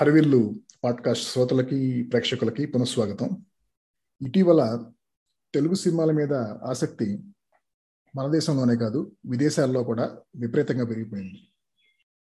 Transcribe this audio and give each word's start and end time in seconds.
హరివిల్లు 0.00 0.54
podcast 0.84 1.32
శ్రోతలకి 1.32 2.02
ప్రేక్షకులకి 2.02 2.66
పునఃస్వాగతం. 2.66 3.44
ఇటీవల 4.26 4.84
తెలుగు 5.54 5.74
సినిమాల 5.74 6.10
మీద 6.10 6.32
ఆసక్తి 6.34 7.24
మన 8.16 8.32
దేశంలోనే 8.32 8.76
కాదు 8.76 9.12
విదేశాల్లో 9.26 9.84
కూడా 9.84 10.16
విపరీతంగా 10.36 10.84
పెరిగిపోయింది. 10.84 11.52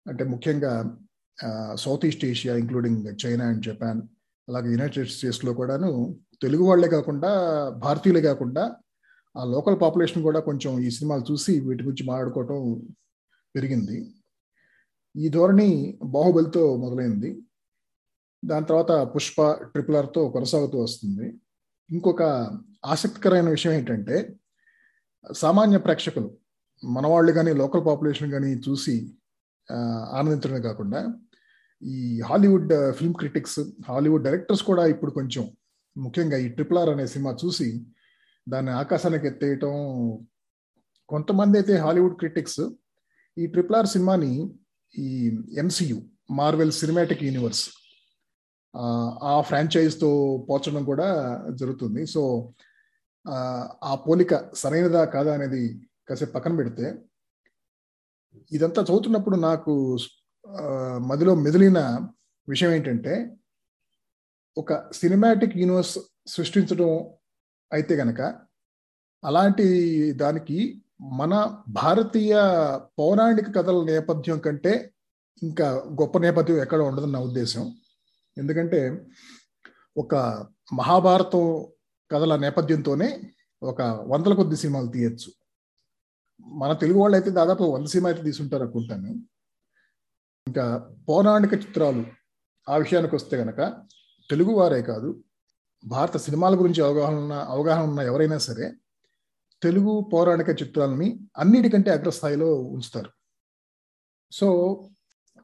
అంటే 0.07 0.25
ముఖ్యంగా 0.25 0.99
south 1.75 2.07
east 2.07 2.25
Asia 2.25 2.57
including 2.57 3.27
China 3.27 3.47
and 3.47 3.65
Japan 3.65 4.03
అలాగే 4.49 4.73
యునైటెడ్ 4.73 5.09
స్టేట్స్లో 5.09 5.55
కూడాను 5.55 6.19
తెలుగు 6.43 6.63
వాళ్ళే 6.63 6.89
కాకుండా 6.89 7.29
భారతీయులే 7.69 8.21
కాకుండా 8.21 8.77
ఆ 9.37 9.45
లోకల్ 9.45 9.81
పాపులేషన్ 9.81 10.23
కూడా 10.23 10.41
కొంచెం 10.41 10.81
ఈ 10.81 10.91
సినిమాలు 10.91 11.33
చూసి 11.33 11.61
వీటి 11.61 11.83
గురించి 11.85 12.07
మాట్లాడుకోవటం 12.07 12.89
పెరిగింది. 13.57 14.15
ఈ 15.17 15.29
ధోరణి 15.29 15.99
బాహుబలితో 16.05 16.77
మొదలైంది. 16.77 17.43
దాని 18.43 18.67
తర్వాత 18.67 18.93
పుష్ప 19.15 19.51
ట్రిపులర్తో 19.73 20.21
కొనసాగుతూ 20.29 20.77
వస్తుంది. 20.83 21.27
ఇంకొక 21.91 22.23
ఆసక్తికరమైన 22.85 23.49
విషయం 23.49 23.73
ఏంటంటే 23.73 24.17
సామాన్య 25.25 25.79
ప్రేక్షకులు 25.79 26.29
మనవాళ్ళు 26.83 27.33
కానీ 27.33 27.53
లోకల్ 27.53 27.85
పాపులేషన్ 27.87 28.31
కానీ 28.31 28.51
చూసి 28.67 28.95
ఆనందించడమే 30.19 30.61
కాకుండా 30.61 31.01
ఈ 31.83 32.21
Hollywood 32.21 32.73
film 32.93 33.15
critics 33.15 33.61
Hollywood 33.89 34.25
directors 34.25 34.63
కూడా 34.63 34.83
ఇప్పుడు 34.87 35.11
కొంచెం 35.11 35.45
ముఖ్యంగా 35.97 36.37
ఈ 36.37 36.49
ట్రిపుల్ 36.49 36.79
ఆర్ 36.79 36.91
అనే 36.91 37.07
సినిమా 37.07 37.33
చూసి 37.45 37.69
దాన్ని 38.47 38.73
ఆకాశానికి 38.73 39.27
ఎత్తేయటం 39.27 39.73
కొంతమంది 41.09 41.57
అయితే 41.59 41.75
హాలీవుడ్ 41.77 42.17
క్రిటిక్స్ 42.19 42.63
ఈ 43.37 43.47
ట్రిపుల్ 43.47 43.77
ఆర్ 43.77 43.87
సినిమాని 43.87 44.33
ఈ 44.95 45.09
ఎంసీయు 45.59 45.99
మార్వెల్ 46.31 46.73
సినిమాటిక్ 46.73 47.23
యూనివర్స్ 47.23 47.65
ఆ 49.33 49.35
ఫ్రాంచైజ్తో 49.49 50.11
పోల్చడం 50.49 50.83
కూడా 50.85 51.09
జరుగుతుంది. 51.61 52.03
సో 52.07 52.23
ఆ 53.91 53.95
పోలిక 54.07 54.35
సరైనదా 54.55 55.03
కాదా 55.15 55.31
అనేది 55.35 55.63
కాసేపు 56.09 56.33
పక్కన 56.33 56.55
పెడితే 56.57 56.87
ఇదంతా 58.53 58.81
చదువుతున్నప్పుడు 58.83 59.37
నాకు 59.49 59.73
మదిలో 61.11 61.33
మెదిలిన 61.35 61.79
విషయం 62.49 62.71
ఏంటంటే 62.71 63.15
ఒక 64.57 64.73
సినిమాటిక్ 64.93 65.57
యూనివర్స్ 65.57 65.99
సృష్టించడం 66.27 66.91
అయితే 67.73 67.95
గనక 67.95 68.21
అలాంటి 69.23 69.67
దానికి 70.13 70.59
మన 71.21 71.35
భారతీయ 71.69 72.35
పౌరాణిక 72.99 73.49
కథల 73.57 73.79
నేపథ్యం 73.85 74.39
కంటే 74.39 74.73
ఇంకా 75.43 75.67
గొప్ప 76.01 76.19
నేపథ్యం 76.19 76.59
ఎక్కడ 76.63 76.81
ఉండదని 76.81 77.13
నా 77.13 77.21
ఉద్దేశం. 77.21 77.65
ఎందుకంటే 78.39 79.07
ఒక 79.97 80.15
మహాభారతం 80.73 81.67
కథల 82.13 82.37
నేపథ్యంతోనే 82.37 83.23
ఒక 83.63 83.83
వందల 83.83 84.35
కొద్ది 84.35 84.57
సినిమాలు 84.57 84.87
తీయచ్చు. 84.87 85.33
మన 86.41 86.73
తెలుగు 86.73 86.99
వాళ్ళు 86.99 87.17
అయితే 87.17 87.31
దాదాపు 87.31 87.65
వంద 87.65 87.87
సినిమా 87.87 88.11
అయితే 88.11 88.23
తీసుంటారు 88.23 88.63
అనుకుంటాను. 88.63 89.09
ఇంకా 90.47 90.91
పౌరాణిక 91.09 91.53
చిత్రాలు 91.53 92.07
ఆ 92.69 92.77
విషయానికి 92.77 93.15
వస్తే 93.15 93.37
గనక 93.37 93.87
తెలుగు 94.31 94.53
వారే 94.53 94.83
కాదు 94.83 95.25
భారత 95.85 96.17
సినిమాల 96.17 96.55
గురించి 96.55 96.85
అవగాహన 96.85 97.15
ఉన్న 97.15 97.33
అవగాహన 97.33 97.89
ఉన్న 97.89 98.01
ఎవరైనా 98.01 98.39
సరే 98.39 98.73
తెలుగు 99.63 100.11
పౌరాణిక 100.13 100.49
చిత్రాలని 100.49 101.21
అన్నిటికంటే 101.39 101.91
అగ్రస్థాయిలో 101.91 102.55
ఉంచుతారు. 102.63 103.11
సో 104.33 104.49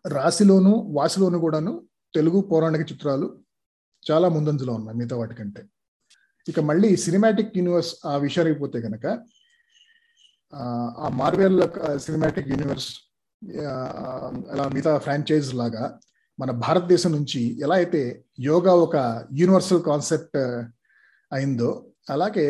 రాశిలోను 0.09 0.71
వాసిలోను 0.71 1.39
కూడాను 1.39 1.89
తెలుగు 2.17 2.39
పౌరాణిక 2.51 2.85
చిత్రాలు 2.93 3.27
చాలా 4.03 4.27
ముందంజలో 4.29 4.73
ఉన్నాయి 4.73 4.97
మిగతా 4.99 5.17
వాటికంటే 5.17 5.63
ఇక 6.47 6.61
మళ్ళీ 6.61 6.91
సినిమాటిక్ 6.97 7.57
యూనివర్స్ 7.57 7.93
ఆ 8.07 8.13
విషయానికి 8.17 8.59
పోతే 8.61 8.79
కనుక 8.81 9.07
ఆ 10.99 11.09
మార్వెల్ 11.13 11.63
సినిమాటిక్ 11.99 12.49
యూనివర్స్ 12.49 12.91
అలా 14.53 14.67
మిగతా 14.69 14.93
ఫ్రాంచైజ్ 14.99 15.51
లాగా 15.55 15.85
మన 16.39 16.51
భారతదేశం 16.63 17.11
నుంచి 17.13 17.43
ఎలా 17.65 17.75
అయితే 17.75 18.03
యోగా 18.41 18.73
ఒక 18.77 18.97
యూనివర్సల్ 19.33 19.83
కాన్సెప్ట్ 19.83 20.39
అయిందో 21.33 21.71
అలాగే 22.11 22.49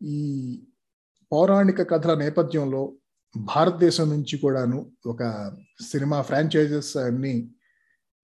ఈ 0.00 0.18
పౌరాణిక 1.32 1.82
కథల 1.90 2.14
నేపథ్యంలో 2.18 2.82
భారతదేశం 3.34 4.06
నుంచి 4.10 4.34
కూడాను 4.38 4.78
ఒక 5.06 5.22
సినిమా 5.90 6.18
ఫ్రాంచైజెస్ 6.22 6.92
అన్ని 6.96 7.34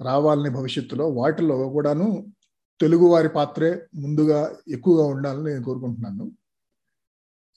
రావాలని 0.01 0.51
భవిష్యత్తులో 0.51 1.07
వాటిలో 1.09 1.69
కూడాను 1.69 2.33
తెలుగు 2.81 3.07
వారి 3.07 3.29
పాత్రే 3.29 3.71
ముందుగా 3.95 4.57
ఎక్కువగా 4.69 5.05
ఉండాలని 5.05 5.53
నేను 5.53 5.65
కోరుకుంటున్నాను. 5.65 6.33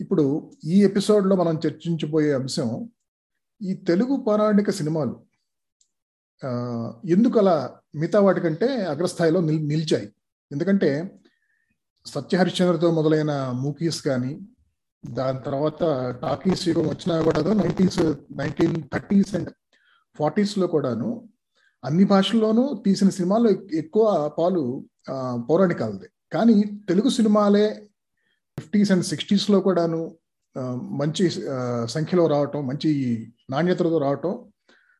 ఇప్పుడు 0.01 0.51
ఈ 0.65 0.83
ఎపిసోడ్లో 0.83 1.35
మనం 1.35 1.59
చర్చించబోయే 1.65 2.33
అంశం 2.33 2.89
ఈ 3.61 3.73
తెలుగు 3.73 4.15
పౌరాణిక 4.27 4.69
సినిమాలు 4.69 5.15
ఎందుకు 7.09 7.39
అలా 7.39 7.79
మిగతా 7.95 8.19
వాటికంటే 8.19 8.67
అగ్రస్థాయిలో 8.83 9.41
నిల్ 9.41 9.67
నిలిచాయి? 9.67 10.07
ఎందుకంటే 10.51 10.89
సత్యహరిశ్చంద్రతో 12.05 12.91
మొదలైన 12.91 13.31
మూకీస్ 13.55 14.01
కానీ 14.01 14.39
దాని 15.05 15.39
తర్వాత 15.41 15.81
టాకీస్ 16.21 16.67
యుగం 16.67 16.87
వచ్చినా 16.87 17.15
కూడా 17.21 17.53
నైన్టీన్స్ 17.53 18.01
నైన్టీన్ 18.37 18.75
థర్టీస్ 18.93 19.35
అండ్ 19.35 19.51
ఫార్టీస్లో 20.15 20.67
కూడాను 20.67 21.09
అన్ని 21.83 22.03
భాషల్లోనూ 22.03 22.63
తీసిన 22.85 23.09
సినిమాల్లో 23.09 23.49
ఎక్కువ 23.73 24.05
పాలు 24.39 24.63
పౌరాణికాలదే. 25.49 26.07
కానీ 26.33 26.55
తెలుగు 26.89 27.09
సినిమాలే 27.09 27.65
ఫిఫ్టీస్ 28.57 28.91
అండ్ 28.91 29.05
సిక్స్టీస్లో 29.05 29.59
కూడాను 29.59 29.99
మంచి 31.01 31.25
సంఖ్యలో 31.85 32.27
రావటం 32.27 32.67
మంచి 32.67 32.89
నాణ్యతలతో 33.49 33.97
రావటం 33.97 34.33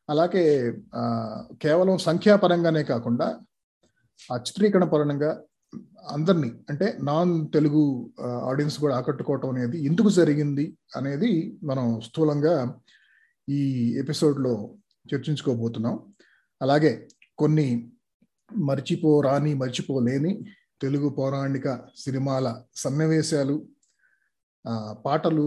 అలాగే 0.08 0.44
కేవలం 1.62 1.98
సంఖ్యాపరంగానే 1.98 2.82
కాకుండా 2.82 3.26
ఆ 4.32 4.36
చిత్రీకరణ 4.36 4.84
పరంగా 4.84 5.30
అందరినీ 6.10 6.50
అంటే 6.70 6.86
నాన్ 7.02 7.32
తెలుగు 7.52 7.82
ఆడియన్స్ 8.50 8.78
కూడా 8.78 8.96
ఆకట్టుకోవటం 8.96 9.50
అనేది 9.50 9.78
ఎందుకు 9.86 10.10
జరిగింది 10.10 10.64
అనేది 10.96 11.30
మనం 11.64 11.86
స్థూలంగా 12.00 12.54
ఈ 13.48 13.60
ఎపిసోడ్లో 14.02 14.52
చర్చించుకోబోతున్నాం. 15.14 15.96
అలాగే 16.62 17.08
కొన్ని 17.38 17.68
మర్చిపోరాని 18.56 19.54
మర్చిపోలేని 19.54 20.32
తెలుగు 20.80 21.08
పౌరాణిక 21.08 21.68
సినిమాల 21.96 22.46
సన్నివేశాలు 22.76 23.56
పాటలు 25.06 25.46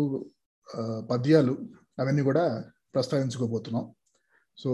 పద్యాలు 1.12 1.53
అవన్నీ 2.00 2.22
కూడా 2.22 2.72
ప్రస్తావించుకోబోతున్నాం. 2.94 3.85
సో 4.57 4.72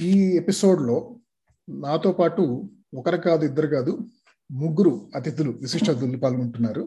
ఈ 0.00 0.12
ఎపిసోడ్లో 0.36 1.20
నాతో 1.68 2.12
పాటు 2.12 2.42
ఒకరు 2.94 3.16
కాదు 3.16 3.44
ఇద్దరు 3.44 3.68
కాదు 3.68 3.92
ముగ్గురు 4.50 5.10
అతిథులు 5.16 5.50
విశిష్ట 5.50 5.90
అతిథులు 5.90 6.18
పాల్గొంటున్నారు. 6.18 6.84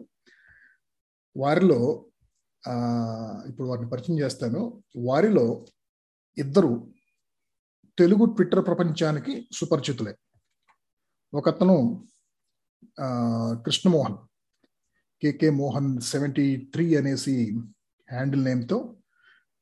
వారిలో 1.36 1.80
ఇప్పుడు 3.46 3.66
వారిని 3.68 3.88
పరిచయం 3.88 4.18
చేస్తాను. 4.18 4.62
వారిలో 4.96 5.66
ఇద్దరు 6.36 6.92
తెలుగు 8.00 8.24
ట్విట్టర్ 8.24 8.66
ప్రపంచానికి 8.66 9.32
సుపరిచితులే. 9.52 10.12
ఒకతను 11.34 11.76
Krishnamohan 13.64 14.16
K K 15.22 15.48
Mohan 15.50 15.90
seventy 16.00 16.46
three 16.74 16.84
అనేసి 16.96 17.34
హ్యాండిల్ 18.08 18.44
నేమ్తో 18.44 18.78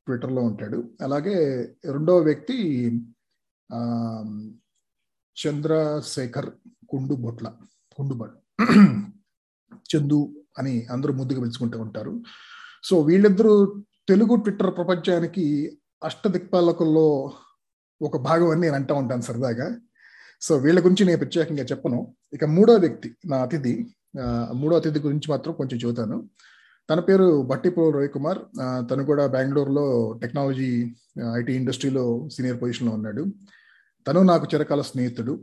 ట్విట్టర్లో 0.06 0.43
ఉంటాడు. 0.43 0.79
అలాగే 1.00 1.37
రెండవ 1.94 2.19
వ్యక్తి 2.19 2.58
చంద్రశేఖర్ 5.37 6.50
కుండు 6.90 7.14
బొట్ల 7.14 7.46
చందు 9.90 10.20
అని 10.58 10.75
అందరూ 10.87 11.12
ముద్దుగా 11.14 11.40
పిలుచుకుంటూ 11.40 11.79
ఉంటారు. 11.81 12.12
సో 12.85 12.94
వీళ్ళిద్దరూ 13.00 13.52
తెలుగు 14.08 14.35
ట్విట్టర్ 14.37 14.73
ప్రపంచానికి 14.76 15.44
అష్టదిక్పాలకుల్లో 16.05 17.08
ఒక 18.06 18.17
భాగం 18.27 18.49
అని 18.53 18.61
నేను 18.61 18.77
అంటూ 18.79 18.95
ఉంటాను 18.95 19.25
సరదాగా. 19.29 19.67
సో 20.47 20.53
వీళ్ళ 20.65 20.79
గురించి 20.85 21.05
నేను 21.06 21.19
ప్రత్యేకంగా 21.19 21.65
చెప్పను. 21.71 22.00
ఇక 22.33 22.45
మూడో 22.56 22.75
వ్యక్తి 22.85 23.09
నా 23.31 23.39
అతిథి 23.47 23.75
మూడో 24.61 24.75
అతిథి 24.77 25.00
గురించి 25.06 25.29
మాత్రం 25.31 25.53
కొంచెం 25.55 25.79
చెబుతాను. 25.81 26.17
తన 26.91 27.00
పేరు 27.09 27.27
బట్టిపో 27.43 27.83
రవి 27.91 28.09
కుమార్ 28.09 28.39
తను 28.91 29.03
కూడా 29.05 29.25
బెంగళూరులో 29.27 29.87
టెక్నాలజీ 30.23 30.71
ఐటీ 31.37 31.53
ఇండస్ట్రీలో 31.61 32.05
సీనియర్ 32.35 32.61
పొజిషన్లో 32.62 32.93
ఉన్నాడు. 32.95 33.25
తను 34.06 34.21
నాకు 34.23 34.47
చిరకాల 34.55 34.83
స్నేహితుడు. 34.91 35.35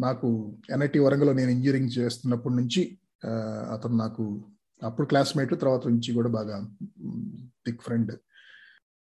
నాకు 0.00 0.28
ఎన్ఐటి 0.70 0.98
వరంగల్లో 0.98 1.34
నేను 1.40 1.50
ఇంజనీరింగ్ 1.50 1.92
చేస్తున్నప్పటి 1.98 2.56
నుంచి 2.56 2.82
అతను 3.74 3.96
నాకు 3.96 4.24
అప్పుడు 4.82 5.06
క్లాస్మేట్ 5.06 5.54
తర్వాత 5.60 5.82
నుంచి 5.86 6.10
కూడా 6.16 6.30
బాగా 6.38 6.56
బిగ్ 7.66 7.80
ఫ్రెండ్. 7.86 8.12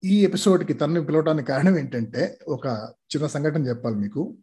ఈ 0.05 0.25
ఎపిసోడ్కి 0.25 0.73
తనని 0.73 1.05
పిలవడానికి 1.05 1.49
కారణం 1.49 1.79
ఏంటంటే 1.79 2.39
ఒక 2.49 2.67
చిన్న 3.11 3.27
సంఘటన 3.27 3.67
చెప్పాలి 3.67 3.97
మీకు. 3.97 4.35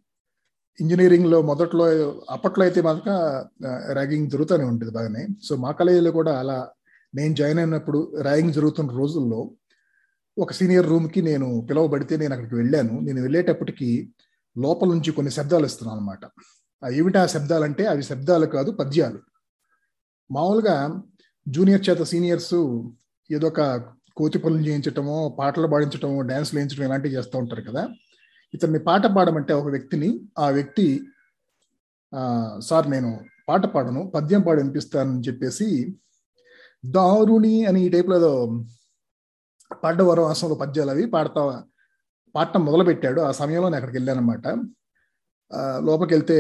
ఇంజనీరింగ్లో 0.80 1.42
మొదట్లో 1.42 1.86
అప్పట్లో 2.30 2.66
అయితే 2.66 2.82
మాత్రం 2.82 3.16
ర్యాగింగ్ 3.94 4.30
జరుగుతూనే 4.30 4.64
ఉంటుంది 4.64 4.92
బాగానే. 4.92 5.28
సో 5.44 5.56
మా 5.56 5.72
కాలేజీలో 5.72 6.12
కూడా 6.12 6.40
అలా 6.40 6.70
నేను 7.16 7.36
జాయిన్ 7.36 7.60
అయినప్పుడు 7.60 8.18
ర్యాగింగ్ 8.22 8.54
జరుగుతున్న 8.54 8.92
రోజుల్లో 8.92 9.52
ఒక 10.38 10.52
సీనియర్ 10.52 10.88
రూమ్కి 10.88 11.22
నేను 11.22 11.68
పిలువబడితే 11.70 12.18
నేను 12.18 12.34
అక్కడికి 12.34 12.56
వెళ్ళాను. 12.56 13.00
నేను 13.00 13.22
వెళ్ళేటప్పటికి 13.22 14.14
లోపల 14.58 14.88
నుంచి 14.88 15.12
కొన్ని 15.12 15.32
శబ్దాలు 15.32 15.66
ఇస్తున్నాను 15.66 16.00
అనమాట 16.00 16.24
ఏమిటి 16.94 17.18
ఆ 17.18 17.26
శబ్దాలు 17.26 17.64
అంటే 17.64 17.86
అవి 17.86 18.04
శబ్దాలు 18.04 18.46
కాదు 18.46 18.72
పద్యాలు. 18.72 19.20
మామూలుగా 20.32 21.02
జూనియర్ 21.48 21.90
చేత 21.90 22.04
సీనియర్స్ 22.04 22.56
ఏదో 23.32 23.48
ఒక 23.48 23.62
కోతి 24.18 24.38
పనులు 24.44 24.64
చేయించటము 24.68 25.16
పాటలు 25.40 25.68
పాడించటము 25.74 26.18
డ్యాన్స్లు 26.30 26.58
వేయించడం 26.58 26.86
ఇలాంటివి 26.88 27.16
చేస్తూ 27.18 27.36
ఉంటారు 27.44 27.64
కదా. 27.70 27.84
ఇతన్ని 28.54 28.80
పాట 28.88 29.06
పాడమంటే 29.16 29.54
ఒక 29.62 29.70
వ్యక్తిని 29.76 30.10
ఆ 30.44 30.48
వ్యక్తి 30.58 30.88
సార్ 32.70 32.88
నేను 32.94 33.10
పాట 33.50 33.66
పాడను 33.74 34.02
పద్యం 34.16 34.42
పాడు 34.48 34.60
వినిపిస్తానని 34.62 35.24
చెప్పేసి 35.28 35.68
దారుణి 36.84 37.56
అని 37.70 37.80
ఈ 37.86 37.90
టైప్లో 37.96 38.16
ఏదో 38.22 38.32
పాడ్డవరం 39.84 40.26
ఆసంలో 40.32 40.56
పద్యాలు 40.56 40.92
అవి 40.94 41.06
పాడతా 41.16 41.42
పాడటం 42.36 42.62
మొదలుపెట్టాడు. 42.68 43.20
ఆ 43.28 43.32
సమయంలో 43.42 43.68
నేను 43.70 43.80
అక్కడికి 43.80 43.98
వెళ్ళానమాట 44.00 44.48
లోపలికి 45.88 46.14
వెళ్తే 46.16 46.36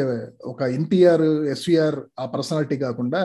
ఒక 0.51 0.61
ఎన్టీఆర్ 0.77 1.25
ఎస్విఆర్ 1.53 1.97
ఆ 2.19 2.25
పర్సనాలిటీ 2.33 2.75
కాకుండా 2.77 3.21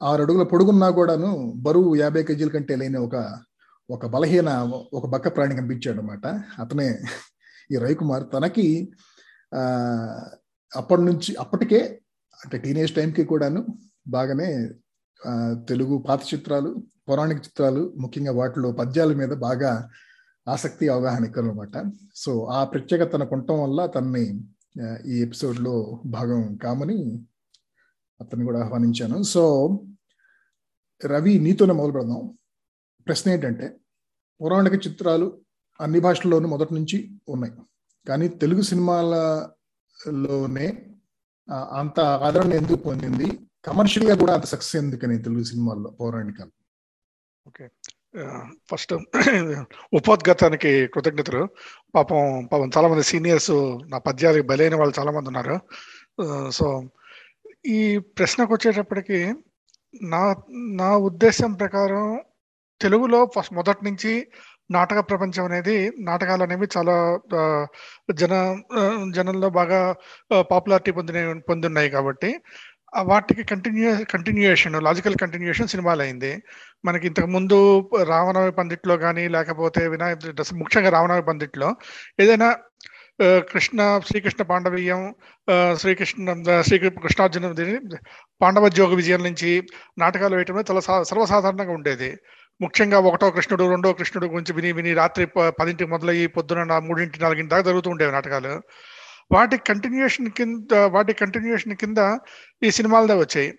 ఆరు 0.00 0.20
అడుగుల 0.24 0.44
పొడుగున్నా 0.52 0.88
కూడాను 0.98 1.30
బరువు 1.66 1.90
యాభై 2.02 2.22
కేజీల 2.28 2.50
కంటే 2.54 2.74
లేని 2.76 2.98
ఒక 2.98 3.16
ఒక 3.90 4.06
బలహీన 4.06 4.48
ఒక 4.92 5.06
బక్క 5.06 5.36
ప్రాణి 5.36 5.56
కనిపించాడు 5.56 6.00
అనమాట 6.00 6.26
అతనే 6.60 6.98
ఈ 7.72 7.76
రవికుమార్ 7.76 8.24
తనకి 8.36 8.92
అప్పటి 10.76 11.02
నుంచి 11.02 11.36
అప్పటికే 11.36 12.00
అంటే 12.44 12.58
టీనేజ్ 12.58 12.94
టైంకి 12.94 13.24
కూడాను 13.24 13.66
బాగానే 14.08 14.70
తెలుగు 15.68 16.04
పాత 16.08 16.20
చిత్రాలు 16.34 16.82
పౌరాణిక 17.08 17.38
చిత్రాలు 17.38 17.94
ముఖ్యంగా 17.98 18.32
వాటిలో 18.32 18.72
పద్యాల 18.72 19.12
మీద 19.12 19.28
బాగా 19.28 19.90
ఆసక్తి 20.48 20.88
అవగాహన 20.88 21.24
ఎక్కువ 21.24 21.42
అనమాట 21.42 21.92
సో 22.14 22.44
ఆ 22.44 22.64
ప్రత్యేకత 22.64 23.12
తనకు 23.12 23.34
ఉండటం 23.34 23.62
వల్ల 23.62 23.86
తనని 23.86 24.40
ఈ 25.06 25.22
ఎపిసోడ్లో 25.22 26.02
భాగం 26.06 26.56
కామని 26.56 27.26
అతన్ని 28.20 28.44
కూడా 28.46 28.60
ఆహ్వానించాను. 28.60 29.22
సో 29.22 29.42
రవి 31.06 31.38
నీతోనే 31.38 31.72
మొదలు 31.72 31.92
పెడదాం 31.92 32.38
ప్రశ్న 33.06 33.30
ఏంటంటే 33.30 33.79
పౌరాణిక 34.40 34.86
చిత్రాలు 34.86 35.40
అన్ని 35.80 36.00
భాషల్లోనూ 36.00 36.48
మొదటి 36.48 36.74
నుంచి 36.74 37.18
ఉన్నాయి. 37.28 37.52
కానీ 38.06 38.28
తెలుగు 38.28 38.62
సినిమాలలోనే 38.62 40.82
అంత 41.78 42.00
ఆదరణ 42.00 42.52
ఎందుకు 42.52 42.74
పొందింది? 42.74 43.38
కమర్షియల్గా 43.64 44.16
కూడా 44.16 44.34
అంత 44.34 44.44
సక్సెస్ 44.44 44.76
ఎందుకని 44.76 45.22
తెలుగు 45.22 45.42
సినిమాల్లో 45.42 45.90
పౌరాణికాలు 45.90 46.50
ఓకే. 47.46 47.68
ఫస్ట్ 48.70 48.94
ఉపోద్ఘాతానికి 49.94 50.86
కృతజ్ఞతలు. 50.86 51.48
పాపం 51.94 52.48
పాపం 52.52 52.70
చాలా 52.76 52.88
మంది 52.88 53.02
సీనియర్స్ 53.02 53.78
నా 53.88 53.98
పద్యాలకు 53.98 54.46
బలైన 54.46 54.74
వాళ్ళు 54.74 54.94
చాలా 54.98 55.10
మంది 55.10 55.26
ఉన్నారు 55.26 55.60
సో 56.50 56.88
ఈ 57.66 58.00
ప్రశ్నకు 58.18 58.54
వచ్చేటప్పటికి 58.54 59.34
నా 60.02 60.36
నా 60.72 60.96
ఉద్దేశం 60.96 61.52
ప్రకారం 61.52 62.20
తెలుగులో 62.80 63.20
ఫస్ట్ 63.34 63.54
మొదటి 63.54 63.82
నుంచి 63.84 64.12
నాటక 64.70 64.98
ప్రపంచం 65.10 65.44
అనేది 65.44 65.76
నాటకాలు 66.00 66.42
అనేవి 66.42 66.66
చాలా 66.76 66.94
జన 68.14 68.34
జనంలో 69.16 69.48
బాగా 69.50 69.80
పాపులారిటీ 70.50 70.90
పొందిన 70.98 71.38
పొందున్నాయి 71.48 71.90
కాబట్టి 71.90 72.30
వాటికి 73.10 73.42
కంటిన్యూ 73.44 73.90
కంటిన్యూయేషన్ 74.12 74.76
లాజికల్ 74.82 75.16
కంటిన్యూయేషన్ 75.16 75.68
సినిమాలు 75.68 76.02
అయింది. 76.02 76.30
మనకి 76.84 77.06
ఇంతకు 77.06 77.26
ముందు 77.26 77.58
రామనవమి 78.08 78.52
పందిట్లో 78.52 78.96
కానీ 78.96 79.24
లేకపోతే 79.28 79.82
వినాయక 79.88 80.18
ముఖ్యంగా 80.62 80.90
రామనవమి 80.90 81.26
పందిట్లో 81.30 81.68
ఏదైనా 82.20 82.48
కృష్ణ 83.50 83.80
శ్రీకృష్ణ 84.08 84.42
పాండవీయం 84.42 85.00
శ్రీకృష్ణ 85.80 86.34
శ్రీ 86.68 86.78
కృష్ణార్జున 86.78 87.46
పాండవ 88.42 88.68
జోగ 88.68 88.94
విజయం 88.94 89.22
నుంచి 89.24 89.50
నాటకాలు 89.98 90.36
వేయటం 90.36 90.64
చాలా 90.70 90.82
సర్వసాధారణంగా 91.10 91.72
ఉండేది. 91.72 92.10
ముఖ్యంగా 92.60 92.98
ఒకటో 92.98 93.30
కృష్ణుడు 93.30 93.64
రెండో 93.70 93.92
కృష్ణుడు 93.92 94.26
గురించి 94.26 94.52
విని 94.52 94.72
విని 94.72 94.92
రాత్రి 94.94 95.26
పదింటికి 95.60 95.90
మొదలయ్యి 95.90 96.26
పొద్దున 96.26 96.78
మూడింటి 96.78 97.22
నాలుగింటి 97.22 97.50
దాకా 97.50 97.62
జరుగుతూ 97.62 97.90
ఉండేవి 97.90 98.12
నాటకాలు. 98.12 98.52
వాటి 99.32 99.56
కంటిన్యూషన్ 99.68 100.30
కింద 100.30 100.74
వాటి 100.94 101.12
కంటిన్యూషన్ 101.12 101.76
కింద 101.76 102.00
ఈ 102.62 102.70
సినిమాలదే 102.70 103.14
వచ్చాయి. 103.14 103.50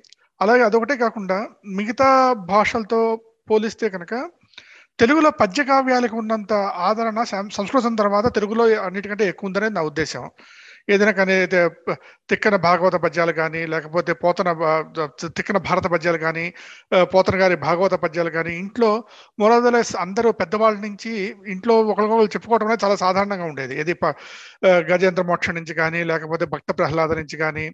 అలాగే 0.41 0.63
అదొకటే 0.63 0.95
కాకుండా 0.97 1.37
మిగతా 1.77 2.09
భాషలతో 2.33 2.99
పోలిస్తే 3.49 3.89
కనుక 3.89 4.13
తెలుగులో 4.99 5.29
పద్య 5.41 5.63
కావ్యాలకు 5.63 6.15
ఉన్నంత 6.17 6.53
ఆదరణ 6.87 7.19
సంస్కృతం 7.53 7.93
తర్వాత 7.95 8.35
తెలుగులో 8.35 8.63
అన్నిటికంటే 8.81 9.25
ఎక్కువ 9.27 9.47
ఉందనేది 9.47 9.73
నా 9.73 9.81
ఉద్దేశం 9.81 10.23
ఏదైనా 10.89 11.13
కానీ 11.19 11.35
తిక్కన 12.29 12.55
భాగవత 12.67 12.95
పద్యాలు 12.95 13.31
కానీ 13.31 13.61
లేకపోతే 13.65 14.11
పోతన 14.23 14.49
తిక్కన 15.37 15.57
భారత 15.67 15.85
పద్యాలు 15.93 16.17
కానీ 16.17 16.45
పోతన 17.13 17.35
గారి 17.41 17.55
భాగవత 17.67 17.95
పద్యాలు 18.03 18.29
కానీ 18.29 18.53
ఇంట్లో 18.63 18.91
మొరదల 19.39 19.81
అందరూ 20.05 20.31
పెద్దవాళ్ళ 20.41 20.77
నుంచి 20.87 21.11
ఇంట్లో 21.53 21.75
ఒకరికొకరు 21.93 22.33
చెప్పుకోవడం 22.35 22.67
అనేది 22.67 22.83
చాలా 22.85 22.97
సాధారణంగా 23.05 23.45
ఉండేది. 23.45 23.73
ఏది 23.81 23.95
గజేంద్ర 24.91 25.23
మోక్ష 25.31 25.49
నుంచి 25.59 25.75
కానీ 25.81 26.01
లేకపోతే 26.11 26.45
భక్త 26.53 26.71
ప్రహ్లాద 26.79 27.11
నుంచి 27.21 27.37
కానీ 27.43 27.65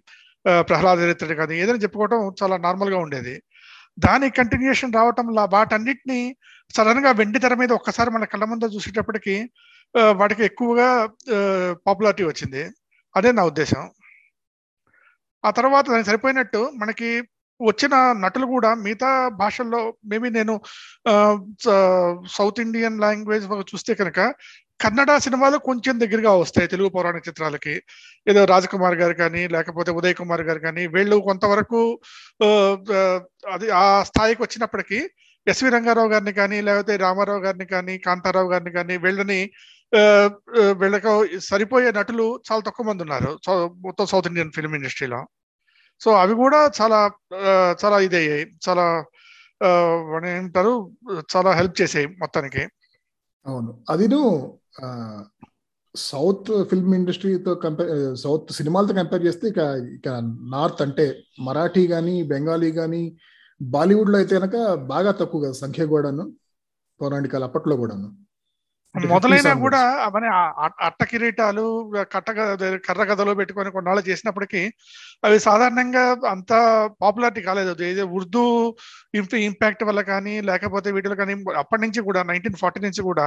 ప్రహ్లాద 0.70 0.98
చరిత్ర 1.04 1.34
కానీ 1.34 1.54
ఏదైనా 1.62 1.80
చెప్పుకోవడం 1.84 2.20
చాలా 2.42 2.56
నార్మల్గా 2.66 2.98
ఉండేది. 3.06 3.34
దాని 3.98 4.26
కంటిన్యూషన్ 4.30 4.92
రావటం 4.98 5.28
వాటన్నిటిని 5.54 6.20
సడన్గా 6.76 7.10
వెండి 7.20 7.38
తెర 7.38 7.54
మీద 7.54 7.72
ఒక్కసారి 7.72 8.10
మన 8.10 8.24
కళ్ళ 8.32 8.44
ముందు 8.44 8.66
చూసేటప్పటికి 8.74 9.34
వాటికి 10.20 10.42
ఎక్కువగా 10.44 10.88
పాపులారిటీ 11.86 12.24
వచ్చింది. 12.28 12.62
అదే 13.14 13.30
నా 13.32 13.42
ఉద్దేశం. 13.50 13.82
ఆ 15.44 15.50
తర్వాత 15.58 15.84
దానికి 15.92 16.08
సరిపోయినట్టు 16.10 16.60
మనకి 16.82 17.10
వచ్చిన 17.60 17.94
నటులు 18.24 18.46
కూడా 18.46 18.70
మిగతా 18.84 19.10
భాషల్లో 19.40 19.80
మేబీ 20.10 20.28
నేను 20.30 20.54
సౌత్ 22.36 22.60
ఇండియన్ 22.66 23.00
లాంగ్వేజ్ 23.04 23.46
చూస్తే 23.70 23.92
కనుక 24.00 24.20
కన్నడ 24.80 25.10
సినిమాలు 25.24 25.56
కొంచెం 25.68 25.94
దగ్గరగా 26.02 26.32
వస్తాయి 26.42 26.70
తెలుగు 26.72 26.90
పౌరాణిక 26.96 27.26
చిత్రాలకి. 27.28 27.74
ఏదో 28.26 28.42
రాజకుమార్ 28.44 28.96
గారు 29.00 29.14
కానీ 29.22 29.42
లేకపోతే 29.54 29.90
ఉదయ్ 29.98 30.16
కుమార్ 30.20 30.44
గారు 30.48 30.60
కానీ 30.66 30.84
వీళ్ళు 30.94 31.16
కొంతవరకు 31.28 31.80
అది 33.54 33.68
ఆ 33.82 33.86
స్థాయికి 34.10 34.40
వచ్చినప్పటికీ 34.44 35.00
ఎస్వి 35.50 35.68
రంగారావు 35.74 36.10
గారిని 36.12 36.32
కానీ 36.40 36.58
లేకపోతే 36.66 36.92
రామారావు 37.04 37.42
గారిని 37.46 37.66
కానీ 37.74 37.94
కాంతారావు 38.06 38.48
గారిని 38.52 38.72
కానీ 38.78 38.94
వీళ్ళని 39.04 39.40
వీళ్ళకు 40.80 41.12
సరిపోయే 41.50 41.90
నటులు 41.98 42.26
చాలా 42.46 42.62
తక్కువ 42.66 42.86
మంది 42.88 43.04
ఉన్నారు. 43.06 43.30
మొత్తం 43.86 44.06
సౌత్ 44.12 44.28
ఇండియన్ 44.30 44.54
ఫిల్మ్ 44.56 44.76
ఇండస్ట్రీలో 44.78 45.20
సో 46.00 46.10
అవి 46.22 46.34
కూడా 46.34 46.58
చాలా 46.80 46.98
చాలా 47.82 47.96
ఇదయ్యాయి. 48.06 48.44
చాలా 48.66 48.84
ఏమంటారు 50.32 50.72
చాలా 51.34 51.50
హెల్ప్ 51.52 51.76
చేసాయి 51.80 52.06
మొత్తానికి. 52.22 52.62
అవును. 53.46 53.70
అదిను 53.90 54.20
సౌత్ 55.94 56.50
ఫిల్మ్ 56.70 56.92
ఇండస్ట్రీతో 56.94 57.52
కంపేర్ 57.64 57.90
సౌత్ 58.22 58.52
సినిమాలతో 58.52 58.94
కంపేర్ 58.94 59.26
చేస్తే 59.26 59.46
ఇక 59.52 59.62
ఇక 59.96 60.08
నార్త్ 60.54 60.82
అంటే 60.82 61.06
మరాఠీ 61.46 61.84
కానీ 61.86 62.14
బెంగాలీ 62.32 62.70
కానీ 62.72 63.02
బాలీవుడ్లో 63.60 64.16
అయితే 64.20 64.32
కనుక 64.38 64.56
బాగా 64.92 65.10
తక్కువ 65.20 65.40
కదా 65.44 65.56
సంఖ్య 65.62 65.84
కూడాను 65.92 66.24
పౌరాణికాలు 67.00 67.46
అప్పట్లో 67.48 67.74
కూడాను. 67.82 68.08
మొదలైనా 68.94 69.50
కూడా 69.64 69.80
అవన్నీ 70.04 70.28
అట్ట 70.86 71.00
కిరీటాలు 71.10 71.64
కట్ట 72.14 72.28
కర్ర 72.86 73.02
కథలో 73.10 73.32
పెట్టుకొని 73.40 73.70
కొన్నాళ్ళు 73.74 74.02
చేసినప్పటికీ 74.08 74.62
అవి 75.26 75.36
సాధారణంగా 75.46 76.04
అంత 76.32 76.52
పాపులారిటీ 77.02 77.42
కాలేదు. 77.48 77.74
ఏదో 77.90 78.04
ఉర్దూ 78.18 78.44
ఇంపాక్ట్ 79.48 79.84
వల్ల 79.88 80.02
కానీ 80.12 80.34
లేకపోతే 80.50 80.88
వీటిలో 80.96 81.16
కానీ 81.22 81.36
అప్పటి 81.62 81.82
నుంచి 81.84 82.02
కూడా 82.08 82.22
నైన్టీన్ 82.30 82.60
ఫార్టీ 82.62 82.82
నుంచి 82.86 83.04
కూడా 83.10 83.26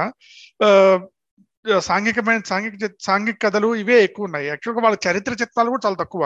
సాంఘికమైన 1.90 2.40
సాంఘిక 2.52 2.90
సాంఘిక 3.08 3.38
కథలు 3.46 3.68
ఇవే 3.82 3.96
ఎక్కువ 4.06 4.28
ఉన్నాయి. 4.28 4.46
యాక్చువల్గా 4.52 4.82
వాళ్ళ 4.86 4.96
చరిత్ర 5.08 5.32
చిత్రాలు 5.42 5.72
కూడా 5.74 5.84
చాలా 5.86 5.98
తక్కువ. 6.02 6.24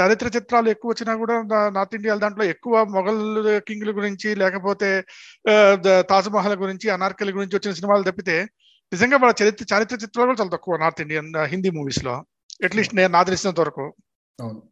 చరిత్ర 0.00 0.26
చిత్రాలు 0.26 0.68
ఎక్కువ 0.68 0.90
వచ్చినా 0.90 1.16
కూడా 1.16 1.42
నార్త్ 1.68 1.94
ఇండియా 1.94 2.14
దాంట్లో 2.14 2.44
ఎక్కువ 2.44 2.84
మొఘల్ 2.84 3.60
కింగ్ల 3.60 3.90
గురించి 3.90 4.34
లేకపోతే 4.34 5.04
తాజ్మహల్ 6.00 6.60
గురించి 6.60 6.90
అనార్కలి 6.90 7.32
గురించి 7.32 7.56
వచ్చిన 7.56 7.74
సినిమాలు 7.74 8.10
తప్పితే 8.10 8.48
నిజంగా 8.92 9.16
వాళ్ళ 9.16 9.34
చరిత్ర 9.42 9.74
చారిత్ర 9.74 9.94
చిత్రాలు 9.94 10.28
కూడా 10.28 10.40
చాలా 10.40 10.50
తక్కువ 10.50 10.76
నార్త్ 10.76 11.00
ఇండియన్ 11.00 11.36
హిందీ 11.36 11.70
మూవీస్లో. 11.70 12.24
అట్లీస్ట్ 12.64 12.94
నేను 12.94 13.12
నా 13.12 13.22
తెలిసినంత 13.22 13.60
వరకు. 13.60 13.94
అవును. 14.40 14.62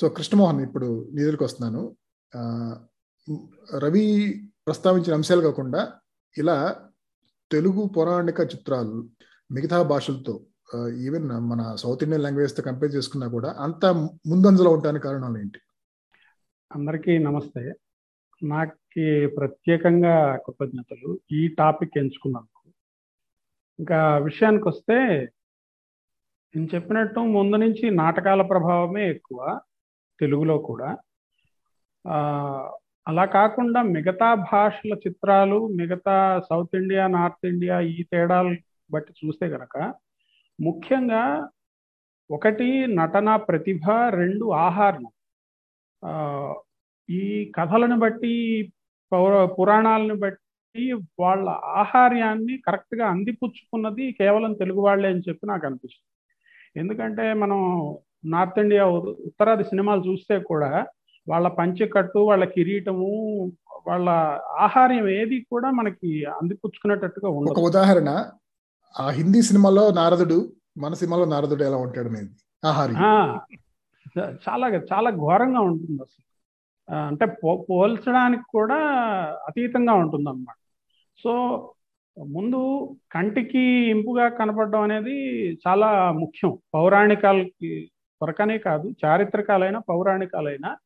సో 0.00 0.08
కృష్ణమోహన్ 0.08 0.60
ఇప్పుడు 0.60 1.08
నిధులకు 1.14 1.44
వస్తున్నాను. 1.44 1.96
రవి 3.78 4.04
ప్రస్తావించిన 4.66 5.14
అంశాలు 5.14 5.40
కాకుండా 5.40 5.92
ఇలా 6.38 6.76
తెలుగు 7.52 7.90
పౌరాణిక 7.96 8.40
చిత్రాలు 8.40 9.08
మిగతా 9.52 9.82
భాషలతో 9.82 10.40
ఈవెన్ 10.76 11.28
మన 11.28 11.74
సౌత్ 11.74 12.02
ఇండియన్ 12.02 12.24
లాంగ్వేజ్తో 12.24 12.62
కంపేర్ 12.62 12.94
చేసుకున్నా 12.94 13.28
కూడా 13.28 13.56
అంత 13.58 13.86
ముందంజలో 14.26 14.70
ఉండడానికి 14.70 15.04
కారణాలు 15.04 15.38
ఏంటి? 15.38 15.58
అందరికీ 16.74 17.18
నమస్తే. 17.18 17.72
నాకు 18.42 19.28
ప్రత్యేకంగా 19.36 20.36
కృతజ్ఞతలు. 20.36 21.20
ఈ 21.32 21.48
టాపిక్ 21.48 21.98
ఎంచుకున్నందుకు. 21.98 22.72
ఇంకా 23.78 24.18
విషయానికి 24.18 24.68
వస్తే 24.68 24.94
నేను 26.56 26.68
చెప్పినట్టు 26.74 27.20
ముందు 27.20 27.56
నుంచి 27.56 27.90
నాటకాల 27.90 28.42
ప్రభావమే 28.42 29.10
ఎక్కువ 29.10 29.60
తెలుగులో 30.20 30.58
కూడా. 30.58 30.96
అలా 33.08 33.24
కాకుండా 33.24 33.82
మిగతా 33.82 34.34
భాషల 34.34 34.92
చిత్రాలు 34.92 35.66
మిగతా 35.66 36.42
సౌత్ 36.50 36.76
ఇండియా 36.76 37.06
నార్త్ 37.06 37.46
ఇండియా 37.46 37.80
ఈ 37.80 38.02
తేడాలు 38.02 38.56
బట్టి 38.90 39.26
చూస్తే 39.26 39.48
కనుక 39.48 39.94
ముఖ్యంగా 40.58 41.22
ఒకటి 42.30 42.68
నటన 42.86 43.36
ప్రతిభ 43.36 43.84
రెండు 44.20 44.44
ఆహారం 44.44 45.06
ఈ 47.08 47.52
కథలను 47.54 47.96
బట్టి 47.96 48.34
పౌర 49.12 49.44
పురాణాలను 49.44 50.14
బట్టి 50.14 50.84
వాళ్ళ 51.20 51.48
ఆహార్యాన్ని 51.82 52.58
కరెక్ట్గా 52.58 53.04
అందిపుచ్చుకున్నది 53.08 54.12
కేవలం 54.12 54.52
తెలుగు 54.52 54.80
వాళ్ళే 54.80 55.08
అని 55.08 55.24
చెప్పి 55.28 55.46
నాకు 55.46 55.66
అనిపిస్తుంది. 55.66 56.10
ఎందుకంటే 56.76 57.34
మనం 57.34 57.60
నార్త్ 58.24 58.58
ఇండియా 58.58 58.84
ఉత్తరాది 59.28 59.64
సినిమాలు 59.64 60.02
చూస్తే 60.08 60.36
కూడా 60.40 60.70
వాళ్ళ 61.26 61.48
పంచకట్టు 61.48 62.18
వాళ్ళ 62.18 62.44
కిరీటము 62.44 63.10
వాళ్ళ 63.86 64.08
ఆహార్యం 64.58 65.08
ఏది 65.08 65.36
కూడా 65.52 65.70
మనకి 65.70 66.10
అందిపుచ్చుకునేటట్టుగా 66.26 67.28
ఒక 67.28 67.36
ఉండదు 67.38 67.66
ఉదాహరణ 67.66 68.10
ఆ 69.00 69.10
హిందీ 69.10 69.42
సినిమాలో 69.42 69.90
నారదుడు 69.90 70.52
మన 70.78 70.94
సినిమాలో 70.94 71.24
నారదుడు 71.24 71.64
ఎలా 71.64 71.76
ఉంటాడు 71.76 72.08
అనేది 72.08 72.30
ఆహారి. 72.66 72.92
చాలా 74.48 74.68
చాలా 74.68 75.10
ఘోరంగా 75.10 75.60
ఉంటుంది 75.60 76.02
అసలు. 76.02 76.24
అంటే 76.96 77.26
పో- 77.26 77.62
పోల్చడానికి 77.70 78.42
కూడా 78.50 78.76
అతీతంగా 79.48 79.92
ఉంటుంది 79.92 80.28
అనమాట 80.28 80.56
సో 81.22 81.32
ముందు 82.26 82.90
కంటికి 83.12 83.58
ఇంపుగా 83.90 84.28
కనపడడం 84.28 84.80
అనేది 84.80 85.52
చాలా 85.52 86.12
ముఖ్యం. 86.12 86.58
పౌరాణికాలకి 86.74 87.90
కొరకనే 88.20 88.58
కాదు 88.58 88.90
చారిత్రకాలైన 89.04 89.78
పౌరాణికాలైన 89.78 90.76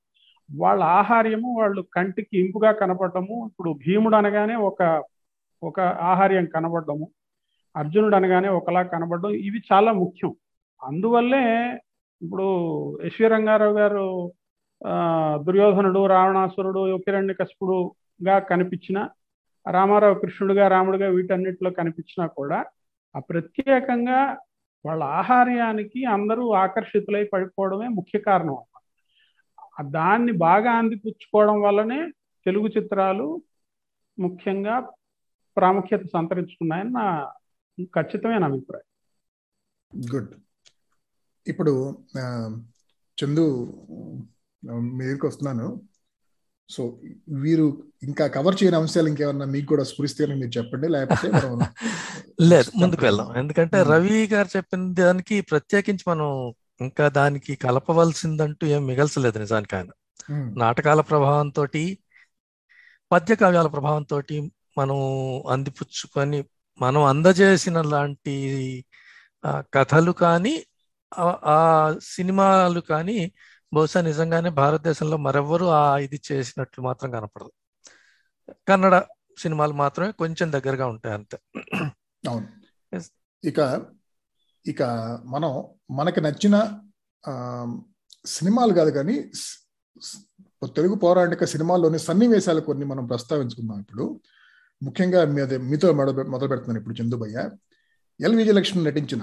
వాళ్ళ 0.57 0.85
ఆహార్యము 0.85 1.59
వాళ్ళు 1.59 1.83
కంటికి 1.83 2.39
ఇంపుగా 2.39 2.73
కనపడటము 2.73 3.47
ఇప్పుడు 3.47 3.73
భీముడు 3.73 4.17
అనగానే 4.17 4.57
ఒక 4.57 5.03
ఒక 5.63 5.81
ఆహార్యం 5.81 6.47
కనబడము 6.47 7.09
అర్జునుడు 7.75 8.17
అనగానే 8.19 8.49
ఒకలా 8.59 8.83
కనబడడం 8.91 9.33
ఇవి 9.47 9.61
చాలా 9.69 9.91
ముఖ్యం 10.01 10.33
అందువల్లే 10.83 11.45
ఇప్పుడు 12.23 12.47
ఎస్వి 13.07 13.29
రంగారావు 13.33 13.75
గారు 13.79 14.05
ఆ, 14.83 14.93
దుర్యోధనుడు 15.45 16.01
రావణాసురుడు 16.13 16.81
యుకిరణ్యకశిపుడుగా 16.93 18.37
కనిపించిన 18.49 18.99
రామారావు 19.67 20.17
కృష్ణుడుగా 20.23 20.65
రాముడుగా 20.73 21.09
వీటన్నిటిలో 21.17 21.71
కనిపించినా 21.77 22.25
కూడా 22.39 22.59
ఆ 23.15 23.21
ప్రత్యేకంగా 23.29 24.21
వాళ్ళ 24.85 25.03
ఆహార్యానికి 25.19 26.01
అందరూ 26.15 26.45
ఆకర్షితులై 26.63 27.23
పడిపోవడమే 27.33 27.89
ముఖ్య 27.99 28.19
కారణం 28.25 28.57
అన్నమాట. 28.57 28.69
దాన్ని 29.95 30.33
బాగా 30.43 30.71
అందిపుచ్చుకోవడం 30.79 31.59
వల్లనే 31.63 32.01
తెలుగు 32.47 32.69
చిత్రాలు 32.75 33.29
ముఖ్యంగా 34.19 34.75
ప్రాముఖ్యత 35.57 36.05
సంతరించుకున్నాయని 36.15 36.93
నా 36.93 37.07
ఖచ్చితమైన 37.81 38.45
అభిప్రాయం. 38.45 38.89
గుడ్. 40.15 40.35
ఇప్పుడు 41.47 42.05
చందు 43.19 43.45
మీ 44.65 45.05
దగ్గరికి 45.05 45.27
వస్తున్నాను. 45.27 45.83
సో 46.71 47.01
వీరు 47.29 47.83
ఇంకా 48.03 48.27
కవర్ 48.27 48.57
చేయని 48.63 48.77
అంశాలు 48.77 49.09
ఇంకేమన్నా 49.09 49.45
మీకు 49.45 49.67
కూడా 49.67 49.85
స్ఫురిస్తే 49.85 50.27
మీరు 50.27 50.59
చెప్పండి 50.59 50.89
లేకపోతే 50.89 51.29
లేదు 52.41 52.71
ముందుకు 52.77 53.05
వెళ్దాం. 53.05 53.37
ఎందుకంటే. 53.37 53.83
రవి 53.83 54.27
గారు 54.27 54.49
చెప్పిన 54.57 54.95
దానికి 54.95 55.41
ప్రత్యేకించి 55.41 56.05
మనం 56.09 56.55
ఇంకా 56.81 57.09
దానికి 57.09 57.55
కలపవలసిందంటూ 57.55 58.67
ఏం 58.67 58.87
మిగల్చలేదు 58.87 59.39
నిజానికి 59.39 59.77
ఆయన. 59.77 59.91
నాటకాల 60.57 61.01
ప్రభావంతో 61.01 61.67
పద్య 63.13 63.35
కావ్యాల 63.35 63.67
ప్రభావంతో 63.67 64.23
మనం 64.79 64.97
అందిపుచ్చుకొని 65.51 66.45
మనం 66.81 67.03
అందజేసిన 67.03 67.83
లాంటి 67.83 68.35
కథలు 69.49 70.13
కానీ 70.13 70.65
ఆ- 71.19 71.97
సినిమాలు 72.03 72.81
కానీ 72.81 73.33
బహుశా 73.75 74.01
నిజంగానే 74.01 74.51
భారతదేశంలో 74.51 75.17
మరెవ్వరూ 75.17 75.67
ఆ 75.67 75.99
ఇది 75.99 76.21
చేసినట్లు 76.33 76.85
మాత్రం 76.85 77.11
కనపడదు. 77.11 77.53
కన్నడ 78.69 79.03
సినిమాలు 79.39 79.73
మాత్రమే 79.73 80.11
కొంచెం 80.11 80.53
దగ్గరగా 80.53 80.87
ఉంటాయి 80.87 81.15
అంతే. 81.15 81.39
అవును. 82.29 82.49
ఇక 83.45 83.87
ఇక 84.67 84.83
మనం 85.25 85.65
మనకి 85.91 86.21
నచ్చిన 86.21 86.79
సినిమాలు 88.27 88.73
కాదు 88.73 88.91
కానీ 88.91 89.31
తెలుగు 90.67 90.95
పౌరాణిక 90.95 91.45
సినిమాల్లోని 91.45 91.99
సన్నివేశాలు 91.99 92.61
కొన్ని 92.61 92.85
మనం 92.85 93.07
ప్రస్తావించుకుందాం 93.07 93.81
ఇప్పుడు. 93.81 94.21
ముఖ్యంగా 94.83 95.25
మీద 95.33 95.55
మీతో 95.63 95.93
మొదలు 95.93 96.23
మొదలు 96.25 96.49
పెడుతున్నాను 96.49 96.79
ఇప్పుడు 96.79 97.03
చందుబయ్య 97.03 97.39
ఎల్ 98.21 98.37
విజయలక్ష్మి 98.37 98.85
నటించిన 98.85 99.23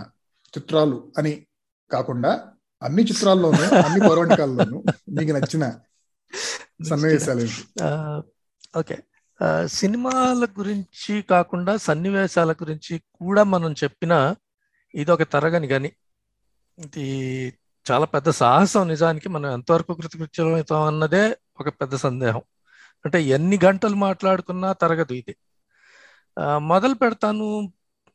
చిత్రాలు 0.53 1.13
అని 1.17 1.33
కాకుండా 1.91 2.31
అన్ని 2.81 3.03
చిత్రాల్లోనూ 3.03 3.63
అన్ని 3.79 4.09
పౌరాణికాల్లోనూ 4.09 4.77
మీకు 5.09 5.31
నచ్చిన 5.31 5.63
సన్నివేశాలు 6.83 7.45
ఆ, 7.83 7.89
ఓకే. 8.77 8.95
ఆ, 9.39 9.65
సినిమాల 9.69 10.45
గురించి 10.59 11.21
కాకుండా 11.21 11.77
సన్నివేశాల 11.77 12.51
గురించి 12.53 13.01
కూడా 13.15 13.43
మనం 13.43 13.73
చెప్పిన 13.73 14.13
ఇది 14.93 15.11
ఒక 15.11 15.23
తరగని 15.23 15.67
గని. 15.67 15.89
ఇది 16.77 17.05
చాలా 17.85 18.05
పెద్ద 18.05 18.29
సాహసం 18.31 18.87
నిజానికి 18.87 19.29
మనం 19.29 19.51
ఎంతవరకు 19.51 19.93
కృతకృత్యమవుతాం 19.93 20.81
అన్నదే 20.83 21.23
ఒక 21.59 21.69
పెద్ద 21.69 21.95
సందేహం. 21.95 22.41
అంటే 23.05 23.23
ఎన్ని 23.27 23.59
గంటలు 23.65 23.95
మాట్లాడుకున్నా 23.95 24.73
తరగదు 24.73 25.13
ఇది. 25.13 25.33
మొదలు 26.61 26.93
పెడతాను 26.93 27.45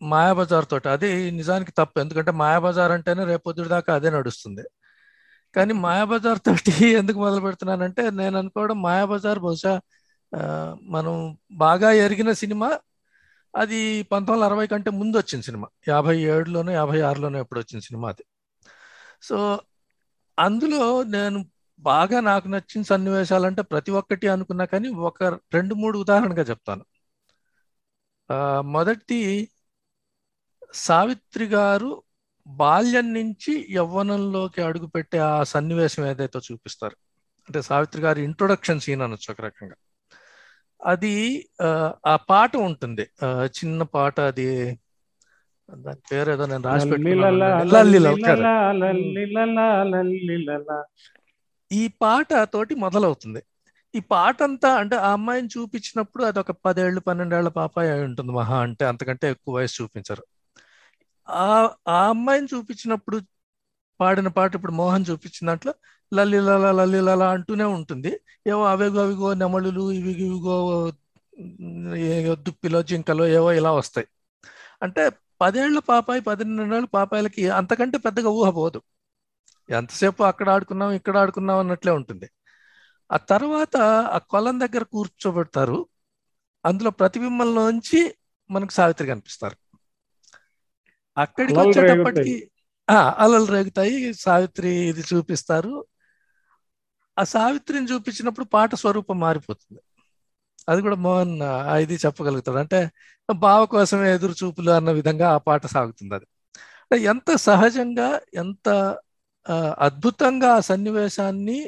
మాయాబజార్ 0.02 0.66
తోటి. 0.70 0.88
అది 0.88 1.30
నిజానికి 1.30 1.72
తప్పు. 1.72 2.00
ఎందుకంటే 2.00 2.30
మాయాబజార్ 2.32 2.92
అంటేనే 2.92 3.24
రేపొద్దుడి 3.24 3.68
దాకా 3.68 3.94
అదే 3.94 4.10
నడుస్తుంది. 4.10 4.64
కానీ 5.54 5.72
మాయాబజార్ 5.74 6.38
తోటి 6.38 6.64
ఎందుకు 7.00 7.18
మొదలు 7.18 7.40
పెడుతున్నానంటే 7.40 8.10
నేను 8.10 8.38
అనుకోవడం 8.38 8.82
మాయాబజార్ 8.82 9.38
బహుశా 9.38 9.74
మనం 10.82 11.14
బాగా 11.52 11.90
ఎరిగిన 12.04 12.32
సినిమా. 12.32 12.68
అది 13.54 14.02
పంతొమ్మిది 14.02 14.32
వందల 14.32 14.44
అరవై 14.44 14.66
కంటే 14.66 14.90
ముందు 14.90 15.16
వచ్చిన 15.16 15.40
సినిమా. 15.40 15.66
యాభై 15.88 16.16
ఏడులోనో 16.32 16.72
యాభై 16.72 17.00
ఆరులోనో 17.00 17.38
ఎప్పుడు 17.38 17.60
వచ్చిన 17.60 17.80
సినిమా 17.80 18.08
అది. 18.08 18.24
సో 19.22 19.36
అందులో 20.38 21.02
నేను 21.02 21.38
బాగా 21.80 22.20
నాకు 22.20 22.48
నచ్చిన 22.48 22.82
సన్నివేశాలు 22.82 23.46
అంటే 23.46 23.62
ప్రతి 23.62 23.90
ఒక్కటి 23.90 24.28
అనుకున్నా 24.28 24.64
కానీ 24.64 24.88
ఒక 25.08 25.22
రెండు 25.54 25.74
మూడు 25.74 25.98
ఉదాహరణగా 25.98 26.42
చెప్తాను. 26.42 26.84
మొదటి 28.60 29.50
సావిత్రి 30.74 31.44
గారు 31.44 32.02
బాల్యం 32.46 33.14
నుంచి 33.14 33.66
యవ్వనంలోకి 33.70 34.62
అడుగుపెట్టే 34.62 35.18
ఆ 35.18 35.42
సన్నివేశం 35.42 36.06
ఏదైతే 36.06 36.38
చూపిస్తారు. 36.52 36.96
అంటే 37.48 37.62
సావిత్రి 37.62 38.02
గారి 38.02 38.22
ఇంట్రొడక్షన్ 38.22 38.80
సీన్ 38.80 39.02
అనొచ్చు 39.02 39.32
ఒక 39.32 39.40
రకంగా. 39.40 39.74
అది 40.84 41.48
ఆ, 42.06 42.16
పాట 42.16 42.56
ఉంటుంది. 42.56 43.10
ఆ, 43.24 43.44
చిన్న 43.44 43.82
పాట 43.82 44.20
అది. 44.20 44.78
దాని 45.70 46.00
పేరు 46.12 46.32
ఏదో 46.32 46.46
నేను 46.46 46.64
రాసి 46.64 46.90
పెట్టుకున్నాను 46.90 47.36
లల్లిలలా. 47.72 48.18
ఈ 51.72 51.88
పాట 51.88 52.34
తోటి 52.34 52.74
మొదలవుతుంది. 52.74 53.42
ఈ 53.94 54.00
పాట 54.00 54.42
అంతా 54.42 54.74
అంటే 54.74 54.96
ఆ 54.96 55.12
అమ్మాయిని 55.12 55.48
చూపించినప్పుడు 55.58 56.24
అది 56.24 56.38
ఒక 56.38 56.50
పదేళ్ళు 56.50 57.00
పన్నెండేళ్ళ 57.00 57.48
పాపాయి 57.48 57.90
అయి 57.90 58.04
ఉంటుంది 58.04 58.32
మహా. 58.32 58.60
అంటే 58.60 58.84
అంతకంటే 58.84 59.30
ఎక్కువ 59.30 59.54
వయసు 59.54 59.82
చూపించరు. 59.82 60.24
ఆ 61.30 61.70
ఆ 61.88 62.08
అమ్మాయిని 62.08 62.48
చూపించినప్పుడు 62.54 63.20
పాడిన 64.00 64.28
పాట 64.28 64.54
ఇప్పుడు 64.54 64.72
మోహన్ 64.72 65.04
చూపించిన 65.10 65.48
దాంట్లో 65.48 65.74
లలిలల 66.14 66.70
లలిలల 66.72 67.22
అంటూనే 67.22 67.64
ఉంటుంది. 67.64 68.20
ఏవో 68.46 68.64
అవిగో 68.64 69.02
అవిగో 69.02 69.34
నెమళులు 69.34 69.92
ఇవి 69.92 70.12
ఇవిగో 70.12 70.92
ఏ- 71.96 72.34
దుప్పిలో 72.34 72.82
జింకలో 72.82 73.26
ఏవో 73.26 73.52
ఇలా 73.52 73.72
వస్తాయి. 73.72 74.06
అంటే 74.82 75.10
పదేళ్ళ 75.40 75.78
పాపాయి 75.78 76.20
పన్నెండేళ్ళ 76.20 76.86
పాపాయిలకి 76.86 77.50
అంతకంటే 77.50 77.98
పెద్దగా 77.98 78.28
ఊహ 78.28 78.50
పోదు. 78.50 78.82
ఎంతసేపు 79.70 80.22
అక్కడ 80.22 80.50
ఆడుకున్నాం 80.50 80.90
ఇక్కడ 80.92 81.16
ఆడుకున్నాం 81.18 81.58
అన్నట్లే 81.58 81.92
ఉంటుంది. 81.92 82.30
ఆ 83.10 83.18
తర్వాత 83.30 83.74
ఆ 84.10 84.18
కొలం 84.30 84.56
దగ్గర 84.60 84.82
కూర్చోబెడతారు. 84.92 85.78
అందులో 86.64 86.90
ప్రతిబింబంలోంచి 86.92 88.00
మనకు 88.50 88.72
సావిత్రి 88.72 89.06
కనిపిస్తారు. 89.06 89.56
అక్కడికి 91.16 91.58
వచ్చేటప్పటికి 91.60 92.34
ఆ, 92.88 92.96
అలలు 93.18 93.46
రేగుతాయి. 93.46 93.94
సావిత్రి 94.24 94.70
ఇది 94.90 95.02
చూపిస్తారు. 95.10 95.74
ఆ 97.16 97.24
సావిత్రిని 97.26 97.86
చూపించినప్పుడు 97.86 98.46
పాట 98.46 98.74
స్వరూపం 98.74 99.18
మారిపోతుంది. 99.20 99.80
అది 100.68 100.80
కూడా 100.82 100.96
మోహన్ 100.96 101.34
ఇది 101.82 101.94
చెప్పగలుగుతాడు. 102.04 102.58
అంటే 102.58 102.80
బావ 103.28 103.60
కోసమే 103.66 104.06
ఎదురు 104.14 104.34
చూపులు 104.40 104.70
అన్న 104.70 104.90
విధంగా 104.90 105.26
ఆ 105.30 105.38
పాట 105.46 105.62
సాగుతుంది 105.66 106.14
అది. 106.14 106.26
ఎంత 107.06 107.30
సహజంగా 107.46 108.08
ఎంత 108.34 108.66
అద్భుతంగా 109.86 110.50
ఆ 110.54 110.60
సన్నివేశాన్ని 110.62 111.58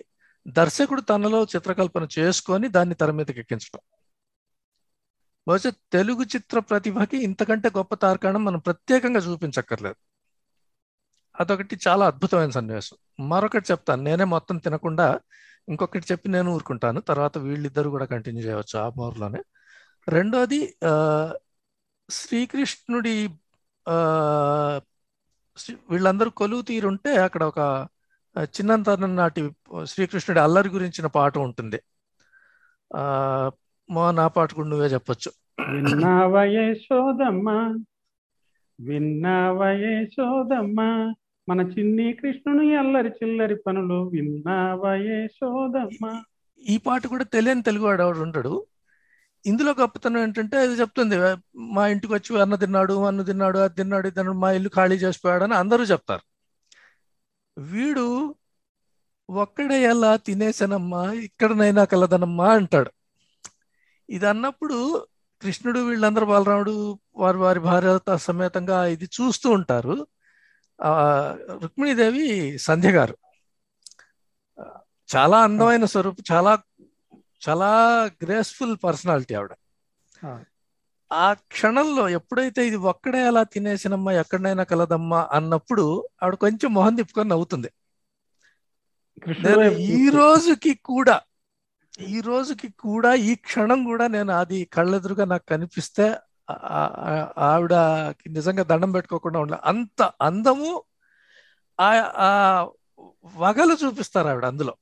దర్శకుడు 0.46 1.00
తనలో 1.00 1.44
చిత్రకల్పన 1.44 2.08
చేసుకొని 2.18 2.68
దాన్ని 2.68 2.94
తెర 2.94 3.10
మీదకి 3.10 3.40
ఎక్కించడం 3.40 3.80
బహుశా 5.48 5.72
తెలుగు 5.92 6.22
చిత్ర 6.22 6.58
ప్రతిభకి 6.58 7.16
ఇంతకంటే 7.16 7.70
గొప్ప 7.76 7.94
తార్కాణం 7.94 8.44
మనం 8.44 8.58
ప్రత్యేకంగా 8.58 9.20
చూపించక్కర్లేదు. 9.20 9.94
అదొకటి 11.40 11.78
చాలా 11.88 12.06
అద్భుతమైన 12.06 12.50
సన్నివేశం. 12.50 13.28
మరొకటి 13.28 13.66
చెప్తాను. 13.70 14.02
నేనే 14.02 14.24
మొత్తం 14.24 14.58
తినకుండా 14.58 15.20
ఇంకొకటి 15.68 16.06
చెప్పి 16.12 16.28
నేను 16.28 16.52
ఊరుకుంటాను. 16.52 17.00
తర్వాత 17.00 17.38
వీళ్ళిద్దరు 17.38 17.90
కూడా 17.90 18.04
కంటిన్యూ 18.04 18.44
చేయవచ్చు 18.44 18.78
ఆ 18.78 18.88
మోర్లోనే 18.88 19.42
రెండోది 20.08 20.76
శ్రీకృష్ణుడి 22.10 23.28
శ్రీ- 25.56 25.78
వీళ్ళందరూ 25.90 26.30
కొలువు 26.30 26.62
తీరుంటే 26.62 27.16
అక్కడ 27.16 27.44
ఒక 27.44 27.88
చిన్నంతనం 28.54 29.12
నాటి 29.16 29.42
శ్రీకృష్ణుడి 29.84 30.40
అల్లరి 30.40 30.68
గురించిన 30.68 31.06
పాట 31.14 31.34
ఉంటుంది. 31.46 31.78
ఆ 32.90 33.02
మోహన్ 33.88 34.20
ఆ 34.20 34.28
పాట 34.30 34.48
కూడా 34.54 34.68
నువ్వే 34.68 34.88
చెప్పొచ్చు. 34.94 35.30
విన్నావయే 35.58 36.64
సోదమ్మ 36.82 37.48
విన్నావయే 38.78 39.94
సోదమ్మ 40.14 40.78
మన 41.48 41.60
చిన్ని 41.72 42.08
కృష్ణుని 42.18 42.68
అల్లరి 42.76 43.12
చిల్లరి 43.18 43.58
పనులు 43.64 44.00
విన్నావయే 44.14 45.20
సోదమ్మ 45.36 46.02
ఈ 46.62 46.76
పాట 46.84 47.02
కూడా 47.06 47.24
తెలియని 47.34 47.62
తెలుగువాడు 47.62 48.02
ఎవడు 48.02 48.20
ఉంటాడు 48.24 48.52
ఇందులో 49.44 49.72
గొప్పతనం 49.74 50.18
ఏంటంటే 50.20 50.56
అది 50.62 50.74
చెప్తుంది. 50.80 51.16
మా 51.74 51.82
ఇంటికి 51.92 52.12
వచ్చి 52.14 52.40
అన్న 52.44 52.54
తిన్నాడు 52.62 52.94
అన్న 53.08 53.22
తిన్నాడు 53.28 53.58
అది 53.64 53.74
తిన్నాడు 53.80 54.08
తిన్నాడు 54.10 54.38
మా 54.42 54.50
ఇల్లు 54.58 54.70
ఖాళీ 54.76 54.96
చేసిపోయాడు 55.04 55.44
అని 55.48 55.56
అందరూ 55.62 55.84
చెప్తారు. 55.92 56.24
వీడు 57.58 58.34
ఒక్కడే 59.30 59.82
ఎలా 59.82 60.16
తినేసానమ్మా 60.16 61.12
ఇక్కడనైనా 61.12 61.84
కలదనమ్మా 61.84 62.54
అంటాడు. 62.54 62.90
ఇది 64.10 64.26
అన్నప్పుడు 64.26 65.06
కృష్ణుడు 65.42 65.80
వీళ్ళందరూ 65.80 66.26
బలరాముడు 66.26 66.98
వారి 67.16 67.38
వారి 67.38 67.60
భార్య 67.60 68.16
సమేతంగా 68.16 68.86
ఇది 68.86 69.04
చూస్తూ 69.04 69.50
ఉంటారు. 69.50 70.06
ఆ 70.84 70.90
రుక్మిణీదేవి 71.62 72.58
సంధ్య 72.58 72.90
గారు 72.90 73.16
చాలా 75.16 75.42
అందమైన 75.42 75.84
స్వరూపం 75.84 76.24
చాలా 76.32 76.58
చాలా 77.48 77.70
గ్రేస్ఫుల్ 78.22 78.76
పర్సనాలిటీ 78.84 79.34
ఆవిడ. 79.34 79.52
ఆ. 81.12 81.32
క్షణంలో 81.32 82.08
ఎప్పుడైతే 82.08 82.66
ఇది 82.66 82.76
ఒక్కడే 82.76 83.26
అలా 83.26 83.42
తినేసినమ్మా 83.42 84.12
ఎక్కడైనా 84.12 84.62
కలదమ్మా 84.62 85.28
అన్నప్పుడు 85.32 85.84
ఆవిడ 86.22 86.34
కొంచెం 86.34 86.74
మొహం 86.74 86.94
తిప్పుకొని 86.94 87.28
నవ్వుతుంది. 87.28 87.70
నేను 89.42 89.62
ఈ 89.72 90.10
రోజుకి 90.10 90.74
కూడా 90.84 91.20
ఈ 92.00 92.20
రోజుకి 92.20 92.68
కూడా 92.68 93.14
ఈ 93.14 93.34
క్షణం 93.34 93.84
కూడా 93.84 94.06
నేను 94.06 94.32
అది 94.32 94.64
కళ్ళెదురుగా 94.64 95.24
నాకు 95.24 95.46
కనిపిస్తే 95.48 96.16
ఆ- 96.50 96.60
ఆ- 96.62 96.94
ఆ- 97.06 97.32
ఆవిడకి 97.44 98.28
నిజంగా 98.28 98.62
దండం 98.62 98.92
పెట్టుకోకుండా 98.92 99.38
ఉండాలి 99.38 99.62
అంత 99.64 100.10
అందము 100.22 100.82
ఆ 101.80 101.88
ఆ 102.16 102.28
వగలు 103.36 103.76
చూపిస్తారు 103.84 104.28
ఆవిడ 104.28 104.44
అందులో. 104.44 104.74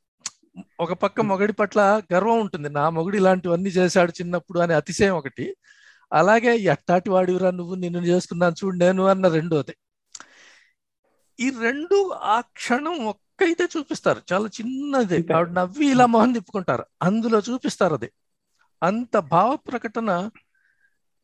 ఒక 0.80 0.92
పక్క 0.92 1.20
మొగడి 1.20 1.52
పట్ల 1.52 2.02
గర్వం 2.14 2.40
ఉంటుంది. 2.40 2.68
నా 2.68 2.90
మొగుడు 2.90 3.16
ఇలాంటివన్నీ 3.16 3.70
చేశాడు 3.70 4.10
చిన్నప్పుడు 4.10 4.60
అనే 4.60 4.74
అతిశయం 4.74 5.16
ఒకటి. 5.16 5.56
అలాగే 6.14 6.56
ఎట్టాటి 6.56 7.10
వాడివిరా 7.10 7.50
నువ్వు? 7.50 7.74
నిన్ను 7.74 7.98
చేసుకున్నాను 7.98 8.54
చూడు 8.64 8.76
నేను 8.76 9.06
అన్న 9.06 9.28
రెండోది. 9.28 9.76
ఈ 11.40 11.50
రెండు 11.60 12.10
ఆ 12.12 12.40
క్షణం 12.40 13.06
ఒక్కైతే 13.06 13.64
చూపిస్తారు. 13.64 14.22
చాలా 14.32 14.46
చిన్నది. 14.46 15.32
ఆవిడ 15.32 15.48
నవ్వి 15.48 15.86
ఇలా 15.86 16.06
మొహం 16.06 16.32
తిప్పుకుంటారు. 16.32 16.84
అందులో 17.02 17.38
చూపిస్తారు 17.38 17.94
అది. 17.94 18.10
అంత 18.82 19.16
భావ 19.16 19.56
ప్రకటన 19.56 20.30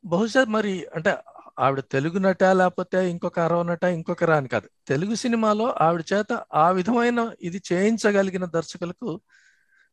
బహుశా 0.05 0.45
మరి 0.45 0.87
అంటే 0.95 1.17
ఆవిడ 1.59 1.81
తెలుగు 1.81 2.19
నట 2.19 2.45
లేకపోతే 2.45 3.11
ఇంకొక 3.11 3.39
అరవ 3.41 3.63
నట 3.63 3.85
ఇంకొక 3.85 4.25
రాని 4.25 4.49
కాదు. 4.49 4.69
తెలుగు 4.87 5.15
సినిమాలో 5.15 5.75
ఆవిడ 5.81 6.05
చేత 6.13 6.45
ఆ 6.55 6.71
విధమైన 6.71 7.33
ఇది 7.43 7.63
చేయించగలిగిన 7.73 8.45
దర్శకులకు 8.45 9.21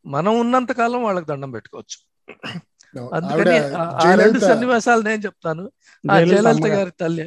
మనం 0.06 0.40
ఉన్నంత 0.40 0.72
కాలం 0.72 1.04
వాళ్ళకి 1.04 1.26
దండం 1.26 1.52
పెట్టుకోవచ్చు. 1.52 2.08
అందుకని 3.14 3.56
ఆ- 3.78 4.16
రెండు 4.16 4.40
సన్నివేశాలు 4.42 5.02
నేను 5.02 5.22
చెప్తాను. 5.22 5.64
ఆ 6.04 6.20
జయలలిత. 6.24 6.68
గారి 6.68 6.92
తల్లి. 7.00 7.26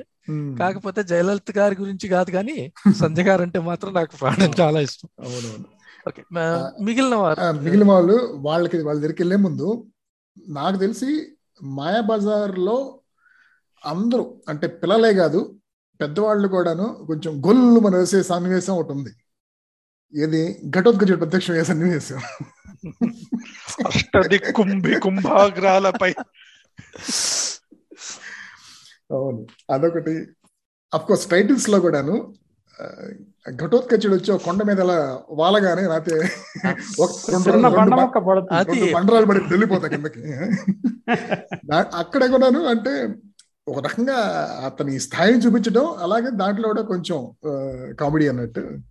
కాకపోతే 0.58 1.02
జయలలిత 1.02 1.58
గారి 1.58 1.76
గురించి 1.76 2.08
కాదు 2.08 2.30
కానీ 2.30 2.56
సంజయ్ 3.02 3.26
గారు 3.26 3.42
అంటే 3.42 3.58
మాత్రం 3.60 3.94
నాకు 3.94 4.16
ప్రాణం 4.16 4.50
చాలా 4.60 4.80
ఇష్టం. 4.80 5.08
అవునవును. 5.20 5.66
ఓకే 6.06 6.22
మిగిలిన 6.80 7.14
వారు. 7.14 7.40
మిగిలిన 7.60 7.90
వాళ్ళు 7.90 8.16
వాళ్ళకి 8.40 8.82
వాళ్ళ 8.82 8.98
దగ్గరికి 9.00 9.22
వెళ్ళే 9.22 9.36
ముందు 9.36 9.68
నాకు 10.50 10.76
తెలిసి 10.76 11.10
మాయాబజార్లో 11.62 12.76
అందరూ 13.84 14.24
అంటే 14.48 14.66
పిల్లలే 14.80 15.14
కాదు 15.14 15.40
పెద్దవాళ్ళు 16.00 16.48
కూడాను 16.48 17.04
కొంచెం 17.06 17.42
గొల్లు 17.46 17.80
మన 17.80 17.96
వేసే 17.96 18.22
సన్నివేశం 18.22 18.74
ఒకటి 18.74 18.92
ఉంది. 18.92 19.12
ఏది? 20.14 20.70
ఘటోత్కచుడు 20.70 21.16
ప్రత్యక్షం 21.16 21.54
ఏ 21.54 21.62
సన్నివేశం? 21.62 22.20
అష్టది 23.88 24.38
కుంభి 24.56 24.94
కుంభాగ్రాలపై 25.04 26.14
అవును. 29.10 29.46
అదొకటి. 29.74 30.26
అఫ్ 30.92 31.06
కోర్స్ 31.06 31.30
టైటిల్స్లో 31.30 31.80
కూడాను 31.80 32.34
ఘటోత్కచుడు 33.56 34.14
వచ్చి 34.14 34.32
ఒక 34.32 34.44
కొండ 34.44 34.62
మీద 34.62 34.80
అలా 34.80 35.26
వాలగానే 35.30 35.88
నాతే 35.88 36.20
బండరాలు 38.94 39.26
పడి 39.26 39.40
వెళ్ళిపోతా 39.52 39.88
కిందకి. 39.88 40.22
అక్కడ 42.00 42.26
కూడాను 42.26 42.66
అంటే 42.66 43.08
ఒక 43.66 43.86
రకంగా 43.86 44.16
అతని 44.66 45.00
స్థాయిని 45.06 45.44
చూపించడం 45.44 45.98
అలాగే 45.98 46.30
దాంట్లో 46.42 46.68
కూడా 46.68 46.82
కొంచెం 46.92 47.32
కామెడీ 48.00 48.28
అన్నట్టు. 48.28 48.89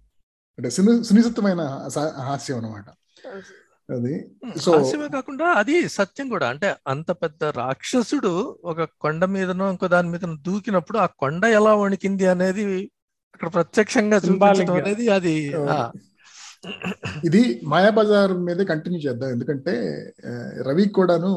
అంటే 0.59 0.69
సుని 0.69 1.03
సునిశ్చితమైన 1.03 1.61
హా- 1.61 2.21
హాస్యం 2.21 2.57
అన్నమాట. 2.57 2.85
అది. 3.91 4.31
సో 4.59 4.77
హాస్యమే 4.77 5.07
కాకుండా 5.07 5.45
అది 5.45 5.89
సత్యం 5.89 6.29
కూడా. 6.29 6.49
అంటే 6.49 6.75
అంత 6.87 7.11
పెద్ద 7.11 7.43
రాక్షసుడు 7.43 8.59
ఒక 8.63 8.83
కొండ 8.83 9.25
మీదనో 9.25 9.69
ఇంకో 9.69 9.87
దాని 9.87 10.09
మీద 10.09 10.19
దూకినప్పుడు 10.41 10.97
ఆ 10.97 11.05
కొండ 11.05 11.45
ఎలా 11.45 11.75
వణికింది 11.75 12.25
అనేది 12.25 12.91
అక్కడ 13.33 13.53
ప్రత్యక్షంగా 13.53 14.17
చూపించడం. 14.17 14.73
అనేది 14.73 15.09
అది 15.09 15.53
ఇది 17.25 17.61
మాయాబజార్ 17.63 18.33
మీదే 18.33 18.65
కంటిన్యూ 18.65 18.99
చేద్దాం. 18.99 19.29
ఎందుకంటే 19.29 20.05
రవి 20.61 20.89
కూడాను 20.89 21.33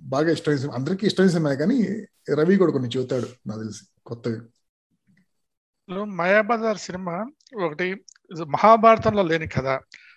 బాగా 0.00 0.30
ఇష్టమైన 0.30 0.58
సినిమా 0.58 0.76
అందరికీ 0.76 1.06
ఇష్టమైన 1.06 1.30
సినిమా 1.30 1.54
కానీ 1.54 2.06
రవి 2.34 2.56
కూడా 2.56 2.72
కొన్ని 2.72 2.90
చెబుతాడు 2.96 3.26
నాకు 3.46 3.60
తెలిసి 3.60 3.84
కొత్తగా 4.06 4.40
మాయాబజార్ 6.04 6.78
సినిమా 6.78 7.26
ఒకటి 7.62 7.86
మహాభారతంలో 8.54 9.22
లేని 9.30 9.46
కథ. 9.54 9.68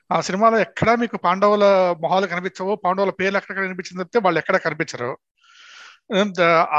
ఆ 0.09 0.17
సినిమాలో 0.27 0.57
ఎక్కడా 0.65 0.93
మీకు 1.01 1.17
పాండవుల 1.25 1.65
మొహాలు 2.03 2.27
కనిపించవు 2.33 2.73
పాండవుల 2.83 3.11
పేర్లు 3.19 3.37
ఎక్కడ 3.39 3.55
కనిపించింది 3.57 4.01
చెప్తే 4.03 4.19
వాళ్ళు 4.25 4.39
ఎక్కడ 4.41 4.57
కనిపించరు. 4.65 5.09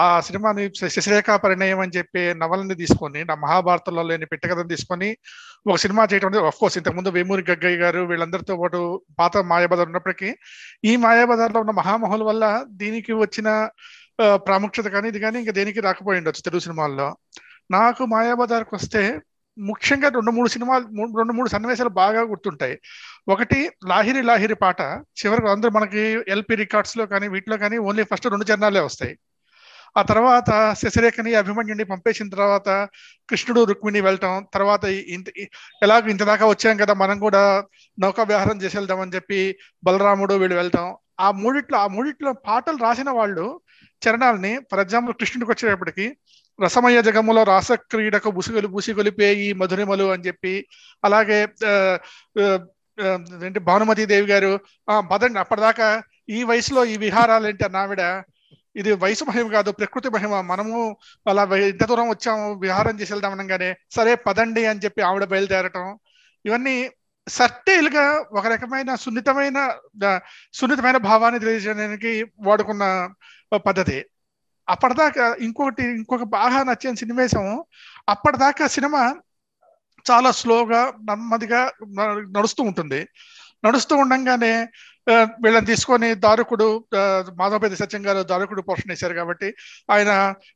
ఆ 0.02 0.04
సినిమాని 0.26 0.62
శశిరేఖ 0.94 1.30
పరిణయం 1.44 1.80
అని 1.84 1.94
చెప్పి 1.96 2.22
నవలని 2.42 2.74
తీసుకొని 2.82 3.20
నా 3.30 3.34
మహాభారతంలో 3.44 4.02
లేని 4.10 4.26
పెట్టకథను 4.26 4.70
తీసుకొని 4.74 5.08
ఒక 5.70 5.76
సినిమా 5.84 6.04
చేయడం 6.12 6.28
అనేది 6.28 6.44
ఆఫ్ 6.50 6.60
కోర్స్ 6.60 6.78
ఇంతకుముందు 6.80 7.10
వేమూరి 7.16 7.44
గగ్గయ్య 7.50 7.80
గారు 7.84 8.02
వీళ్ళందరితో 8.10 8.56
పాటు 8.62 8.80
పాత 9.20 9.36
మాయాబజార్ 9.52 9.90
ఉన్నప్పటికీ 9.92 10.30
ఈ 10.90 10.94
మాయాబజార్లో 10.96 11.60
ఉన్న 11.64 11.74
మహామహుల 11.80 12.22
వల్ల 12.30 12.44
దీనికి 12.82 13.12
వచ్చిన 13.24 13.48
ప్రాముఖ్యత 14.46 14.88
కానీ 14.94 15.08
ఇది 15.12 15.20
కానీ 15.26 15.38
ఇంకా 15.42 15.52
దేనికి 15.60 15.80
రాకపోయి 15.80 16.20
ఉండొచ్చు 16.20 16.42
తెలుగు 16.46 16.64
సినిమాల్లో. 16.66 17.08
నాకు 17.70 18.02
మాయాబజార్కి 18.14 18.74
వస్తే 18.74 19.02
ముఖ్యంగా 19.58 20.08
రెండు 20.08 20.30
మూడు 20.30 20.48
సినిమాలు 20.48 20.84
రెండు 21.18 21.32
మూడు 21.32 21.48
సన్నివేశాలు 21.48 21.88
బాగా 21.88 22.20
గుర్తుంటాయి. 22.20 22.80
ఒకటి 23.28 23.70
లాహిరి 23.88 24.22
లాహిరి 24.22 24.54
పాట. 24.54 24.80
చివరికి 25.20 25.48
అందరూ 25.48 25.70
మనకి 25.70 25.98
ఎల్పి 26.28 26.54
రికార్డ్స్లో 26.54 27.06
కానీ 27.06 27.28
వీటిలో 27.28 27.58
కానీ 27.58 27.78
ఓన్లీ 27.78 28.04
ఫస్ట్ 28.04 28.26
రెండు 28.26 28.44
చరణాలే 28.52 28.80
వస్తాయి. 28.80 29.18
ఆ 29.98 30.02
తర్వాత 30.02 30.74
శశిరేఖని 30.82 31.34
అభిమన్యుని 31.34 31.84
పంపేసిన 31.84 32.28
తర్వాత 32.28 32.88
కృష్ణుడు 33.28 33.64
రుక్మిణి 33.64 34.00
వెళ్ళటం 34.00 34.46
తర్వాత 34.54 34.84
ఇంత 34.84 35.28
ఎలాగో 35.82 36.08
ఇంత 36.08 36.22
దాకా 36.22 36.46
వచ్చాం 36.46 36.76
కదా 36.76 36.94
మనం 36.94 37.18
కూడా 37.18 37.64
నౌకా 37.98 38.22
విహారం 38.22 38.62
చేసి 38.62 38.76
వెళ్దామని 38.76 39.12
చెప్పి 39.14 39.58
బలరాముడు 39.84 40.34
వీళ్ళు 40.34 40.56
వెళ్తాం 40.56 40.96
ఆ 41.20 41.30
మూడిట్లో 41.30 41.78
ఆ 41.78 41.86
మూడిట్లో 41.86 42.32
పాటలు 42.32 42.76
రాసిన 42.76 43.10
వాళ్ళు 43.10 43.60
చరణాలని 44.06 44.58
ఫర్ 44.70 44.80
ఎగ్జాంపుల్ 44.80 45.14
కృష్ణుడికి 45.14 45.50
వచ్చేటప్పటికి 45.50 46.16
రసమయ 46.58 47.02
జగములో 47.02 47.42
రాసక్రీడకు 47.42 47.88
క్రీడకు 47.90 48.30
బుసిగొలి 48.36 48.68
బుసిగొలిపే 48.76 49.28
ఈ 49.44 49.48
మధురిమలు 49.60 50.06
అని 50.14 50.24
చెప్పి 50.26 50.54
అలాగే 51.04 51.38
ఏంటి 53.46 53.60
భానుమతి 53.68 54.04
దేవి 54.12 54.26
గారు 54.32 54.52
ఆ 54.90 54.94
పదండి 55.12 55.38
అప్పటిదాకా 55.38 55.88
ఈ 56.36 56.40
వయసులో 56.50 56.82
ఈ 56.84 56.96
విహారాలు 57.06 57.46
ఏంటి 57.50 57.64
అన్న 57.64 57.82
ఆవిడ 57.84 58.02
ఇది 58.76 58.90
వయసు 59.02 59.24
మహిమ 59.24 59.46
కాదు 59.52 59.70
ప్రకృతి 59.78 60.08
మహిమ. 60.16 60.34
మనము 60.50 60.78
అలా 61.26 61.42
ఇంత 61.70 61.84
దూరం 61.90 62.08
వచ్చాము 62.10 62.46
విహారం 62.64 62.94
చేసి 63.00 63.12
వెళ్దాం 63.12 63.32
అనగానే 63.38 63.70
సరే 63.96 64.12
పదండి 64.26 64.62
అని 64.70 64.82
చెప్పి 64.84 65.00
ఆవిడ 65.08 65.24
బయలుదేరటం. 65.32 65.86
ఇవన్నీ 66.44 66.76
సర్టైల్గా 67.26 68.04
ఒక 68.38 68.44
రకమైన 68.46 68.90
సున్నితమైన 69.04 69.58
సున్నితమైన 70.58 70.98
భావాన్ని 71.08 71.40
తెలియజేయడానికి 71.44 72.12
వాడుకున్న 72.46 72.84
పద్ధతి. 73.66 73.98
అప్పటిదాకా 74.68 75.36
ఇంకొకటి 75.40 75.84
ఇంకొక 75.98 76.22
బాగా 76.34 76.62
నచ్చిన 76.62 76.94
సన్నివేశం 76.94 77.46
అప్పటిదాకా 78.08 78.66
సినిమా 78.68 79.02
చాలా 80.06 80.30
స్లోగా 80.32 80.80
నెమ్మదిగా 81.02 81.60
నడుస్తూ 82.30 82.62
ఉంటుంది. 82.62 83.00
నడుస్తూ 83.64 83.96
ఉండంగానే 83.96 84.52
వీళ్ళని 85.42 85.66
తీసుకొని 85.66 86.14
దారుకుడు 86.16 86.66
ఆ, 86.96 87.02
మాధవపేద 87.36 87.74
సత్యం 87.74 88.06
గారు 88.06 88.22
దారుకుడు 88.22 88.62
పోషణ 88.62 88.90
వేశారు 88.90 89.14
కాబట్టి 89.14 89.48
ఆయన 89.90 90.10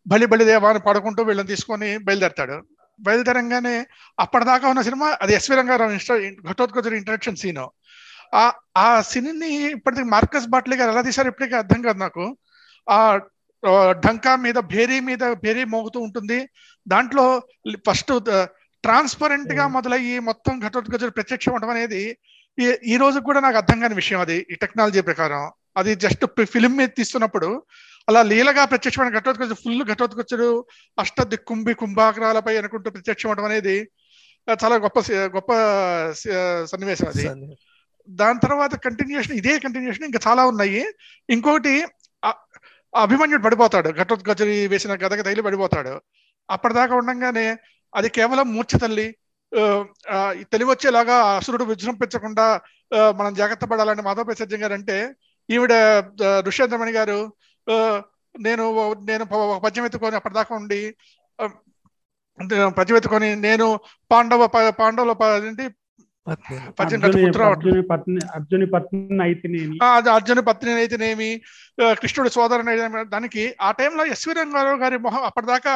బలి 0.07 0.27
బలి 0.27 0.45
దేవాన్ని 0.45 0.83
పడుకుంటూ 0.83 1.23
వీళ్ళని 1.23 1.49
తీసుకొని 1.49 1.99
బయలుదేరతాడు. 1.99 2.57
బయలుదేరంగానే 3.01 3.77
అప్పటిదాకా 4.19 4.69
ఉన్న 4.69 4.83
సినిమా 4.83 5.09
అది 5.23 5.35
ఎస్వి 5.35 5.57
రంగారావు 5.57 5.93
ఇన్స్టా 5.93 6.17
ఘటోత్కచుడు 6.51 6.95
ఇంట్రడక్షన్ 6.95 7.37
సీను. 7.37 7.65
ఆ 8.35 8.45
ఆ 8.79 8.89
సీన్ని 9.03 9.49
ఇప్పటికి 9.71 10.05
మార్కస్ 10.09 10.47
బాట్లీ 10.47 10.77
గారు 10.77 10.91
ఎలా 10.91 11.03
తీశారు 11.03 11.29
ఇప్పటికీ 11.29 11.57
అర్థం 11.57 11.83
కాదు 11.83 11.99
నాకు. 11.99 12.25
ఆ, 12.87 12.99
ఢంకా 14.07 14.37
మీద 14.37 14.59
భేరీ 14.73 15.01
మీద 15.01 15.23
భేరీ 15.45 15.65
మోగుతూ 15.75 15.99
ఉంటుంది. 16.01 16.39
దాంట్లో 16.87 17.25
ఫస్ట్ 17.89 18.13
ట్రాన్స్పరెంట్గా 18.85 19.65
మొదలయ్యి 19.69 20.19
మొత్తం 20.29 20.55
ఘటోత్కచుడు 20.67 21.11
ప్రత్యక్షం 21.11 21.53
అవడం 21.53 21.71
అనేది 21.71 22.03
ఈ 22.93 22.97
రోజు 22.97 23.19
కూడా 23.19 23.41
నాకు 23.41 23.57
అర్థం 23.57 23.81
కాని 23.81 23.95
విషయం 23.95 24.21
అది 24.21 24.47
ఈ 24.51 24.55
టెక్నాలజీ 24.55 25.01
ప్రకారం. 25.01 25.43
అది 25.77 25.95
జస్ట్ 25.95 26.25
ఫిలిం 26.45 26.73
మీద 26.77 26.89
తీస్తున్నప్పుడు 26.97 27.63
అలా 28.09 28.23
లీలగా 28.23 28.65
ప్రత్యక్షమైన 28.65 29.19
ఘటోత్కచుడు 29.19 29.55
ఫుల్ 29.55 29.85
ఘటోత్కచుడు 29.93 30.49
అష్ట 30.99 31.23
దిక్కుంభి 31.23 31.75
కుంభాగ్రాలపై 31.75 32.57
అనుకుంటూ 32.57 32.91
ప్రత్యక్షం 32.91 33.29
అవడం 33.29 33.45
అనేది 33.45 33.77
చాలా 34.49 34.77
గొప్ప 34.85 34.99
గొప్ప 35.37 35.51
సన్నివేశం 36.71 37.07
అది. 37.07 37.25
దాని 38.09 38.39
తర్వాత 38.43 38.75
కంటిన్యూషన్ 38.75 39.37
ఇదే 39.37 39.59
కంటిన్యూషన్ 39.59 40.05
ఇంకా 40.05 40.21
చాలా 40.29 40.45
ఉన్నాయి. 40.47 40.83
ఆ 41.31 41.77
అభిమన్యుడు 42.93 43.43
పడిపోతాడు. 43.43 43.89
ఘటోత్కచరి 43.93 44.67
వేసిన 44.67 44.95
గదగ 44.97 45.21
తగిలి 45.21 45.43
పడిపోతాడు. 45.43 45.95
అప్పటిదాకా 46.49 46.95
ఉండగానే 46.97 47.47
అది 47.93 48.09
కేవలం 48.09 48.55
మూర్ఛ 48.55 48.79
తల్లి. 48.79 49.09
తెలివచ్చేలాగా 50.53 51.37
అసురుడు 51.37 51.65
విజృంభించకుండా 51.65 52.45
మనం 53.17 53.35
జాగ్రత్త 53.35 53.65
పడాలని 53.65 54.03
మాధవ 54.03 54.25
ప్రసర్జన్ 54.25 54.63
గారు 54.63 54.75
అంటే 54.75 54.97
ఈవిడ 55.49 55.73
ఆ, 56.25 56.41
ఋష్యేంద్రమణి 56.41 56.93
గారు 56.93 57.19
నేను 58.39 58.65
నేను 59.05 59.25
ప- 59.25 59.61
పద్యం 59.65 59.85
ఎత్తుకొని 59.85 60.17
అప్పటిదాకా 60.17 60.55
ఉండి 60.55 60.81
పద్యం 62.79 62.97
ఎత్తుకొని 62.97 63.37
నేను 63.39 63.67
పాండవ 64.11 64.47
పాండవుల 64.79 65.13
ఏంటి 65.47 65.67
అర్జుని 66.27 67.83
పత్ని 67.91 68.21
అర్జుని 70.13 70.43
పత్ని 70.43 70.73
అయితేనేమి 70.77 71.31
కృష్ణుడి 72.01 72.31
సోదరుని 72.31 72.75
దానికి 73.13 73.45
ఆ 73.61 73.71
టైంలో 73.73 74.05
ఎస్వి 74.15 74.35
రంగారావు 74.35 74.81
గారి 74.83 74.99
మొహం 74.99 75.23
అప్పటిదాకా 75.29 75.75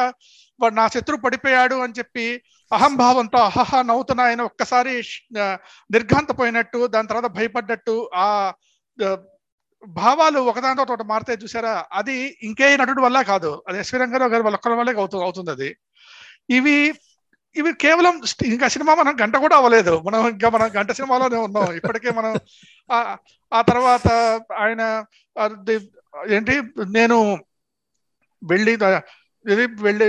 వాడు 0.59 0.75
నా 0.75 0.85
శత్రువు 0.87 1.23
పడిపోయాడు 1.23 1.77
అని 1.85 1.97
చెప్పి 1.99 2.25
అహంభావంతో 2.71 3.39
అహహ 3.49 3.81
నవ్వుతున్న 3.89 4.21
ఆయన 4.21 4.41
ఒక్కసారి 4.41 4.93
నిర్ఘాంతపోయినట్టు 5.89 6.79
దాని 6.93 7.09
తర్వాత 7.11 7.29
భయపడ్డట్టు 7.37 7.95
ఆ 8.17 8.27
భావాలు 9.83 10.39
ఒకదానితో 10.49 10.83
ఒకటి 10.85 11.05
మారితే 11.09 11.33
చూసారా 11.41 11.73
అది 11.99 12.15
ఇంకే 12.41 12.67
నటుడు 12.77 13.01
వల్ల 13.01 13.17
కాదు. 13.23 13.51
అది 13.67 13.77
ఎస్వి 13.79 13.99
రంగారావు 14.01 14.31
గారి 14.33 14.43
వాళ్ళ 14.43 14.57
ఒక్కరి 14.59 14.77
వల్లే 14.79 14.93
అవుతుంది 14.97 15.23
అవుతుంది 15.23 15.51
అది. 15.51 15.69
ఇవి 16.49 16.77
ఇవి 17.57 17.71
కేవలం 17.73 18.15
ఇంకా 18.45 18.67
సినిమా 18.67 18.93
మనం 18.95 19.13
గంట 19.21 19.35
కూడా 19.37 19.55
అవ్వలేదు. 19.55 19.93
మనం 20.07 20.27
ఇంకా 20.29 20.49
మనం 20.49 20.67
గంట 20.77 20.91
సినిమాలోనే 20.91 21.37
ఉన్నాం. 21.37 21.67
ఇప్పటికే 21.75 22.11
మనం 22.11 22.31
ఆ 23.53 23.61
తర్వాత 23.61 24.07
ఆయన 24.57 24.81
ఏంటి? 26.31 26.55
నేను 26.91 27.17
వెళ్ళి 28.41 28.73
ఇది 29.45 29.65
వెళ్ళి 29.81 30.07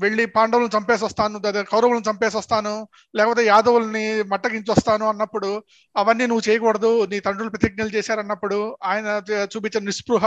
వెళ్ళి 0.00 0.26
పాండవులను 0.26 0.70
చంపేసి 0.78 1.04
వస్తాను 1.04 1.38
కౌరవులను 1.70 2.10
చంపేసి 2.10 2.36
వస్తాను 2.36 2.72
లేకపోతే 3.16 3.42
యాదవుల్ని 3.46 4.22
మట్టగించి 4.22 4.70
వస్తాను 4.70 5.08
అన్నప్పుడు 5.08 5.50
అవన్నీ 5.96 6.26
నువ్వు 6.26 6.44
చేయకూడదు 6.48 7.04
నీ 7.04 7.20
తండ్రులు 7.20 7.50
ప్రతిజ్ఞలు 7.50 7.88
చేశారన్నప్పుడు 7.88 8.58
ఆయన 8.84 9.22
చూపించిన 9.44 9.84
నిస్పృహ 9.84 10.24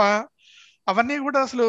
అవన్నీ 0.88 1.18
కూడా 1.18 1.40
అసలు 1.40 1.66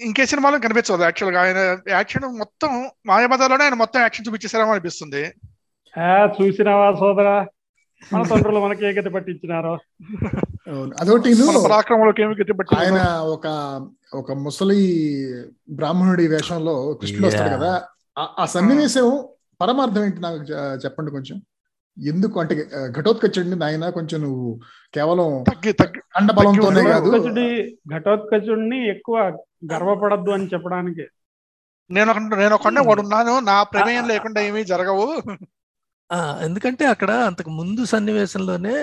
ఇంకే 0.00 0.26
సినిమాలో 0.26 0.58
కనిపించదు. 0.58 1.02
యాక్చువల్గా 1.02 1.42
ఆయన 1.42 1.78
యాక్షన్ 1.88 2.38
మొత్తం 2.38 2.90
మాయబజార్లోనే 3.06 3.64
ఆయన 3.64 3.74
మొత్తం 3.74 4.00
యాక్షన్ 4.00 4.26
చూపించేసారేమో 4.28 4.70
అనిపిస్తుంది. 4.70 5.32
ఆ 6.00 6.26
చూసినావా 6.26 6.92
సోదరా? 6.92 7.46
మన 8.12 8.22
తండ్రులు 8.22 8.60
మనకి 8.60 8.86
ఏ 8.86 8.92
గతి 8.92 9.10
పట్టించినారో. 9.10 9.78
అవును. 10.68 10.92
అదొకటి 11.00 11.34
ఆయన 12.78 13.02
ఒక 13.16 13.46
ఒక 14.14 14.32
ముసలి 14.32 15.04
బ్రాహ్మణుడి 15.70 16.28
వేషంలో 16.28 16.94
కృష్ణుడు 16.94 17.26
వస్తాడు. 17.26 17.56
కదా. 17.56 17.82
ఆ- 18.18 18.46
సన్నివేశం 18.46 19.28
పరమార్థం 19.60 20.04
ఏంటి 20.04 20.20
నాకు 20.20 20.36
చెప్పండి 20.84 21.10
కొంచెం. 21.10 21.42
ఎందుకు 21.98 22.40
అంటే 22.40 22.54
ఘటోత్కచుడిని 22.90 23.56
నాయన 23.56 23.90
కొంచెం 23.90 24.22
నువ్వు 24.22 24.60
కేవలం 24.94 25.42
తగ్గి 25.42 25.72
తగ్గి 25.72 26.00
అండ 26.16 26.32
బలంతోనే 26.32 26.76
తగ్గి 26.76 26.92
కాదు. 26.92 27.10
ఘటోత్కచుడి 27.10 27.78
ఘటోత్కచుడిని 27.96 28.90
ఎక్కువ 28.90 29.16
గర్వపడద్దు 29.72 30.30
అని 30.30 30.46
చెప్పడానికి. 30.46 31.06
నేను 31.90 32.10
ఒక 32.10 32.18
నేను 32.18 32.54
ఒకనే 32.54 32.80
వాడు 32.80 33.00
ఉన్నాను 33.00 33.38
నా 33.40 33.62
ప్రమేయం 33.62 34.08
లేకుండా 34.08 34.40
ఏమీ 34.40 34.64
జరగవు. 34.64 35.22
ఆ, 36.12 36.40
ఎందుకంటే 36.42 36.86
అక్కడ 36.86 37.10
అంతకు 37.10 37.50
ముందు 37.50 37.84
సన్నివేశంలోనే 37.84 38.74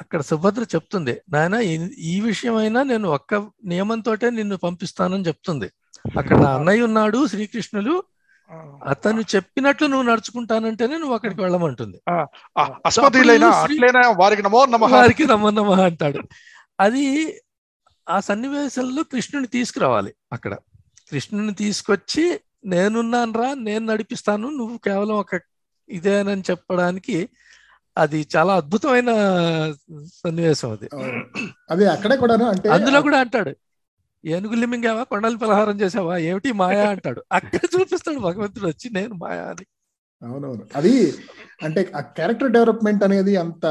అక్కడ 0.00 0.20
సుభద్ర 0.20 0.62
చెప్తుంది 0.62 1.20
నాయన 1.28 1.54
ఈ- 1.54 1.94
ఈ 1.98 2.20
విషయమైనా 2.20 2.82
నేను 2.82 3.08
ఒక్క 3.08 3.34
నియమంతోటే 3.64 4.30
నిన్ను 4.30 4.56
పంపిస్తానని 4.56 5.24
చెప్తుంది. 5.24 5.70
అక్కడ 6.18 6.36
నా 6.36 6.54
అన్నయ్య 6.54 6.82
ఉన్నాడు 6.82 7.26
శ్రీకృష్ణులు 7.26 8.02
అతను 8.86 9.20
చెప్పినట్లు 9.34 9.86
నువ్వు 9.86 10.06
నడుచుకుంటానంటేనే 10.10 10.96
నువ్వు 10.96 11.14
అక్కడికి 11.14 11.40
వెళ్ళమంటుంది. 11.42 11.98
వారికి 14.18 14.42
నమో 14.42 14.64
నమ 14.66 14.84
వారికి 14.92 15.24
రమ్మన్నమా 15.24 15.76
అంటాడు. 15.84 16.20
అది 16.80 17.04
ఆ 18.06 18.20
సన్నివేశంలో 18.20 19.02
కృష్ణుని 19.02 19.46
తీసుకురావాలి 19.46 20.12
అక్కడ. 20.32 20.52
కృష్ణుని 21.10 21.54
తీసుకొచ్చి 21.54 22.24
నేనున్నాను 22.64 23.32
రా 23.32 23.54
నేను 23.58 23.84
నడిపిస్తాను 23.86 24.46
నువ్వు 24.50 24.78
కేవలం 24.78 25.16
ఒక 25.16 25.40
ఇదేనని 25.88 26.42
చెప్పడానికి 26.50 27.16
అది 27.96 28.18
చాలా 28.36 28.54
అద్భుతమైన 28.54 29.10
సన్నివేశం 30.14 30.70
అది. 30.70 30.88
అదే 31.70 31.84
అక్కడే 31.86 32.16
కూడా 32.16 32.34
అంటే 32.48 32.68
అందులో 32.68 33.00
కూడా 33.02 33.20
అంటాడు 33.20 33.52
ఏనుగులు 34.24 34.66
మింగావా 34.66 35.02
కొండలు 35.02 35.36
పలహారం 35.36 35.80
చేసావా 35.80 36.16
ఏమిటి 36.16 36.52
మాయా 36.52 36.90
అంటాడు. 36.90 37.24
అక్కడ 37.32 37.60
చూపిస్తాడు 37.74 38.18
భగవంతుడు 38.18 38.66
వచ్చి 38.66 38.90
నేను 38.90 39.14
మాయా 39.14 39.42
అని. 39.42 39.66
అవునవును. 40.26 40.66
అది 40.76 41.14
అంటే 41.62 41.92
ఆ 41.96 42.00
క్యారెక్టర్ 42.00 42.52
డెవలప్మెంట్ 42.52 43.04
అనేది 43.04 43.36
అంత 43.36 43.66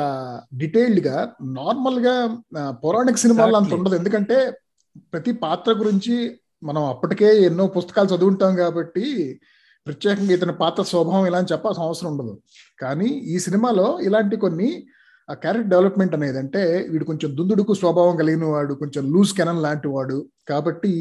డీటెయిల్డ్గా 0.53 1.33
నార్మల్గా 1.41 2.37
పౌరాణిక 2.69 3.15
సినిమాల్లో 3.15 3.57
అంత. 3.57 3.73
ఉండదు. 3.73 3.95
ఎందుకంటే 3.95 4.51
ప్రతి 4.97 5.31
పాత్ర 5.31 5.71
గురించి 5.71 6.39
మనం 6.63 6.83
అప్పటికే 6.83 7.41
ఎన్నో 7.41 7.67
పుస్తకాలు 7.67 8.07
చదువుంటాం 8.07 8.55
కాబట్టి 8.55 9.39
ప్రత్యేకంగా 9.87 10.33
ఇతని 10.33 10.53
పాత్ర 10.53 10.83
స్వభావం 10.83 11.25
ఇలా 11.25 11.37
అని 11.37 11.47
చెప్పాల్సిన 11.51 11.83
అవసరం 11.83 12.11
ఉండదు. 12.11 12.41
కానీ 12.79 13.05
ఈ 13.05 13.39
సినిమాలో 13.39 13.99
ఇలాంటి 13.99 14.35
కొన్ని 14.35 14.87
ఆ 15.29 15.33
క్యారెక్టర్ 15.33 15.71
డెవలప్మెంట్ 15.71 16.15
అనేది 16.17 16.37
అంటే 16.37 16.61
వీడు 16.89 17.05
కొంచెం 17.05 17.29
దుందుడుకు 17.37 17.73
స్వభావం 17.73 18.15
కలిగిన 18.17 18.45
వాడు 18.45 18.73
కొంచెం 18.73 19.03
లూజ్ 19.13 19.31
కెనన్ 19.37 19.61
లాంటి 19.61 19.87
వాడు. 19.87 20.17
కాబట్టి 20.47 20.91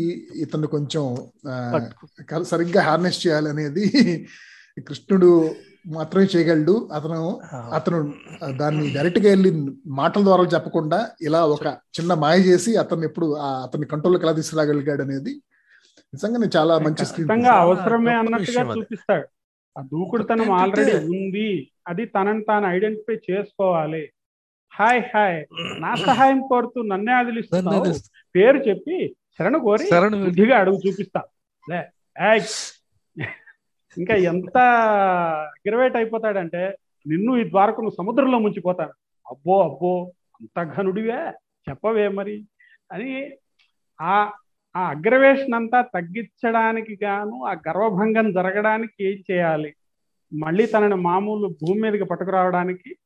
ఇతను 0.45 0.69
కొంచెం 0.69 1.05
సరిగ్గా 2.53 2.83
హార్నెస్ 2.83 3.21
చేయాలనేది 3.27 3.85
కృష్ణుడు 4.89 5.29
మాత్రమే 5.89 6.27
చేయగలడు. 6.27 6.75
అతను 6.93 7.19
అతను 7.79 7.99
దాన్ని 8.61 8.87
డైరెక్ట్గా 8.91 9.29
వెళ్ళి 9.31 9.51
మాటల 9.99 10.23
ద్వారా 10.23 10.45
చెప్పకుండా 10.55 10.99
ఇలా 11.21 11.41
ఒక 11.47 11.67
చిన్న 11.97 12.15
మాయ 12.15 12.39
చేసి 12.49 12.71
అతన్ని 12.77 13.07
ఎప్పుడు 13.07 13.27
ఆ 13.41 13.51
అతన్ని 13.67 13.87
కంట్రోల్కి 13.87 14.27
ఎలా 14.27 14.35
తీసుకురాగలిగాడు 14.41 15.03
అనేది 15.03 15.35
నిజంగానే 16.13 16.49
చాలా 16.57 16.75
మంచి 16.79 17.05
అవసరమే 17.59 18.15
అన్నట్టుగా. 18.15 18.63
చూపిస్తాడు. 18.75 19.27
ఆ 19.77 19.83
దూకుడుతనం 19.93 20.51
ఆల్రెడీ 20.55 20.95
ఉంది. 21.07 21.49
అది 21.87 22.05
తనని 22.07 22.43
తాను 22.43 22.67
ఐడెంటిఫై 22.69 23.17
చేసుకోవాలి. 23.29 24.03
హాయ్ 24.73 25.03
హాయ్ 25.13 25.39
నా 25.79 25.93
సహాయం 26.05 26.41
కోరుతూ 26.47 26.79
నన్నే 26.83 27.13
నన్ను 27.13 27.13
ఆదిలిస్తున్నావు. 27.19 27.83
అది 27.83 27.99
పేరు 28.35 28.59
చెప్పి 28.69 28.97
శరణు 29.39 29.59
కోరి. 29.63 29.91
బుద్ధిగా 30.25 30.55
అడుగు 30.59 30.79
చూపిస్తా! 30.85 31.21
ఇంకా 33.97 34.15
ఎంత 34.31 34.57
గిరవేట్ 35.65 35.97
అయిపోతాడంటే 35.97 36.63
నిన్ను 37.07 37.33
ఈ 37.37 37.45
ద్వారకు 37.51 37.81
నువ్వు 37.81 37.97
సముద్రంలో 37.97 38.39
ముంచిపోతాను. 38.39 38.95
అబ్బో 39.27 39.55
అబ్బో 39.63 39.93
అంత 40.41 40.59
ఘనుడివే. 40.75 41.21
చెప్పవే 41.67 42.07
మరి. 42.19 42.37
అని 42.91 43.11
ఆ 43.99 44.15
ఆ 44.77 44.89
అగ్రవేషన్ 44.89 45.55
అంతా 45.55 45.81
తగ్గించడానికి 45.81 46.99
గాను 47.05 47.45
ఆ 47.45 47.53
గర్వభంగం 47.53 48.33
జరగడానికి 48.33 49.05
ఏం 49.05 49.23
చేయాలి? 49.31 49.75
మళ్ళీ 50.35 50.67
తనని 50.67 50.95
మామూలు 50.95 51.49
భూమి 51.49 51.81
మీదకి 51.81 52.05
పట్టుకురావడానికి 52.05 52.97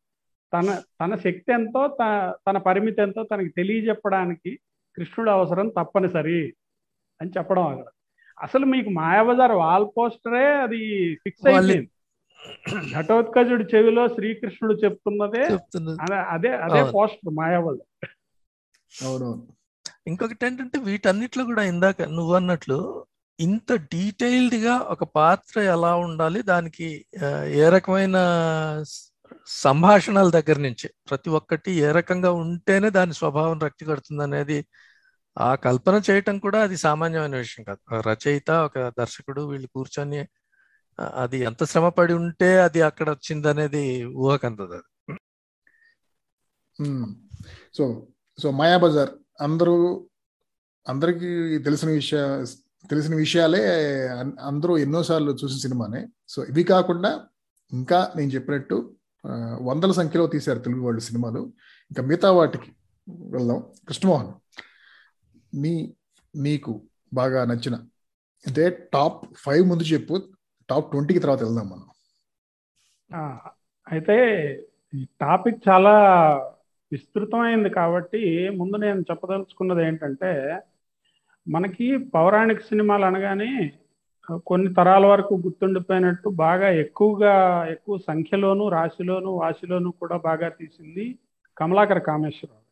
తన 0.55 0.83
తన 1.01 1.15
శక్తి 1.15 1.53
ఎంతో 1.53 1.97
తన 2.49 2.59
పరిమితి 2.59 3.03
ఎంతో 3.03 3.23
తనకి 3.23 3.49
తెలియజెప్పడానికి 3.49 4.59
కృష్ణుడు 4.97 5.31
అవసరం 5.31 5.69
తప్పనిసరి 5.69 6.55
అని 7.21 7.31
చెప్పడం 7.31 7.67
అక్కడ. 7.67 7.85
అసలు 8.43 8.67
మీకు 8.67 8.91
మాయాబజార్ 8.91 9.53
వాల్ 9.53 9.87
పోస్టరే 9.97 10.47
అది 10.47 11.15
ఫిక్స్ 11.15 11.47
అయిపోయింది. 11.47 11.91
ఘటోత్కజుడి 12.99 13.65
చెవిలో 13.77 14.09
శ్రీకృష్ణుడు 14.09 14.75
చెప్తున్నదే 14.75 15.43
అదే- 16.15 16.57
అదే. 16.57 16.83
పోస్టర్ 16.95 17.35
మాయాబజార్. 17.35 18.09
అవునవును. 19.05 19.58
ఇంకొకటి 20.09 20.47
ఏంటంటే 20.47 20.79
వీటన్నిట్లో 20.81 21.43
కూడా 21.45 21.63
ఇందాక 21.65 22.03
నువ్వు 22.17 22.35
అన్నట్లు 22.35 22.79
ఇంత 23.39 23.73
డీటెయిల్డ్గా 23.93 24.75
ఒక 24.93 25.05
పాత్ర 25.17 25.57
ఎలా 25.75 25.93
ఉండాలి 26.07 26.41
దానికి 26.49 26.89
ఏ 27.57 27.67
రకమైన 27.71 28.17
సంభాషణల 29.63 30.29
దగ్గర 30.31 30.59
నుంచి 30.59 30.89
ప్రతి 31.09 31.31
ఒక్కటి 31.31 31.71
ఏ 31.85 31.91
రకంగా 31.93 32.31
ఉంటేనే 32.43 32.89
దాని 32.91 33.15
స్వభావం 33.15 33.59
రక్తి 33.61 33.85
కడుతుంది 33.85 34.23
అనేది 34.23 34.59
ఆ 35.37 35.49
కల్పన 35.65 35.97
చేయటం 36.09 36.37
కూడా 36.39 36.59
అది 36.63 36.77
సామాన్యమైన 36.85 37.37
విషయం 37.37 37.65
కాదు. 37.65 37.81
రచయిత 38.09 38.51
ఒక 38.67 38.79
దర్శకుడు 38.99 39.43
వీళ్ళు 39.51 39.69
కూర్చొని 39.75 40.21
అది 41.17 41.39
ఎంత 41.49 41.63
శ్రమ 41.65 41.89
పడి 41.99 42.15
ఉంటే 42.21 42.49
అది 42.63 42.81
అక్కడ 42.83 43.09
వచ్చింది 43.11 43.49
అనేది 43.49 43.83
ఊహకందదు 44.23 44.75
అది 44.77 44.89
సో 47.75 47.85
సో 48.39 48.49
మాయాబజార్ 48.59 49.13
అందరూ 49.41 50.07
అందరికీ 50.89 51.59
తెలిసిన 51.59 51.89
విషయ 51.89 52.45
తెలిసిన 52.91 53.15
విషయాలే 53.15 53.63
అన్- 54.09 54.41
అందరూ 54.41 54.79
ఎన్నోసార్లు 54.79 55.33
చూసిన 55.33 55.59
సినిమానే. 55.59 56.09
సో 56.29 56.45
ఇవి 56.45 56.63
కాకుండా 56.63 57.27
ఇంకా 57.73 58.13
నేను 58.17 58.31
చెప్పినట్టు 58.31 58.95
వందల 59.61 59.93
సంఖ్యలో 59.93 60.27
తీశారు 60.27 60.59
తెలుగు 60.59 60.85
వాళ్ళు 60.85 61.01
సినిమాలు. 61.01 61.39
ఇంకా 61.91 62.03
మిగతా 62.03 62.33
వాటికి 62.33 62.73
వెళ్దాం. 63.09 63.65
కృష్ణమోహన్ 63.89 64.33
నీ 65.55 65.95
నీకు 66.37 66.83
బాగా 67.15 67.45
నచ్చిన 67.45 67.75
అంటే 68.47 68.89
టాప్ 68.95 69.25
ఫైవ్ 69.37 69.69
ముందు 69.69 69.83
చెప్పు. 69.83 70.23
టాప్ 70.71 70.91
ట్వంటీకి 70.91 71.21
తర్వాత 71.21 71.43
వెళ్దాం 71.43 71.69
మనం. 71.69 71.87
అయితే 73.93 74.17
ఈ 74.95 75.07
టాపిక్ 75.21 75.69
చాలా 75.69 75.91
విస్తృతమైంది 76.93 77.71
కాబట్టి 77.71 78.23
ముందు 78.57 78.77
నేను 78.77 79.01
చెప్పదలుచుకున్నది 79.01 79.83
ఏంటంటే 79.87 80.31
మనకి 81.47 81.87
పౌరాణిక 82.15 82.61
సినిమాలు 82.61 83.05
అనగానే 83.05 83.51
కొన్ని 84.47 84.75
తరాల 84.75 85.05
వరకు 85.07 85.35
గుర్తుండిపోయినట్టు 85.35 86.29
బాగా 86.29 86.69
ఎక్కువగా 86.85 87.35
ఎక్కువ 87.71 87.99
సంఖ్యలోను 87.99 88.69
రాశిలోను 88.69 89.31
వాసిలోను 89.43 89.91
కూడా 90.01 90.17
బాగా 90.17 90.49
తీసింది 90.49 91.07
కమలాకర 91.59 91.99
కామేశ్వరరావు. 91.99 92.65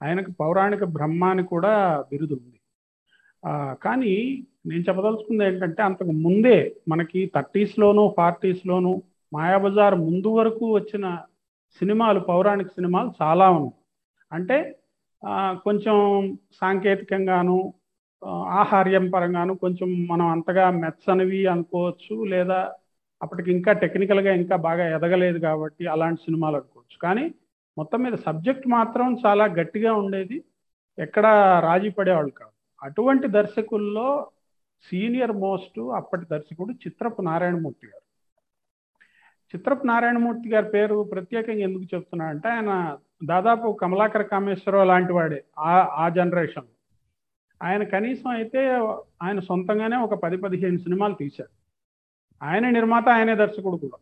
ఆయనకు 0.00 0.30
పౌరాణిక 0.40 0.84
బ్రహ్మ 0.84 1.24
అని 1.24 1.44
కూడా 1.44 1.72
బిరుదు 2.10 2.34
ఉంది. 2.34 2.58
కానీ 3.82 4.14
నేను 4.66 4.82
చెప్పదలుచుకుంది 4.88 5.44
ఏంటంటే 5.44 5.82
అంతకు 5.82 6.14
ముందే 6.26 6.56
మనకి 6.88 7.20
థర్టీస్లోను 7.34 8.14
ఫార్టీస్లోను 8.16 8.92
మాయాబజార్ 9.32 9.94
ముందు 9.94 10.28
వరకు 10.28 10.74
వచ్చిన 10.74 11.06
సినిమాలు 11.78 12.20
పౌరాణిక 12.20 12.68
సినిమాలు 12.68 13.10
చాలా 13.22 13.46
ఉన్నాయి. 13.50 13.74
అంటే 14.32 14.56
కొంచెం 15.64 15.96
సాంకేతికంగాను 16.60 17.56
ఆహార్యం 18.60 19.10
పరంగాను 19.10 19.54
కొంచెం 19.54 20.06
మనం 20.06 20.26
అంతగా 20.26 20.70
మెచ్చనివి 20.70 21.46
అనుకోవచ్చు 21.46 22.24
లేదా 22.24 22.60
అప్పటికి 23.22 23.50
ఇంకా 23.50 23.72
టెక్నికల్గా 23.72 24.32
ఇంకా 24.34 24.56
బాగా 24.56 24.84
ఎదగలేదు 24.96 25.38
కాబట్టి 25.38 25.86
అలాంటి 25.86 26.20
సినిమాలు 26.20 26.56
అనుకోవచ్చు. 26.56 26.98
కానీ 27.02 27.24
మొత్తం 27.78 28.00
మీద 28.02 28.14
సబ్జెక్ట్ 28.26 28.66
మాత్రం 28.68 29.16
చాలా 29.26 29.44
గట్టిగా 29.44 29.92
ఉండేది. 29.94 30.36
ఎక్కడ 30.98 31.26
రాజీ 31.64 31.88
పడేవాళ్ళు 31.88 32.30
కాదు. 32.30 32.54
అటువంటి 32.82 33.26
దర్శకుల్లో 33.28 34.08
సీనియర్ 34.90 35.32
మోస్ట్ 35.32 35.80
అప్పటి 35.80 36.26
దర్శకుడు 36.26 36.72
చిత్రపు 36.72 37.22
నారాయణమూర్తి 37.22 37.86
గారు. 37.86 38.05
చిత్రపు 39.54 39.86
నారాయణమూర్తి 39.86 40.48
గారి 40.48 40.68
పేరు 40.68 41.08
ప్రత్యేకంగా 41.12 41.58
ఎందుకు 41.58 41.84
చెప్తున్నా 41.94 42.26
అంటే 42.26 42.48
ఆయన 42.48 42.98
దాదాపు 43.24 43.72
కమలాకర 43.72 44.22
కామేశ్వరరావు 44.22 44.86
లాంటి 44.86 45.12
వాడే 45.12 45.44
ఆ 45.58 45.80
ఆ 45.80 46.08
జనరేషన్. 46.08 46.64
ఆయన 47.62 47.82
కనీసం 47.84 48.30
అయితే 48.30 48.68
ఆయన 49.22 49.40
సొంతంగానే 49.40 49.96
ఒక 49.96 50.14
పది 50.14 50.36
పదిహేను 50.36 50.78
సినిమాలు 50.78 51.14
తీశారు. 51.14 51.50
ఆయన 52.44 52.70
నిర్మాత 52.70 53.08
ఆయనే 53.08 53.34
దర్శకుడు 53.34 53.76
కూడా. 53.76 53.98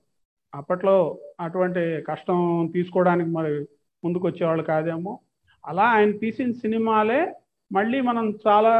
అప్పట్లో 0.54 1.18
అటువంటి 1.40 2.02
కష్టం 2.02 2.70
తీసుకోవడానికి 2.74 3.30
మరి 3.30 3.66
ముందుకు 4.04 4.26
వచ్చేవాళ్ళు 4.26 4.64
కాదేమో. 4.64 5.18
అలా 5.66 5.83
ఆయన 5.83 6.16
తీసిన 6.16 6.52
సినిమాలే 6.52 7.35
మళ్ళీ 7.72 8.00
మనం 8.00 8.38
చాలా 8.46 8.72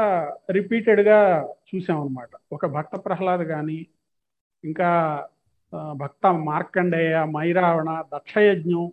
రిపీటెడ్గా 0.51 1.49
చూసామన్నమాట. 1.75 2.29
ఒక 2.53 2.67
భక్త 2.67 2.97
ప్రహ్లాద్ 2.97 3.41
కానీ 3.41 3.87
ఇంకా 4.65 5.25
భక్త 5.97 6.27
మార్కండేయ 6.27 7.25
మైరావణ 7.25 8.05
దక్షయజ్ఞం 8.15 8.93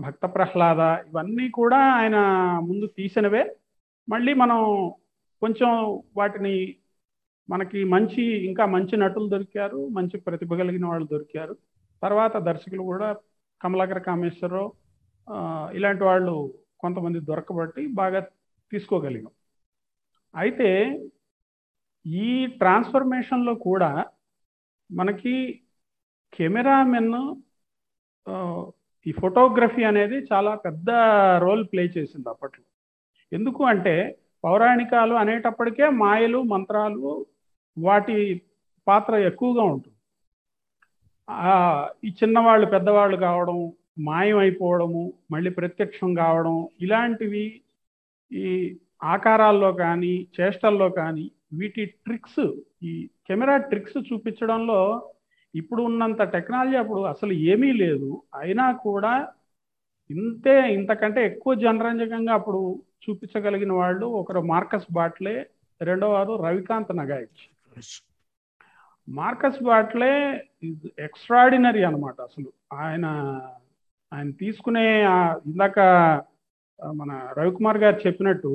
భక్త 0.00 0.26
ప్రహ్లాద 0.26 0.80
ఇవన్నీ 1.08 1.48
కూడా 1.48 1.76
ఆయన 1.76 2.16
ముందు 2.62 2.86
తీసినవే. 2.86 3.56
మళ్ళీ 4.08 4.34
మనం 4.34 4.92
కొంచెం 5.40 6.02
వాటిని 6.16 6.76
మనకి 7.50 7.84
మంచి 7.84 8.46
ఇంకా 8.46 8.66
మంచి 8.66 8.96
నటులు 8.96 9.28
దొరికారు 9.28 9.88
మంచి 9.88 10.16
ప్రతిభ 10.20 10.54
కలిగిన 10.54 10.86
వాళ్ళు 10.86 11.06
దొరికారు. 11.12 11.56
తర్వాత 12.02 12.36
దర్శకులు 12.36 12.82
కూడా 12.82 13.16
కమలాకర 13.62 13.98
కామేశ్వరరావు 13.98 14.72
ఇలాంటి 15.74 16.04
వాళ్ళు 16.04 16.54
కొంతమంది 16.80 17.20
దొరకబట్టి 17.20 17.86
బాగా 17.86 18.20
తీసుకోగలిగాం. 18.72 19.30
అయితే 20.36 20.98
ఈ 22.06 22.46
ట్రాన్స్ఫర్మేషన్లో 22.46 23.54
కూడా 23.54 24.04
మనకి 24.92 25.60
కెమెరామెన్ 26.36 27.14
ఈ 29.06 29.12
ఫోటోగ్రఫీ 29.20 29.82
అనేది 29.90 30.16
చాలా 30.32 30.52
పెద్ద 30.66 30.90
రోల్ 31.44 31.64
ప్లే 31.72 31.82
చేసింది 31.96 32.28
అప్పట్లో. 32.32 32.64
ఎందుకు 33.32 33.62
అంటే 33.72 33.94
పౌరాణికాలు 34.44 35.14
అనేటప్పటికే 35.22 35.86
మాయలు 36.04 36.38
మంత్రాలు 36.54 37.10
వాటి 37.76 38.16
పాత్ర 38.86 39.14
ఎక్కువగా 39.30 39.64
ఉంటుంది. 39.74 39.90
ఈ 42.06 42.10
చిన్నవాళ్ళు 42.20 42.66
పెద్దవాళ్ళు 42.74 43.16
కావడం 43.26 43.58
మాయం 44.08 44.38
అయిపోవడము 44.38 45.02
మళ్ళీ 45.32 45.50
ప్రత్యక్షం 45.58 46.10
కావడం 46.14 46.56
ఇలాంటివి 46.84 47.46
ఈ 48.30 48.50
ఆకారాల్లో 49.14 49.70
కానీ 49.84 50.14
చేష్టల్లో 50.36 50.88
కానీ 51.00 51.26
వీటి 51.58 51.82
ట్రిక్స్ 52.06 52.44
ఈ 52.90 52.92
కెమెరా 53.28 53.56
ట్రిక్స్ 53.70 53.98
చూపించడంలో 54.08 54.80
ఇప్పుడు 55.54 55.82
ఉన్నంత 55.82 56.22
టెక్నాలజీ 56.34 56.76
అప్పుడు 56.76 57.00
అసలు 57.04 57.32
ఏమీ 57.52 57.72
లేదు. 57.72 58.08
అయినా 58.34 58.72
కూడా 58.86 59.12
ఇంతే 60.10 60.74
ఇంతకంటే 60.74 61.26
ఎక్కువ 61.26 61.54
జనరంజకంగా 61.54 62.32
అప్పుడు 62.32 62.60
చూపించగలిగిన 63.04 63.72
వాళ్ళు 63.72 64.06
ఒకరు 64.20 64.40
మార్కస్ 64.52 64.92
బాట్లే 64.92 65.36
రెండో 65.80 66.10
వారు 66.10 66.32
రవికాంత్ 66.44 66.96
నగాయిచ్. 66.96 67.42
మార్కస్ 69.08 69.62
బాట్లే 69.62 70.12
ఎక్స్ట్రాడినరీ 70.98 71.82
అన్నమాట 71.82 72.20
అసలు. 72.20 72.50
ఆయన 72.72 73.06
ఆయన 74.12 74.30
తీసుకునే 74.30 74.86
ఇందాక 75.46 75.78
మన 76.80 77.10
రవికుమార్ 77.38 77.78
గారు 77.78 77.98
చెప్పినట్టు 78.06 78.52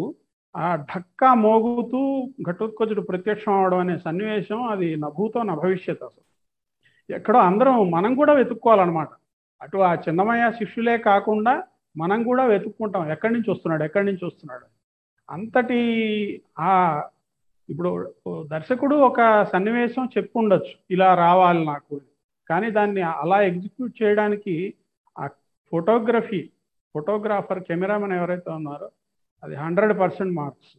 ఆ 0.55 0.75
ఢక్కా 0.91 1.33
మోగుతూ 1.33 2.01
ఘటోత్కచుడు 2.49 3.01
ప్రత్యక్షం 3.01 3.53
అవడం 3.53 3.77
అనే 3.77 3.97
సన్నివేశం 3.97 4.63
అది 4.63 4.95
నభూతో 4.95 5.43
నా 5.43 5.55
భవిష్యత్ 5.55 6.03
అసలు. 6.03 6.25
ఎక్కడో 7.10 7.39
అందరం 7.39 7.91
మనం 7.91 8.15
కూడా 8.15 8.34
వెతుక్కోవాలన్నమాట. 8.34 9.08
అటు 9.62 9.78
ఆ 9.78 9.93
చిన్నమయ్య 9.93 10.52
శిష్యులే 10.52 10.98
కాకుండా 10.98 11.63
మనం 11.98 12.24
కూడా 12.24 12.43
వెతుక్కుంటాం. 12.45 13.12
ఎక్కడి 13.12 13.34
నుంచి 13.34 13.52
వస్తున్నాడు? 13.52 13.84
ఎక్కడి 13.84 14.06
నుంచి 14.06 14.26
వస్తున్నాడు? 14.26 14.65
అంతటి 15.30 15.80
ఆ 16.60 17.04
ఇప్పుడు 17.69 18.13
దర్శకుడు 18.52 18.95
ఒక 18.95 19.43
సన్నివేశం 19.43 20.10
చెప్పుండొచ్చు. 20.17 20.74
ఇలా 20.91 21.15
రావాలి 21.15 21.65
నాకు 21.65 22.02
కానీ 22.50 22.72
దాన్ని 22.72 23.02
అలా 23.02 23.41
ఎగ్జిక్యూట్ 23.41 24.04
చేయడానికి 24.04 24.74
ఆ 25.19 25.28
ఫోటోగ్రఫీ 25.72 26.50
ఫోటోగ్రాఫర్ 26.93 27.63
కెమెరామెన్ 27.63 28.13
ఎవరైతే 28.13 28.52
ఉన్నారో 28.52 28.89
అది 29.43 29.56
హండ్రెడ్ 29.56 30.00
పర్సెంట్ 30.00 30.36
మార్క్స్. 30.36 30.78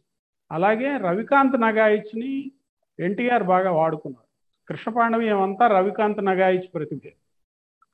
అలాగే 0.51 0.97
రవికాంత్ 0.97 1.61
నగాయిచ్ని 1.61 2.51
ఎన్టీఆర్ 2.99 3.43
బాగా 3.43 3.71
వాడుకున్నారు. 3.71 4.30
కృష్ణపాండవీయం 4.71 5.41
అంతా 5.41 5.67
రవికాంత్ 5.67 6.25
నగాయిచ్ 6.25 6.73
ప్రతిభే 6.73 7.13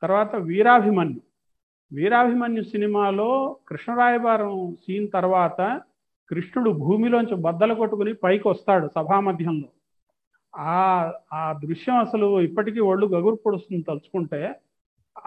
తర్వాత 0.01 0.35
వీరాభిమన్యు. 0.35 1.21
వీరాభిమన్యు 1.93 2.63
సినిమాలో 2.63 3.57
కృష్ణరాయబారం 3.67 4.77
సీన్ 4.85 5.07
తర్వాత 5.13 5.81
కృష్ణుడు 6.29 6.69
భూమిలోంచి 6.69 7.35
బద్దలు 7.35 7.73
కొట్టుకుని 7.73 8.13
పైకి 8.13 8.47
వస్తాడు 8.47 8.89
సభామధ్యంలో. 8.95 9.69
ఆ 10.55 11.11
ఆ 11.33 11.53
దృశ్యం 11.53 11.97
అసలు 11.97 12.41
ఇప్పటికీ 12.41 12.79
ఒళ్ళు 12.79 13.05
గగురు 13.07 13.35
పొడుస్తుంది 13.35 13.83
తలుచుకుంటే. 13.83 14.55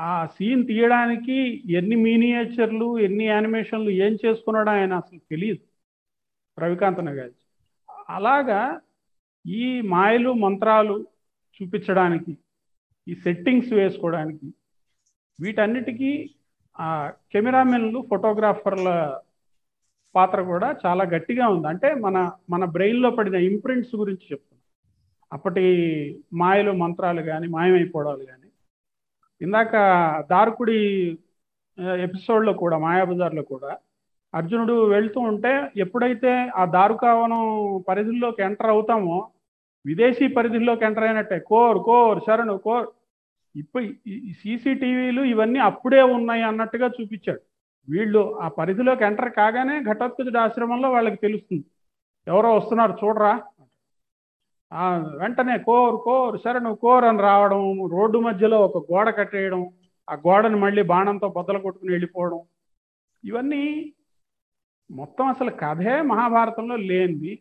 ఆ 0.00 0.26
సీన్ 0.26 0.66
తీయడానికి 0.66 1.62
ఎన్ని 1.72 1.96
మినియేచర్లు 1.96 2.98
ఎన్ని 2.98 3.24
యానిమేషన్లు 3.24 3.90
ఏం 3.90 4.12
చేసుకున్నాడో 4.26 4.70
ఆయన 4.70 4.94
అసలు 4.94 5.18
తెలియదు 5.30 5.64
రవికాంత్ 6.60 7.04
నగాజ్ 7.04 7.38
అలాగా 8.10 8.80
ఈ 9.46 9.80
మాయలు 9.80 10.32
మంత్రాలు 10.32 11.06
చూపించడానికి 11.60 12.32
ఈ 13.08 13.14
సెట్టింగ్స్ 13.14 13.72
వేసుకోవడానికి 13.72 14.54
వీటన్నిటికీ 15.40 16.30
ఆ 16.80 17.10
కెమెరామెన్లు 17.32 18.06
ఫోటోగ్రాఫర్ల 18.10 18.88
పాత్ర 20.14 20.42
కూడా 20.42 20.76
చాలా 20.86 21.04
గట్టిగా 21.04 21.48
ఉంది. 21.48 21.68
అంటే 21.68 21.94
మన 21.94 22.16
మన 22.50 22.64
బ్రెయిన్లో 22.64 23.10
పడిన 23.10 23.34
ఇంప్రింట్స్ 23.34 23.94
గురించి 23.96 24.24
చెప్తున్నాం. 24.32 24.62
అప్పటి 25.32 25.64
మాయలు 26.34 26.72
మంత్రాలు 26.72 27.22
కానీ 27.22 27.48
మాయమైపోవడాలు 27.48 28.24
కానీ 28.24 28.48
ఇందాక 29.40 29.72
దారుకుడి 30.30 30.78
ఎపిసోడ్లో 31.78 32.52
కూడా 32.52 32.78
మాయాబజార్లో 32.78 33.42
కూడా 33.42 33.70
అర్జునుడు 34.34 34.88
వెళ్తూ 34.88 35.20
ఉంటే 35.20 35.52
ఎప్పుడైతే 35.76 36.32
ఆ 36.56 36.64
దారుకావనం 36.64 37.44
పరిధిలోకి 37.88 38.42
ఎంటర్ 38.42 38.70
అవుతామో 38.70 39.16
విదేశీ 39.86 40.26
పరిధిలోకి 40.28 40.84
ఎంటర్ 40.84 41.04
అయినట్టే. 41.04 41.38
కోర్ 41.38 41.78
కోర్ 41.78 42.18
శరణు 42.26 42.56
కోర్. 42.58 42.88
ఇప్పుడు 43.56 43.84
సీసీటీవీలు 44.42 45.22
ఇవన్నీ 45.22 45.58
అప్పుడే 45.58 46.02
ఉన్నాయి 46.02 46.42
అన్నట్టుగా 46.42 46.88
చూపించాడు. 47.00 47.40
వీళ్ళు 47.88 48.40
ఆ 48.40 48.48
పరిధిలోకి 48.48 49.04
ఎంటర్ 49.04 49.32
కాగానే 49.32 49.82
ఘటోత్కచుడి 49.82 50.38
ఆశ్రమంలో 50.38 50.90
వాళ్ళకి 50.90 51.16
తెలుస్తుంది. 51.16 51.64
ఎవరో 52.26 52.56
వస్తున్నారు 52.56 52.94
చూడరా. 53.04 53.42
వెంటనే 55.20 55.58
కోర్ 55.58 55.96
కోర్ 56.04 56.40
శరణు 56.44 56.74
కోర్ 56.74 57.04
అని 57.04 57.20
రావడం 57.22 57.88
రోడ్డు 57.90 58.18
మధ్యలో 58.18 58.58
ఒక 58.60 58.92
గోడ 58.92 59.08
కట్టేయడం 59.10 59.62
ఆ 60.10 60.14
గోడని 60.14 60.56
మళ్ళీ 60.56 60.82
బాణంతో 60.82 61.28
బద్దలు 61.28 61.58
కొట్టుకుని 61.58 61.92
వెళ్ళిపోవడం. 61.92 62.40
ఇవన్నీ 63.24 63.92
మొత్తం 64.90 65.26
అసలు 65.26 65.50
కథే 65.50 66.02
మహాభారతంలో 66.02 66.76
లేనిది. 66.76 67.32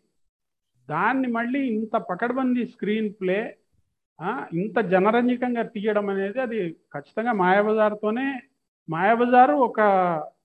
దాన్ని 0.90 1.28
మళ్ళీ 1.28 1.60
ఇంత 1.72 1.96
పకడ్బందీ 2.10 2.62
స్క్రీన్ 2.66 3.10
ప్లే 3.14 3.38
ఇంత 4.60 4.78
జనరంజకంగా 4.92 5.62
తీయడం 5.74 6.06
అనేది 6.10 6.38
అది 6.40 6.58
ఖచ్చితంగా 6.94 7.32
మాయాబజార్తోనే 7.42 8.26
మాయాబజారు 8.88 9.54
ఒక 9.66 9.80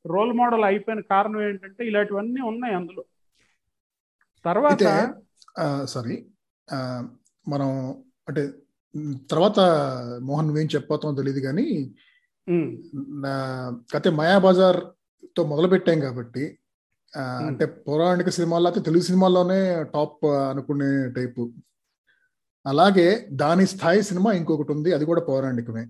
రోల్ 0.05 0.33
మోడల్ 0.33 0.63
అయిపోయిన 0.63 1.01
కారణం 1.11 1.41
ఏంటంటే 1.41 1.81
ఇలాంటివన్నీ 1.85 2.41
ఉన్నాయి 2.49 2.75
అందులో. 2.75 3.03
తర్వాత 4.45 4.83
సారీ 5.87 6.15
మనం 7.45 7.69
అంటే 8.27 8.41
తర్వాత 9.29 9.59
మోహన్ 10.21 10.47
నువ్వేం 10.47 10.67
చెప్పబోతామో 10.73 11.17
తెలియదు 11.19 11.41
కానీ 11.47 11.65
కతే 13.93 14.09
మాయాబజార్తో 14.19 15.43
మొదలు 15.51 15.67
పెట్టాం 15.67 15.99
కాబట్టి 15.99 16.43
అంటే 17.17 17.65
పౌరాణిక 17.65 18.29
సినిమాల్లో 18.29 18.69
అయితే 18.69 18.81
తెలుగు 18.81 19.03
సినిమాల్లోనే 19.03 19.83
టాప్ 19.83 20.25
అనుకునే 20.25 21.09
టైపు. 21.09 21.53
అలాగే 22.67 23.27
దాని 23.31 23.67
స్థాయి 23.67 24.03
సినిమా 24.03 24.31
ఇంకొకటి 24.31 24.71
ఉంది 24.71 24.93
అది 24.93 25.05
కూడా 25.05 25.21
పౌరాణికమే. 25.21 25.87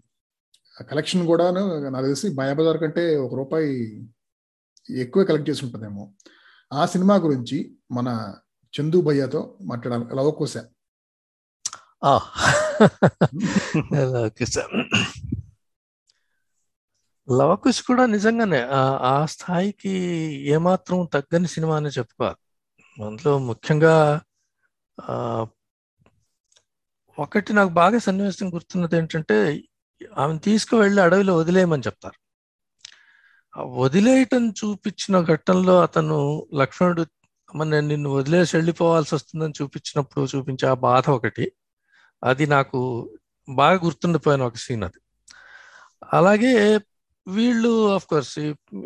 కలెక్షన్ 0.92 1.28
కూడాను 1.28 1.90
నాకు 1.90 2.06
తెలిసి 2.06 2.30
మాయాబజార్ 2.30 2.78
కంటే 2.78 3.18
ఒక 3.18 3.36
రూపాయి 3.36 4.06
ఎక్కువ 4.90 5.24
కలెక్ట్ 5.24 5.50
చేసి 5.50 5.66
ఉంటుందేమో. 5.66 6.14
ఆ 6.74 6.86
సినిమా 6.86 7.16
గురించి 7.16 7.78
మన 7.92 8.36
చందు 8.74 9.02
భయ్యతో 9.02 9.58
మాట్లాడాలి. 9.62 10.16
లవకోశ 10.16 10.58
లవకుశ్ 17.28 17.82
కూడా 17.84 18.04
నిజంగానే 18.06 18.60
ఆ 19.06 19.16
స్థాయికి 19.26 19.94
ఏమాత్రం 20.56 21.00
తగ్గని 21.14 21.48
సినిమా 21.48 21.76
అని 21.78 21.92
చెప్పుకోవాలి. 21.98 22.40
అందులో 22.98 23.34
ముఖ్యంగా 23.50 23.96
ఒకటి 27.18 27.52
నాకు 27.54 27.72
బాగా 27.74 27.98
సన్నివేశం 27.98 28.48
గుర్తున్నది 28.54 28.96
ఏంటంటే 28.98 29.38
ఆమెను 30.18 30.40
తీసుకువెళ్ళి 30.40 31.02
అడవిలో 31.02 31.34
వదిలేయమని 31.38 31.84
చెప్తారు. 31.84 32.18
వదిలేయటం 33.76 34.44
చూపించిన 34.60 35.16
ఘట్టంలో 35.26 35.76
అతను 35.82 36.18
లక్ష్మణుడు 36.54 37.04
నేను 37.66 37.88
నిన్ను 37.88 38.10
వదిలేసి 38.10 38.52
వెళ్ళిపోవాల్సి 38.58 39.12
వస్తుందని 39.16 39.58
చూపించినప్పుడు 39.62 40.24
చూపించే 40.34 40.66
ఆ 40.68 40.76
బాధ 40.88 41.06
ఒకటి. 41.10 41.46
అది 42.24 42.46
నాకు 42.48 42.80
బాగా 43.48 43.78
గుర్తుండిపోయిన 43.86 44.44
ఒక 44.44 44.58
సీన్ 44.58 44.84
అది. 44.84 45.00
అలాగే 46.14 46.54
వీళ్ళు 47.28 47.94
ఆఫ్ 47.94 48.08
కోర్స్ 48.08 48.34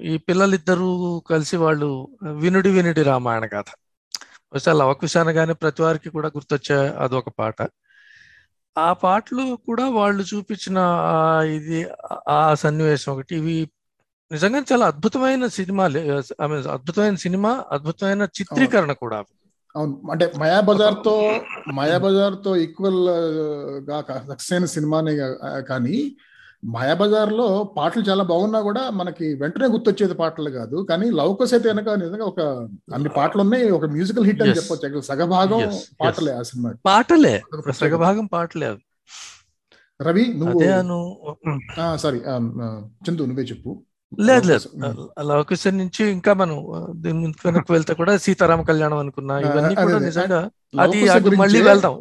ఈ 0.04 0.18
పిల్లలిద్దరూ 0.18 0.90
కలిసి 1.30 1.58
వాళ్ళు 1.58 1.90
వినుడి 2.42 2.70
వినుడి 2.70 3.04
రామాయణ 3.04 3.46
కథ. 3.46 3.70
బహుశా 4.52 4.74
లవకుశ 4.74 5.18
అనగానే 5.18 5.54
ప్రతి 5.54 5.82
వారికి 5.82 6.10
కూడా 6.10 6.28
గుర్తొచ్చే 6.28 6.78
అదొక 7.04 7.30
పాట. 7.40 7.58
ఆ 8.78 8.94
పాటలు 8.94 9.58
కూడా 9.66 9.90
వాళ్ళు 9.90 10.24
చూపించిన 10.24 10.78
ఇది 11.56 11.80
ఆ 12.30 12.56
సన్నివేశం 12.56 13.12
ఒకటి. 13.14 13.36
ఇవి 13.36 13.56
నిజంగా 14.32 14.60
చాలా 14.72 14.86
అద్భుతమైన 14.86 15.48
సినిమాలు 15.48 16.00
ఐ 16.44 16.48
మీన్ 16.48 16.68
అద్భుతమైన 16.68 17.16
సినిమా 17.16 17.52
అద్భుతమైన 17.72 18.24
చిత్రీకరణ 18.38 18.92
కూడా 19.04 19.18
అవును. 19.76 20.02
అంటే 20.12 20.32
మాయాబజార్తో 20.38 21.16
మాయాబజార్తో 21.74 22.56
ఈక్వల్గా 22.56 23.98
సక్సెస్ 24.30 24.54
అయిన 24.54 24.66
సినిమానే 24.66 25.14
కానీ 25.70 25.98
మాయాబజార్లో 26.64 27.46
పాటలు 27.76 28.04
చాలా 28.08 28.24
బాగున్నా 28.30 28.60
కూడా 28.62 28.82
మనకి 29.00 29.28
వెంటనే 29.42 29.68
గుర్తొచ్చేది 29.74 30.16
పాటలు 30.18 30.50
కాదు. 30.58 30.78
కానీ 30.90 31.06
లవకోస్ 31.20 31.54
అయితే 31.56 31.68
కనుక 31.72 31.96
నిజంగా 32.02 32.26
ఒక 32.26 32.42
అన్ని 32.94 33.10
పాటలు 33.18 33.42
ఉన్నాయి 33.46 33.68
ఒక 33.78 33.88
మ్యూజికల్ 33.94 34.28
హిట్ 34.30 34.42
అని 34.42 34.58
చెప్పొచ్చు. 34.60 35.02
సగభాగం 35.10 35.62
పాటలే 36.02 36.34
ఆ 36.34 36.44
సినిమా 36.50 36.72
పాటలే. 36.86 37.36
సగభాగం 37.82 38.28
పాటలే 38.28 38.70
రవి 40.00 40.26
నువ్వు 40.40 40.60
సారీ 41.98 42.20
చందు 43.06 43.24
నువ్వే 43.30 43.46
చెప్పు. 43.50 43.72
లేదు 44.22 44.46
లేదు. 44.52 44.68
లవకుశ 45.30 45.64
నుంచి 45.80 46.04
ఇంకా 46.14 46.32
మనం 46.34 46.56
దీని 47.02 47.28
వెనక్కి 47.44 47.72
వెళ్తే 47.74 47.94
కూడా 48.00 48.14
సీతారామ 48.24 48.62
కళ్యాణం 48.70 49.00
అనుకున్నా 49.04 49.36
ఇవన్నీ 49.48 49.76
కూడా 49.82 50.00
నిజంగా 50.08 50.40
అది 50.86 51.00
మళ్ళీ 51.42 51.60
వెళ్దాం. 51.68 51.96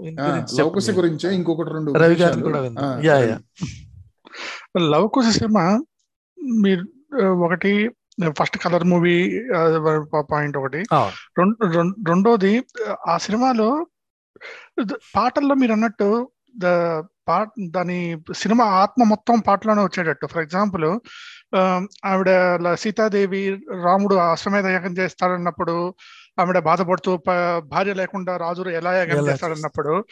గురించే 0.98 1.28
ఇంకొకటి 1.38 1.70
రెండు 1.74 1.98
రవి 2.02 2.16
గారిని 2.22 2.44
కూడా 2.48 2.60
యా 3.08 3.16
యా. 3.24 3.36
లవకుశ 4.78 5.28
సినిమా 5.38 5.64
మీరు 6.60 6.84
ఒకటి 7.44 7.72
ఫస్ట్ 8.38 8.58
కలర్ 8.58 8.84
మూవీ 8.84 9.16
పాయింట్ 10.32 10.56
ఒకటి. 10.56 10.80
రెండోది 12.08 12.52
ఆ 13.08 13.16
సినిమాలో 13.18 13.68
పాటల్లో 15.16 15.54
మీరు 15.54 15.72
అన్నట్టు 15.72 16.08
పాట 17.28 17.48
దాని 17.70 17.98
సినిమా 18.34 18.64
ఆత్మ 18.82 19.02
మొత్తం 19.04 19.40
పాటలోనే 19.40 19.82
వచ్చేటట్టు. 19.82 20.26
ఫర్ 20.26 20.42
ఎగ్జాంపుల్ 20.42 20.86
ఆవిడ 22.04 22.30
సీతాదేవి 22.74 23.42
రాముడు 23.84 24.14
అశ్వమేధ 24.14 24.66
యాగం 24.66 24.94
చేస్తాడన్నప్పుడు 24.96 25.94
ఆవిడ 26.40 26.58
బాధపడుతూ 26.58 27.12
భార్య 27.66 27.94
లేకుండా 27.94 28.36
రాజులు 28.36 28.70
ఎలా 28.70 28.92
యాగం 28.96 29.28
చేస్తాడన్నప్పుడు 29.28 30.04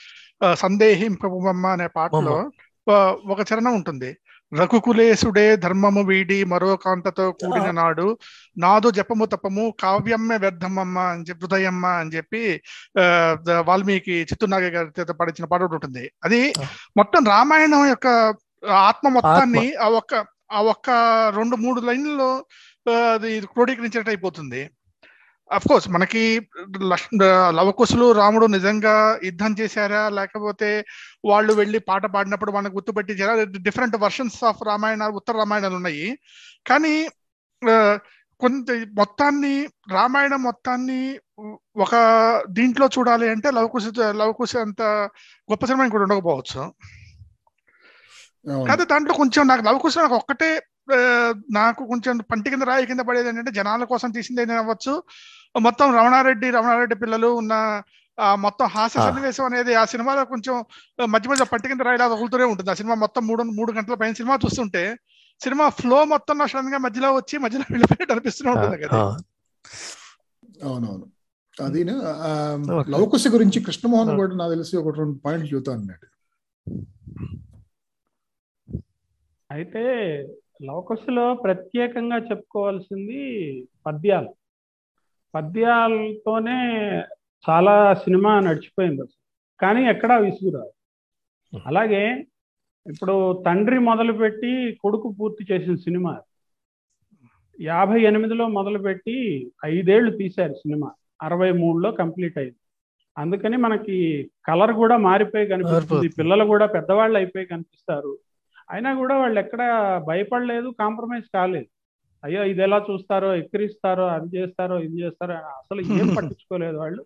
సందేహింపమ్మ 0.55 1.67
అనే 1.67 1.87
పాటలో 1.87 2.37
ఒక 3.33 3.41
చరణం 3.51 3.75
ఉంటుంది. 3.75 4.11
రఘుకులేశుడే 4.53 5.57
ధర్మము 5.57 6.03
వీడి 6.11 6.39
మరో 6.45 6.77
కాంతతో 6.77 7.25
కూడిన 7.41 7.71
నాడు 7.71 8.07
నాదు 8.57 8.91
జపము 8.91 9.25
తపము 9.25 9.65
కావ్యమ్మే 9.83 10.37
వ్యర్థమమ్మ 10.45 10.99
అని 11.13 11.25
చెప్పి 11.29 11.45
హృదయమ్మ 11.47 11.87
అని 12.03 12.11
చెప్పి 12.17 12.43
వాల్మీకి 13.71 14.17
చిత్తునాగ 14.31 14.69
గారి 14.77 15.15
పడించిన 15.21 15.47
పాట 15.53 15.63
ఉంటుంది. 15.79 16.05
అది 16.25 16.41
మొత్తం 16.97 17.23
రామాయణం 17.35 17.85
యొక్క 17.89 18.09
ఆత్మ 18.89 19.09
మొత్తాన్ని 19.17 19.67
ఆ 19.85 19.89
ఒక్క 20.01 20.15
ఆ 20.53 20.61
ఒక్క 20.73 20.91
రెండు 21.37 21.57
మూడు 21.57 21.81
లైన్లలో 21.81 22.31
అది 23.15 23.31
క్రోడీకరించినట్టు 23.55 24.11
అయిపోతుంది. 24.13 24.61
అఫ్ 25.51 25.67
కోర్స్ 25.71 25.89
మనకి 25.95 26.23
లవకుశులు 27.59 28.07
రాముడు 28.13 28.47
నిజంగా 28.55 28.95
యుద్ధం 29.25 29.53
చేశారా? 29.61 30.03
లేకపోతే 30.19 30.71
వాళ్ళు 31.25 31.53
వెళ్ళి 31.53 31.79
పాట 31.91 32.05
పాడినప్పుడు 32.15 32.53
మనకు 32.53 32.77
గుర్తుపెట్టించారా 32.79 33.35
డిఫరెంట్ 33.67 33.97
వర్షన్స్ 34.05 34.39
ఆఫ్ 34.45 34.63
రామాయణ 34.71 35.05
ఉత్తర 35.21 35.35
రామాయణాలు 35.37 35.77
ఉన్నాయి. 35.81 36.07
కానీ 36.71 36.95
కొంత 38.41 38.71
మొత్తాన్ని 39.01 39.55
రామాయణం 39.93 40.41
మొత్తాన్ని 40.43 41.01
ఒక 41.77 41.95
దీంట్లో 42.59 42.87
చూడాలి 42.97 43.27
అంటే 43.35 43.49
లవకుశ 43.51 43.87
లవకుశ 44.21 44.53
అంత 44.67 44.83
గొప్ప 45.49 45.63
సినిమా 45.67 45.87
ఇంకోటి 45.87 46.07
ఉండకపోవచ్చు. 46.07 46.63
కాదు 48.69 48.83
దాంట్లో 48.93 49.15
కొంచెం 49.15 49.45
నాకు 49.51 49.63
లవకుశ 49.69 49.97
నాకు 49.99 50.17
ఒక్కటే 50.23 50.51
నాకు 51.57 51.83
కొంచెం 51.91 52.17
పంటి 52.31 52.51
కింద 52.53 52.65
రాయి 52.69 52.85
కింద 52.87 53.03
పడేది 53.07 53.29
ఏంటంటే 53.31 53.53
జనాల 53.57 53.85
కోసం 53.93 54.09
తీసింది 54.17 54.43
ఏదైనా 54.43 54.63
అవ్వచ్చు 54.65 54.93
మొత్తం 55.61 55.87
రమణారెడ్డి 55.97 56.49
రమణారెడ్డి 56.57 56.97
పిల్లలు 57.03 57.31
ఉన్న 57.41 57.55
ఆ 58.19 58.29
మొత్తం 58.43 58.67
హాస్య. 58.75 58.99
సన్నివేశం 58.99 59.45
అనేది 59.49 59.73
ఆ 59.75 59.85
సినిమాలో 59.91 60.23
కొంచెం 60.31 60.55
మధ్య 61.09 61.27
మధ్య 61.31 61.45
పట్టి 61.51 61.71
కింద 61.71 61.83
రాయిలా 61.87 62.07
తగులుతూనే 62.13 62.47
ఉంటుంది 62.51 62.71
ఆ 62.71 62.79
సినిమా 62.79 62.95
మొత్తం 63.03 63.23
మూడు 63.29 63.43
మూడు 63.59 63.73
గంటల 63.77 63.97
పైన 64.01 64.15
సినిమా 64.21 64.37
చూస్తుంటే 64.45 64.83
సినిమా 65.41 65.65
ఫ్లో 65.79 65.99
మొత్తం 66.13 66.35
నా 66.39 66.47
సడన్గా 66.47 66.79
మధ్యలో 66.85 67.09
వచ్చి 67.17 67.37
మధ్యలో 67.45 67.65
వెళ్ళిపోయినట్టు 67.73 68.15
అనిపిస్తూనే 68.15 68.51
ఉంటుంది 68.55 68.79
కదా 68.85 69.01
అవునవును 70.67 71.07
అది. 71.57 71.81
లవకుశ 72.93 73.25
గురించి 73.35 73.59
కృష్ణమోహన్. 73.67 74.11
కూడా 74.19 74.35
నాకు 74.41 74.53
తెలిసి 74.55 74.75
ఒక 74.81 74.95
రెండు 74.99 75.17
పాయింట్లు 75.25 75.51
చెబుతా 75.53 75.73
అన్నాడు 75.77 76.07
అయితే 79.51 79.83
లవకుశలో 80.63 81.35
ప్రత్యేకంగా 81.35 82.17
చెప్పుకోవాల్సింది 82.17 83.23
పద్యాలు. 83.87 84.35
పద్యాలతోనే 85.35 86.81
చాలా 87.51 87.95
సినిమా 87.95 88.41
నడిచిపోయింది 88.41 89.03
కానీ 89.61 89.85
ఎక్కడా 89.85 90.17
విసుగురాదు 90.17 90.71
అలాగే 91.67 92.27
ఇప్పుడు 92.87 93.43
తండ్రి 93.47 93.79
మొదలుపెట్టి 93.79 94.79
కొడుకు 94.81 95.15
పూర్తి 95.21 95.53
చేసిన 95.53 95.75
సినిమా. 95.77 96.21
యాభై 97.61 98.01
ఎనిమిదిలో 98.01 98.49
మొదలుపెట్టి 98.49 99.51
ఐదేళ్ళు 99.65 100.17
తీశారు 100.17 100.53
సినిమా. 100.53 100.91
అరవై 101.23 101.53
మూడులో 101.53 101.91
కంప్లీట్ 101.91 102.39
అయింది. 102.39 102.57
అందుకని 103.19 103.57
మనకి 103.57 104.31
కలర్ 104.47 104.73
కూడా 104.73 104.97
మారిపోయి 104.97 105.47
కనిపిస్తుంది. 105.47 106.09
పిల్లలు 106.09 106.45
కూడా 106.45 106.67
పెద్దవాళ్ళు 106.67 107.17
అయిపోయి 107.17 107.47
కనిపిస్తారు. 107.47 108.19
అయినా 108.71 108.95
కూడా 108.95 109.17
వాళ్ళు 109.17 109.41
ఎక్కడ 109.41 109.63
భయపడలేదు 110.09 110.75
కాంప్రమైజ్ 110.81 111.27
కాలేదు. 111.35 111.69
అయ్యో 112.25 112.45
ఇది 112.45 112.63
ఎలా 112.63 112.85
చూస్తారో 112.91 113.35
ఎక్కిరిస్తారో 113.35 114.07
అది 114.07 114.37
చేస్తారో 114.37 114.79
ఇది 114.79 115.03
చేస్తారో 115.03 115.35
అసలు 115.35 115.81
ఏం 115.81 115.87
పట్టించుకోలేదు 116.19 116.77
వాళ్ళు. 116.77 117.03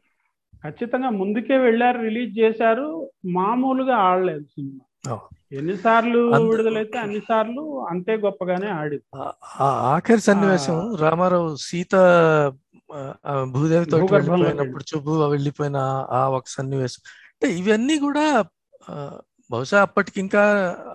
ఖచ్చితంగా 0.65 1.11
ముందుకే 1.11 1.59
వెళ్ళారు 1.59 1.99
రిలీజ్ 1.99 2.39
చేశారు. 2.39 3.11
మామూలుగా 3.27 3.97
ఆడలేదు 3.97 4.45
సినిమా. 4.45 4.85
ఎన్నిసార్లు 5.53 6.19
విడుదలైతే 6.47 6.99
అన్నిసార్లు 6.99 7.87
అంతే 7.87 8.17
గొప్పగానే 8.17 8.67
ఆడింది. 8.67 9.05
ఆ- 9.15 9.33
ఆ 9.61 9.69
ఆఖరి 9.95 10.21
సన్నివేశం 10.21 10.97
రామారావు 10.97 11.57
సీత 11.57 11.95
భూదేవితో 13.53 13.97
వెళ్ళిపోయినప్పుడు 13.97 14.85
చూపు 14.91 15.11
వెళ్ళిపోయిన 15.11 15.77
ఆ 16.11 16.29
ఒక 16.29 16.45
సన్నివేశం. 16.49 17.03
అంటే 17.33 17.55
ఇవన్నీ 17.55 17.99
కూడా 17.99 18.25
బహుశా 19.51 19.79
అప్పటికి 19.87 20.19
ఇంకా 20.23 20.43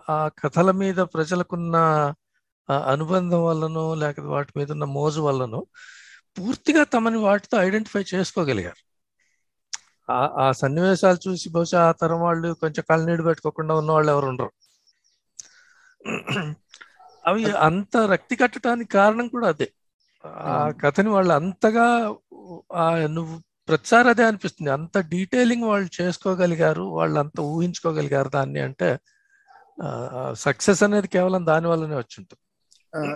ఆ 0.10 0.30
కథల 0.40 0.70
మీద 0.80 1.00
ప్రజలకున్న 1.14 1.76
అనుబంధం 2.88 3.42
వల్లనో 3.44 3.86
లేకపోతే 4.02 4.30
వాటి 4.34 4.52
మీద 4.56 4.70
ఉన్న 4.72 4.86
మోజు 4.96 5.22
వల్లనో 5.22 5.62
పూర్తిగా 6.38 6.84
తమని 6.94 7.20
వాటితో 7.26 7.56
ఐడెంటిఫై 7.62 8.04
చేసుకోగలిగారు. 8.10 8.82
ఆ 10.10 10.20
ఆ 10.38 10.48
సన్నివేశాలు 10.60 11.20
చూసి 11.24 11.48
బహుశా 11.52 11.80
ఆ 11.84 11.94
తరం 11.98 12.22
వాళ్ళు 12.24 12.50
కొంచెం 12.62 12.84
కళ్ళనీడు 12.90 13.24
పెట్టుకోకుండా 13.28 13.74
ఉన్న 13.76 13.92
వాళ్ళు 13.92 14.12
ఎవరు 14.12 14.28
ఉండరు. 14.32 14.52
అవి 17.26 17.40
అంత 17.68 17.94
రక్తి 18.14 18.36
కట్టడానికి 18.42 18.92
కారణం 18.94 19.28
కూడా 19.30 19.48
అదే. 19.54 19.68
ఆ. 20.46 20.54
కథని 20.82 21.10
వాళ్ళు 21.10 21.34
అంతగా 21.40 21.86
ఆ 22.78 22.86
నువ్వు 23.16 23.36
ప్రతిసారి 23.68 24.08
అదే 24.10 24.24
అనిపిస్తుంది. 24.24 24.70
అంత 24.70 24.98
డీటెయిలింగ్ 25.14 25.64
వాళ్ళు 25.64 25.90
చేసుకోగలిగారు 26.00 26.86
వాళ్ళు 26.98 27.18
అంత 27.20 27.38
ఊహించుకోగలిగారు 27.54 28.30
దాన్ని 28.30 28.62
అంటే 28.62 28.90
సక్సెస్ 30.44 30.82
అనేది 30.84 31.08
కేవలం 31.08 31.42
దాని 31.46 31.68
వల్లనే 31.68 31.96
వచ్చి 31.96 32.16
ఉంటుంది 32.22 32.42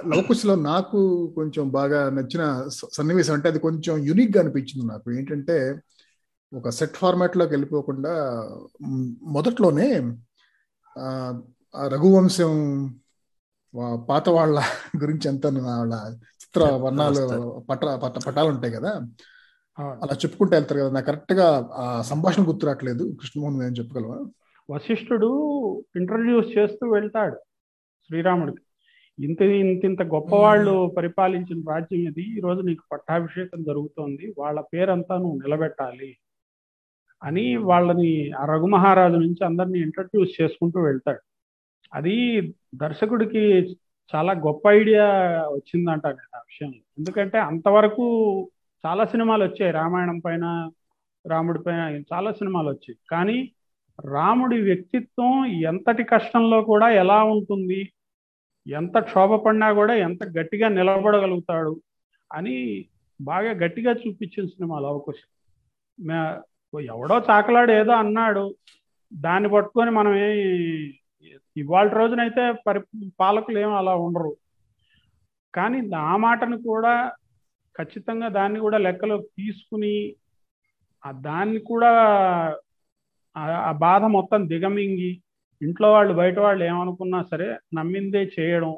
లవకుశలో 0.09 0.55
నాకు 0.71 0.99
కొంచెం 1.35 1.65
బాగా 1.71 1.99
నచ్చిన 2.09 2.43
సన్నివేశం 2.95 3.33
అంటే 3.33 3.47
అది 3.49 3.59
కొంచెం 3.59 3.93
యునిక్గా 4.07 4.39
అనిపించింది 4.41 4.85
నాకు. 4.85 5.07
ఏంటంటే 5.11 5.55
ఒక 6.51 6.69
సెట్ 6.69 6.97
ఫార్మాట్లోకి 6.97 7.51
వెళ్ళిపోకుండా 7.51 8.13
మొదట్లోనే 9.35 9.87
రఘువంశం 11.93 12.53
పాత 14.09 14.25
వాళ్ళ 14.29 14.59
గురించి 15.01 15.25
ఎంత 15.29 15.47
వాళ్ళ 15.69 15.95
చిత్ర 16.41 16.61
వర్ణాలు 16.83 17.23
పట 17.69 17.81
పట 18.03 18.15
పటాలు 18.27 18.49
ఉంటాయి 18.49 18.73
కదా 18.73 18.91
అలా 19.77 20.15
చెప్పుకుంటూ 20.15 20.55
వెళ్తారు 20.55 20.79
కదా. 20.79 20.91
నాకు 20.91 21.05
కరెక్ట్గా 21.05 21.69
ఆ 21.73 22.01
సంభాషణ 22.01 22.47
గుర్తు 22.47 22.65
రావట్లేదు. 22.65 23.03
కృష్ణమోహన్ 23.19 23.61
ఏం 23.63 23.73
చెప్పగలవా? 23.73 24.19
వశిష్ఠుడు 24.69 25.29
ఇంట్రడ్యూస్ 25.95 26.57
చేస్తూ 26.57 26.89
వెళ్తాడు 26.89 27.35
శ్రీరాముడికి. 28.07 28.61
ఇంత 29.19 29.41
ఇంత 29.41 29.85
ఇంత 29.85 30.01
గొప్పవాళ్ళు 30.01 30.93
పరిపాలించిన 30.97 31.63
రాజ్యం 31.69 31.99
ఇది. 31.99 32.37
ఈ 32.37 32.39
రోజు 32.39 32.61
నీకు 32.61 32.83
పట్టాభిషేకం 32.91 33.63
జరుగుతోంది. 33.63 34.33
వాళ్ళ 34.37 34.61
పేరంతా 34.73 35.17
నువ్వు 35.17 35.37
నిలబెట్టాలి 35.37 36.17
అని 37.23 37.57
వాళ్ళని 37.57 38.31
ఆ 38.31 38.45
రఘుమహారాజు 38.45 39.15
నుంచి 39.15 39.45
అందరినీ 39.45 39.79
ఇంట్రడ్యూస్ 39.79 40.41
చేసుకుంటూ 40.41 40.81
వెళ్తాడు. 40.81 41.19
అది 41.93 42.41
దర్శకుడికి 42.75 43.77
చాలా 44.15 44.33
గొప్ప 44.33 44.69
ఐడియా 44.69 45.05
వచ్చిందంట 45.51 46.07
నేను 46.07 46.35
ఆ 46.35 46.39
విషయంలో. 46.39 46.81
ఎందుకంటే 46.97 47.37
అంతవరకు 47.37 48.05
చాలా 48.85 49.05
సినిమాలు 49.05 49.43
వచ్చాయి. 49.43 49.71
రామాయణం 49.71 50.19
పైన 50.19 50.71
రాముడి 51.27 51.59
పైన 51.59 52.01
చాలా 52.13 52.31
సినిమాలు 52.31 52.67
వచ్చాయి. 52.67 52.97
కానీ 53.11 53.51
రాముడి 54.05 54.61
వ్యక్తిత్వం 54.61 55.45
ఎంతటి 55.45 56.03
కష్టంలో 56.03 56.61
కూడా 56.61 56.89
ఎలా 56.89 57.23
ఉంటుంది 57.23 57.93
ఎంత 58.67 58.99
క్షోభపడినా 58.99 59.73
కూడా 59.73 59.93
ఎంత 59.93 60.23
గట్టిగా 60.23 60.67
నిలబడగలుగుతాడు 60.67 61.81
అని 62.33 62.85
బాగా 63.21 63.51
గట్టిగా 63.51 63.91
చూపించిన 63.91 64.45
సినిమాలు. 64.45 64.85
అవకాశం. 64.85 65.55
మే- 66.07 66.85
ఎవడో 66.85 67.21
చాకలాడు 67.29 67.71
ఏదో 67.71 67.91
అన్నాడు. 67.91 68.55
దాన్ని 69.13 69.49
పట్టుకొని 69.49 69.91
మనం 69.91 70.15
ఏ 70.15 70.31
ఇవాళ 71.57 71.87
రోజునైతే 71.87 72.53
పరి 72.67 72.79
పాలకులు 73.19 73.59
ఏం 73.59 73.73
అలా 73.73 73.95
ఉండరు. 73.95 74.35
కానీ 75.55 75.89
ఆ 75.95 76.17
మాటను 76.17 76.61
కూడా 76.61 77.11
ఖచ్చితంగా 77.79 78.27
దాన్ని 78.29 78.59
కూడా 78.59 78.77
లెక్కలో 78.77 79.15
తీసుకుని 79.37 79.95
దాన్ని 81.23 81.59
కూడా 81.69 81.91
ఆ- 83.35 83.61
ఆ 83.61 83.71
బాధ 83.81 84.03
మొత్తం 84.15 84.41
దిగమింగి 84.47 85.11
ఇంట్లో 85.61 85.87
వాళ్ళు 85.91 86.13
బయట 86.13 86.37
వాళ్ళు 86.39 86.63
ఏమనుకున్నా 86.65 87.19
సరే 87.31 87.47
నమ్మిందే 87.73 88.21
చేయడం. 88.35 88.73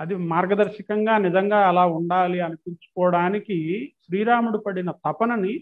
అది 0.00 0.14
మార్గదర్శకంగా 0.28 1.14
నిజంగా 1.18 1.58
అలా 1.68 1.84
ఉండాలి 1.96 2.38
అనిపించుకోవడానికి 2.40 3.56
శ్రీరాముడు 4.04 4.58
పడిన 4.58 4.90
తపనని 5.04 5.54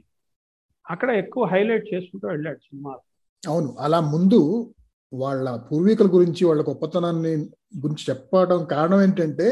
అక్కడ 0.86 1.10
ఎక్కువ 1.22 1.44
హైలైట్ 1.46 1.86
చేసుకుంటూ 1.92 2.26
వెళ్ళాడు 2.28 2.60
సినిమా 2.60 2.92
అవును 3.42 3.70
అలా 3.78 4.00
ముందు 4.12 4.40
వాళ్ళ 5.12 5.48
పూర్వీకుల 5.66 6.08
గురించి 6.14 6.42
వాళ్ళ 6.44 6.62
గొప్పతనాన్ని 6.62 7.32
గురించి 7.76 8.04
చెప్పడం 8.10 8.60
కారణం 8.66 9.00
ఏంటంటే 9.02 9.48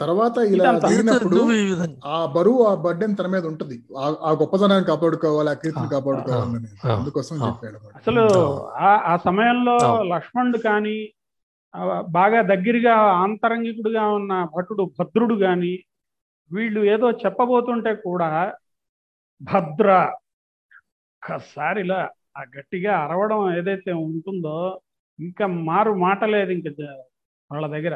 తర్వాత 0.00 0.36
ఇలా 0.48 0.64
విధంగా 1.64 1.96
ఆ 2.08 2.18
బరువు 2.34 2.60
ఆ 2.64 2.74
బడ్డెన్ 2.82 3.14
తన 3.16 3.26
మీద 3.26 3.44
ఉంటది 3.46 3.76
ఆ- 3.98 4.34
గొప్పతనాన్ని 4.40 4.86
కాపాడుకోవాలి 4.86 5.50
ఆ 5.50 5.54
కీర్తిని 5.54 5.90
కాపాడుకోవాలని 5.90 6.68
అందుకోసం. 6.92 7.36
చెప్పాడు. 7.42 7.78
అసలు 7.96 8.24
ఆ 8.82 8.92
ఆ 9.06 9.14
సమయంలో. 9.24 9.76
లక్ష్మణుడు 10.12 10.60
కానీ 10.64 10.96
బాగా 12.10 12.40
దగ్గరగా 12.48 12.94
ఆంతరంగికుడుగా 13.18 14.04
ఉన్న 14.12 14.32
భటుడు 14.54 14.84
భద్రుడు 14.98 15.34
కానీ 15.40 15.72
వీళ్ళు 16.50 16.80
ఏదో 16.92 17.08
చెప్పబోతుంటే 17.22 17.92
కూడా 18.04 18.28
భద్ర 19.40 19.88
ఒక్కసారి 21.22 21.80
ఇలా 21.80 22.00
ఆ 22.36 22.42
గట్టిగా 22.54 22.92
అరవడం 23.04 23.40
ఏదైతే 23.56 23.92
ఉంటుందో 24.04 24.56
ఇంకా 25.18 25.46
మారు 25.66 25.92
మాట 26.00 26.24
లేదు 26.32 26.52
ఇంకా 26.52 26.70
వాళ్ళ 27.50 27.66
దగ్గర 27.66 27.94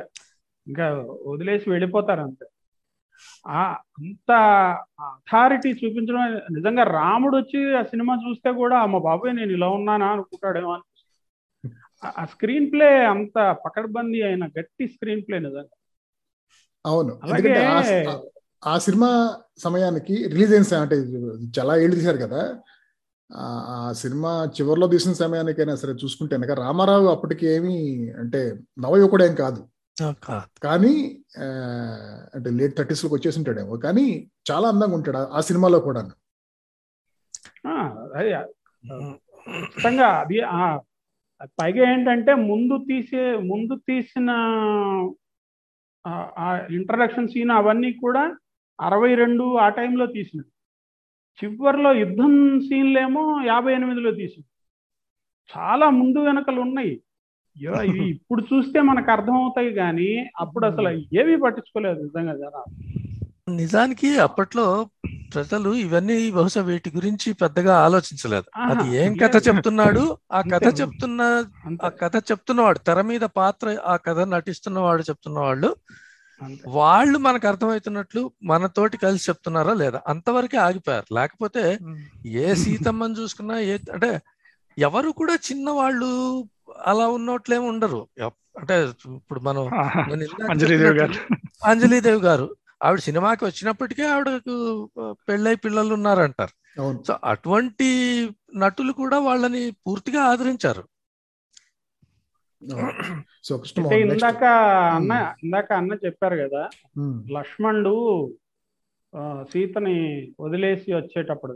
ఇంకా 0.66 0.88
వదిలేసి 1.26 1.70
వెళ్ళిపోతారు 1.70 2.20
అంతే 2.20 2.46
ఆ 3.46 3.72
అంత 3.72 4.32
అథారిటీ 5.00 5.68
చూపించడం 5.68 6.34
నిజంగా 6.54 6.82
రాముడు 6.82 7.36
వచ్చి 7.36 7.76
ఆ 7.76 7.82
సినిమా 7.82 8.18
చూస్తే 8.28 8.52
కూడా 8.52 8.78
అమ్మ 8.78 8.98
బాబాయ్ 8.98 9.36
నేను 9.36 9.52
ఇలా 9.52 9.68
ఉన్నానా 9.68 10.06
అనుకుంటాడేమో 10.06 10.72
అనిపిస్తుంది. 10.72 11.76
ఆ- 12.16 12.24
స్క్రీన్ 12.24 12.72
ప్లే 12.72 13.04
అంత 13.04 13.56
పకడ్బందీ 13.66 14.22
అయిన 14.22 14.46
గట్టి 14.46 14.88
స్క్రీన్ 14.88 15.22
ప్లే 15.28 15.38
నిజంగా. 15.38 15.76
అవును. 16.86 17.20
అలాగే 17.22 17.66
ఆ- 18.64 18.78
సినిమా 18.78 19.36
సమయానికి 19.58 20.28
రిలీజ్ 20.28 20.54
అయిన 20.54 20.80
అంటే 20.80 20.96
చాలా 21.60 21.76
ఏళ్ళు 21.76 21.94
తీశారు 21.96 22.16
కదా. 22.16 22.58
ఆ 23.30 23.92
సినిమా 23.92 24.48
చివరిలో 24.60 24.86
తీసిన 24.86 25.12
సమయానికైనా 25.12 25.74
సరే 25.74 25.92
చూసుకుంటే 25.92 26.36
కనుక 26.36 26.50
రామారావు 26.50 27.06
అప్పటికి 27.06 27.46
ఏమీ 27.46 28.08
అంటే 28.10 28.58
నవయువకుడు 28.78 29.24
ఏం 29.24 29.34
కాదు 29.34 29.44
ఆ, 29.44 29.54
కాదు. 29.54 29.71
కానీ 30.62 30.93
అంటే 32.34 32.51
లేట్ 32.59 32.74
థర్టీస్లోకి 32.76 33.14
వచ్చేసి 33.14 33.38
ఉంటాడేమో 33.38 33.76
కానీ 33.78 34.05
చాలా 34.51 34.68
అందంగా 34.68 34.95
ఉంటాడు 34.95 35.18
ఆ- 35.30 35.45
సినిమాలో 35.49 35.78
కూడా 35.80 36.03
ఖచ్చితంగా 39.47 40.09
అది 40.20 40.38
ఆ, 40.55 40.62
పైగా 41.59 41.84
ఏంటంటే 41.90 42.34
ముందు 42.49 42.74
తీసే 42.88 43.22
ముందు 43.43 43.74
తీసిన 43.88 44.30
ఆ 46.38 46.47
ఇంట్రడక్షన్ 46.70 47.28
సీన్ 47.28 47.51
అవన్నీ 47.51 47.93
కూడా 47.99 48.22
అరవై 48.78 49.14
రెండు 49.14 49.45
ఆ 49.59 49.68
టైంలో 49.70 50.07
తీసినవి 50.09 50.51
చివరిలో 51.38 51.90
యుద్ధం 51.95 52.32
సీన్లేమో 52.61 53.22
యాభై 53.47 53.72
ఎనిమిదిలో 53.72 54.11
తీసింది 54.12 54.49
చాలా 55.51 55.86
ముందు 55.90 56.18
వెనకలు 56.20 56.61
ఉన్నాయి. 56.61 56.93
ఇప్పుడు 58.07 58.42
చూస్తే 58.42 58.80
మనకు 58.80 59.11
అర్థమవుతాయి 59.11 59.72
కానీ 59.72 60.11
అప్పుడు 60.40 60.66
అసలు 60.66 60.90
ఏవి 61.20 61.36
పట్టించుకోలేదు 61.36 62.00
నిజంగా 62.03 62.34
జనాలు. 62.34 62.70
నిజానికి 63.55 64.18
అప్పట్లో 64.18 64.66
ప్రజలు 65.34 65.74
ఇవన్నీ 65.74 66.30
బహుశా 66.30 66.61
వీటి 66.61 66.90
గురించి 66.94 67.32
పెద్దగా 67.32 67.76
ఆలోచించలేదు. 67.78 68.48
అది 68.62 68.96
ఏం 68.96 69.16
కథ. 69.16 69.36
చెప్తున్నాడు? 69.48 70.03
ఆ 70.32 70.40
కథ. 70.53 70.80
చెప్తున్న 70.80 71.20
ఆ 71.82 71.88
కథ 72.00 72.16
చెప్తున్నవాడు 72.30 72.78
తెర 72.78 73.00
మీద 73.03 73.24
పాత్ర 73.36 73.76
ఆ 73.84 73.96
కథ 73.96 74.18
నటిస్తున్నవాడు 74.28 75.03
చెప్తున్నవాళ్ళు 75.03 75.70
అంతే. 76.40 76.62
వాళ్ళు 76.68 77.18
మనకు 77.18 77.48
అర్థమవుతున్నట్లు 77.48 78.20
మనతోటి 78.42 78.96
కలిసి 78.96 79.30
చెప్తున్నారా 79.30 79.74
లేదా? 79.74 80.00
అంతవరకే 80.07 80.57
ఆగిపోయారు. 80.59 81.14
లేకపోతే 81.14 81.64
ఏ 82.42 82.55
సీతమ్మని 82.55 83.14
చూసుకున్నా 83.14 83.59
ఏ 83.66 83.78
అంటే 83.92 84.11
ఎవరు 84.78 85.10
కూడా 85.12 85.34
చిన్నవాళ్ళు 85.46 86.08
అలా 86.86 87.08
ఉన్నట్లేమి 87.08 87.66
ఉండరు. 87.66 88.00
అంటే 88.58 88.74
ఇప్పుడు 89.16 89.40
మనం 89.40 89.62
అంజలీదేవి 90.50 90.98
గారు. 90.98 91.14
అంజలీదేవి 91.64 92.20
గారు. 92.20 92.46
ఆవిడ 92.82 93.00
సినిమాకి 93.00 93.44
వచ్చినప్పటికే 93.44 94.06
ఆవిడకు 94.06 94.54
పెళ్ళై 95.28 95.54
పిల్లలు 95.54 95.94
ఉన్నారంటారు. 95.94 96.54
సో 97.06 97.18
అటువంటి 97.24 97.88
నటులు 98.56 98.92
కూడా 98.92 99.18
వాళ్ళని 99.18 99.70
పూర్తిగా 99.86 100.22
ఆదరించారు. 100.22 100.82
అంటే 103.80 104.00
ఇందాక 104.00 104.42
అన్న 104.94 105.12
ఇందాక 105.44 105.72
అన్న 105.72 105.92
చెప్పారు 106.06 106.36
కదా 106.36 106.62
లక్ష్మణుడు 107.32 107.94
ఆ, 109.14 109.44
సీతని 109.52 109.96
వదిలేసి 110.40 110.94
వచ్చేటప్పుడు 110.94 111.54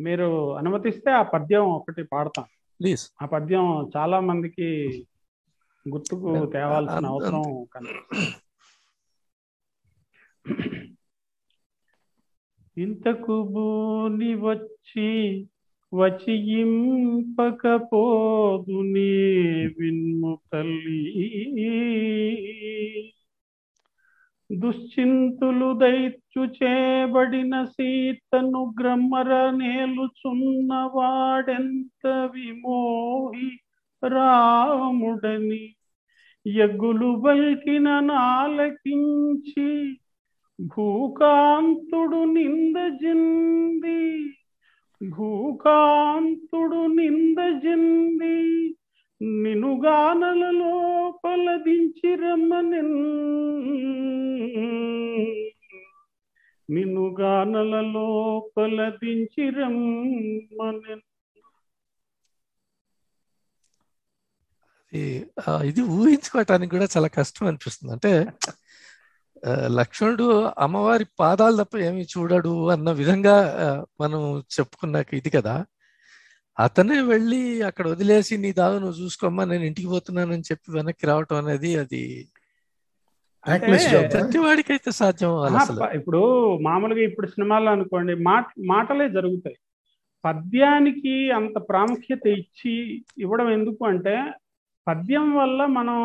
మీరు 0.00 0.56
అనుమతిస్తే 0.56 1.10
ఆ 1.10 1.22
పద్యం 1.22 1.64
ఒకటి 1.64 2.02
పాడతాం. 2.02 2.44
ప్లీజ్. 2.80 3.08
ఆ 3.22 3.26
పద్యం 3.26 3.90
చాలా 3.96 4.20
మందికి 4.20 5.06
గుర్తుకు 5.88 6.50
తేవాల్సిన 6.52 7.06
అవసరం 7.06 7.66
ఇంతకు 12.78 13.42
బూని 13.42 14.34
వచ్చి 14.34 15.46
వచియింపకపోదునే 15.94 16.80
విన్ము 19.78 20.38
తల్లి. 20.52 21.10
దుశ్చింతులు 24.50 25.78
దైత్యు 25.78 26.44
చేబడిన 26.44 27.64
సీతను 27.64 28.74
గ్రమర 28.80 29.50
నేలుచున్న 29.50 30.90
వాడెంత 30.94 32.06
విమోహి 32.06 33.50
రాముడని? 34.08 35.74
ఎగ్గులు 36.46 37.14
బల్కిన 37.14 38.00
నాలకించి 38.00 39.96
భూకాంతుడు 40.60 42.24
నిందజింది 42.24 44.00
భూకాంతుడు 45.02 46.86
నిందజింది 46.86 48.36
నినుగానల 49.20 50.42
లోపల 50.60 51.46
దించి 51.62 52.10
రమ్మనెన్. 52.14 52.94
నినుగానల 56.70 57.74
లోపల 57.96 58.78
దించి 59.04 59.50
రమ్మనెన్. 59.50 61.02
ఇది 65.64 65.82
ఊహించుకోవటానికి 65.82 66.70
కూడా 66.70 66.86
చాలా 66.94 67.08
కష్టం 67.08 67.46
అనిపిస్తుంది. 67.46 67.92
అంటే 67.92 68.12
లక్ష్మణుడు 69.66 70.26
అమ్మవారి 70.58 71.06
పాదాలు 71.20 71.56
తప్ప 71.62 71.76
ఏమి 71.88 72.02
చూడడు 72.12 72.54
అన్న 72.70 72.90
విధంగా 72.92 73.36
మనం 74.00 74.22
చెప్పుకున్నాక 74.54 75.14
ఇది 75.14 75.30
కదా. 75.30 75.54
అతనే 76.60 76.98
వెళ్ళి 77.10 77.38
అక్కడ 77.68 77.86
వదిలేసి 77.92 78.34
నీ 78.42 78.50
దాగు 78.52 78.76
నువ్వు 78.78 78.98
చూసుకోమ్మా 79.00 79.44
నేను 79.50 79.64
ఇంటికి 79.68 79.88
పోతున్నానని 79.88 80.48
చెప్పి 80.50 80.68
వెనక్కి 80.72 81.06
రావటం 81.10 81.38
అనేది 81.42 81.72
అది 81.82 82.02
Thankless 83.46 83.84
job, 83.84 84.02
huh? 84.02 84.08
ప్రతివాడికి 84.14 84.70
అయితే 84.74 84.90
సాధ్యం 84.96 85.30
ఇప్పుడు 85.98 86.18
మామూలుగా 86.62 87.02
ఇప్పుడు 87.02 87.26
సినిమాల్లో 87.28 87.70
అనుకోండి 87.70 88.14
మాట 88.26 88.44
మాటలే 88.66 89.06
జరుగుతాయి 89.14 89.56
పద్యానికి 90.24 91.14
అంత 91.36 91.56
ప్రాముఖ్యత 91.68 92.26
ఇచ్చి 92.38 92.74
ఇవ్వడం 93.18 93.48
ఎందుకు 93.50 93.82
అంటే 93.84 94.14
పద్యం 94.86 95.28
వల్ల 95.34 95.60
మనం 95.78 95.98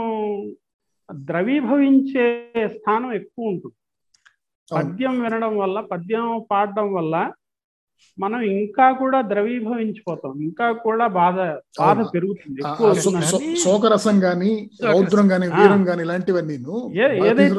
ద్రవీభవించే 1.10 2.26
స్థానం 2.76 3.12
ఎక్కువ 3.14 3.52
ఉంటుంది. 3.52 3.76
పద్యం 4.70 5.16
వినడం 5.22 5.54
వల్ల 5.58 5.78
పద్యం 5.92 6.28
పాడడం 6.52 6.88
వల్ల 6.94 7.16
మనం 8.18 8.40
ఇంకా 8.54 8.92
కూడా 8.94 9.22
ద్రవీభవించిపోతాం 9.22 10.34
ఇంకా 10.42 10.72
కూడా 10.80 11.06
బాధ 11.14 11.38
బాధ. 11.80 11.98
పెరుగుతుంది 12.14 12.62
శోకరసం 13.60 14.16
గాని 14.24 14.52
రౌద్రం 14.84 15.26
గాని. 15.32 15.48
వీరం 15.56 15.82
గాని 15.88 16.02
ఇలాంటివన్నీ 16.02 16.58
ఏదైతే 17.24 17.58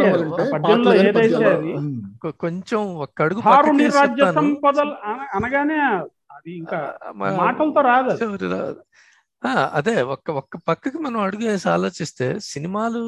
పద్యంలో 0.54 0.92
ఏదైతే 1.00 1.48
కొంచెం 2.38 2.80
ఒక్క 2.98 3.22
అడుగు 3.22 3.42
రాజ్య. 3.96 4.30
సంపదలు 4.32 4.94
అన- 5.04 5.28
అనగానే 5.36 5.78
అది 6.36 6.52
ఇంకా 6.56 6.80
మాటలతో 7.38 7.80
రాదు 7.82 8.10
అది. 8.10 8.20
ఒక్క 10.08 10.30
ఒక్క 10.32 10.56
పక్కకి 10.68 10.98
మనం 10.98 11.20
అడుగు 11.20 11.44
వేసి 11.46 11.68
ఆలోచిస్తే 11.68 12.26
సినిమాలు 12.44 13.02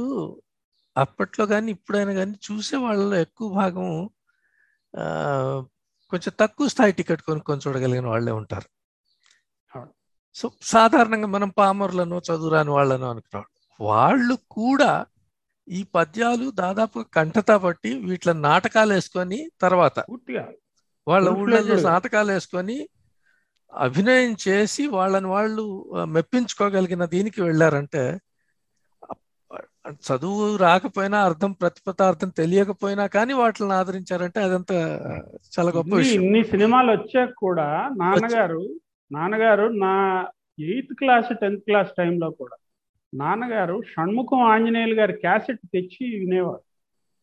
అప్పట్లో 0.96 1.46
కానీ 1.46 1.70
ఇప్పుడైనా 1.70 2.12
కానీ 2.12 2.34
చూసే 2.44 2.76
వాళ్ళలో 2.76 3.16
ఎక్కువ 3.16 3.48
భాగం 3.54 3.88
ఆ, 4.94 5.04
కొంచెం 6.12 6.32
తక్కువ 6.40 6.68
స్థాయి 6.68 6.92
టికెట్ 6.98 7.22
కొనుక్కొని 7.22 7.62
చూడగలిగిన 7.64 8.06
వాళ్ళే 8.06 8.32
ఉంటారు. 8.40 8.68
సో 10.36 10.46
సాధారణంగా 10.72 11.28
మనం 11.36 11.50
పామరులను 11.58 12.16
చదువురాని 12.28 12.70
వాళ్ళను 12.70 13.06
అనుకున్నాం 13.10 13.46
వాళ్ళు 13.80 14.34
కూడా 14.56 14.92
ఈ 15.68 15.80
పద్యాలు 15.94 16.46
దాదాపు 16.60 16.98
కంఠతా 17.16 17.56
పట్టి 17.56 17.90
వీటిలో 18.08 18.32
నాటకాలు 18.46 18.92
వేసుకొని 18.92 19.38
తర్వాత 19.60 19.96
వాళ్ళ 21.06 21.26
Full 21.28 21.38
ఊళ్ళో 21.40 21.58
fledged. 21.58 21.84
నాటకాలు 21.84 22.30
వేసుకొని 22.32 22.76
అభినయం 23.72 24.32
చేసి 24.46 24.82
వాళ్ళని 24.96 25.26
వాళ్ళు 25.26 25.64
మెప్పించుకోగలిగిన 26.08 27.04
దీనికి 27.14 27.40
వెళ్ళారంటే 27.42 28.02
చదువు 29.90 30.56
రాకపోయినా 30.56 31.24
అర్థం 31.24 31.52
ప్రతిపదార్థం 31.52 32.28
తెలియకపోయినా 32.28 33.06
కానీ 33.06 33.32
వాటిని 33.32 33.72
ఆదరించారంటే 33.72 34.40
అదంతా 34.40 34.74
చాలా 35.58 35.70
గొప్ప 35.70 35.78
ఇన్ని 35.78 35.94
విషయం. 35.94 36.22
ఇన్ని 36.22 36.44
సినిమాలు 36.44 36.92
వచ్చాక 36.92 37.30
కూడా 37.38 37.90
నాన్నగారు 37.96 38.74
నాన్నగారు 39.12 39.66
నా 39.66 40.26
ఎయిత్ 40.58 40.94
క్లాస్ 40.94 41.34
టెన్త్ 41.34 41.64
క్లాస్ 41.64 41.88
టైంలో 41.98 42.30
కూడా 42.30 42.56
నాన్నగారు 43.14 43.82
షణ్ముఖం 43.82 44.40
ఆంజనేయులు 44.40 44.94
గారి 44.94 45.12
క్యాసెట్ 45.12 45.58
తెచ్చి 45.72 46.18
వినేవారు. 46.18 46.62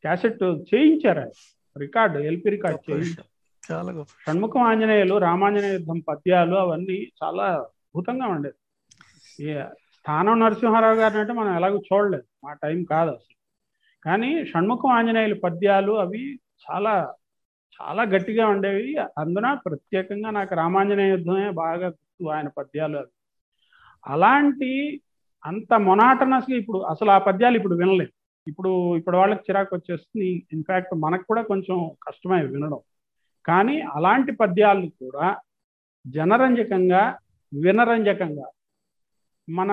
క్యాసెట్ 0.01 0.43
చేయించారు 0.43 1.20
ఆయన. 1.20 1.30
రికార్డు 1.80 2.20
ఎల్పి 2.20 2.49
రికార్డ్ 2.49 2.91
చేయించారు. 2.91 3.26
చాలా 3.74 3.91
గొప్ప. 3.91 4.11
షణ్ముఖం 4.28 4.61
ఆంజనేయులు 4.61 5.18
రామాంజనేయ 5.18 5.74
యుద్ధం 5.74 5.99
పద్యాలు 5.99 6.55
అవన్నీ 6.55 7.07
చాలా 7.24 7.43
అద్భుతంగా 7.43 8.26
ఉండేది 8.26 9.53
స్థానం 10.05 10.39
నరసింహారావు 10.39 10.95
గారిని 10.95 11.19
అంటే 11.19 11.33
మనం 11.33 11.55
ఎలాగో 11.55 11.81
చూడలేదు. 11.93 12.23
మా 12.43 12.53
టైం 12.53 12.83
కాదు 12.83 13.09
అసలు. 13.09 13.35
కానీ 14.05 14.45
షణ్ముఖం 14.45 14.89
ఆంజనేయులు 14.89 15.35
పద్యాలు 15.35 15.91
అవి 15.91 16.35
చాలా 16.35 17.13
చాలా 17.81 18.03
గట్టిగా 18.03 18.47
ఉండేవి. 18.47 18.97
అందున 19.17 19.53
ప్రత్యేకంగా 19.53 20.29
నాకు 20.29 20.55
రామాంజనేయ 20.55 21.09
యుద్ధమే 21.09 21.49
బాగా 21.49 21.87
గుర్తు 21.87 22.29
ఆయన 22.29 22.47
పద్యాలు 22.47 22.97
అవి. 22.97 23.07
అలాంటి 24.07 25.01
అంత 25.45 25.73
మొనాటనస్గా 25.73 26.57
ఇప్పుడు 26.57 26.77
అసలు 26.77 27.11
ఆ 27.11 27.17
పద్యాలు 27.17 27.55
ఇప్పుడు 27.55 27.75
వినలేదు. 27.75 28.11
ఇప్పుడు 28.47 28.97
ఇప్పుడు 28.97 29.17
వాళ్ళకి 29.17 29.41
చిరాకు 29.41 29.75
వచ్చేస్తుంది. 29.75 30.47
ఇన్ఫాక్ట్ 30.53 30.95
మనకు 30.95 31.23
కూడా 31.23 31.41
కొంచెం 31.41 31.91
కష్టమే 32.03 32.45
వినడం. 32.45 32.79
కానీ 33.45 33.81
అలాంటి 33.81 34.31
పద్యాలు 34.31 34.85
కూడా 34.85 35.37
జనరంజకంగా 36.07 37.17
వినరంజకంగా 37.61 38.45
మన 39.47 39.71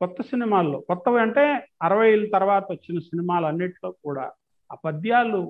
కొత్త 0.00 0.22
సినిమాల్లో 0.22 0.78
కొత్తవి 0.80 1.18
అంటే 1.20 1.44
అరవైల 1.82 2.24
తర్వాత 2.30 2.66
వచ్చిన 2.70 2.98
సినిమాలు 2.98 3.46
అన్నిట్లో 3.46 3.90
కూడా 4.04 4.24
ఆ 4.70 4.76
పద్యాలు 4.84 5.40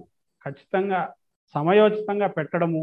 ఖచ్చితంగా 0.44 1.00
సమయోచితంగా 1.54 2.26
పెట్టడము 2.28 2.82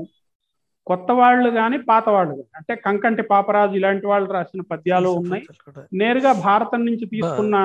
కొత్త 0.87 1.11
వాళ్ళు 1.11 1.49
కానీ 1.49 1.77
పాత 1.83 2.09
వాళ్ళు 2.09 2.33
కానీ 2.35 2.53
అంటే 2.55 2.75
కంకంటి 2.75 3.21
పాపరాజు 3.21 3.73
ఇలాంటి 3.73 4.05
వాళ్ళు 4.07 4.33
రాసిన 4.33 4.61
పద్యాలు 4.71 5.09
ఉన్నాయి. 5.21 5.43
నేరుగా 5.93 6.33
భారతం 6.45 6.81
నుంచి 6.85 7.05
తీసుకున్న 7.05 7.55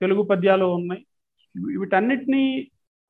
తెలుగు 0.00 0.22
పద్యాలు 0.22 0.64
ఉన్నాయి. 0.64 1.02
వీటన్నిటినీ 1.76 2.42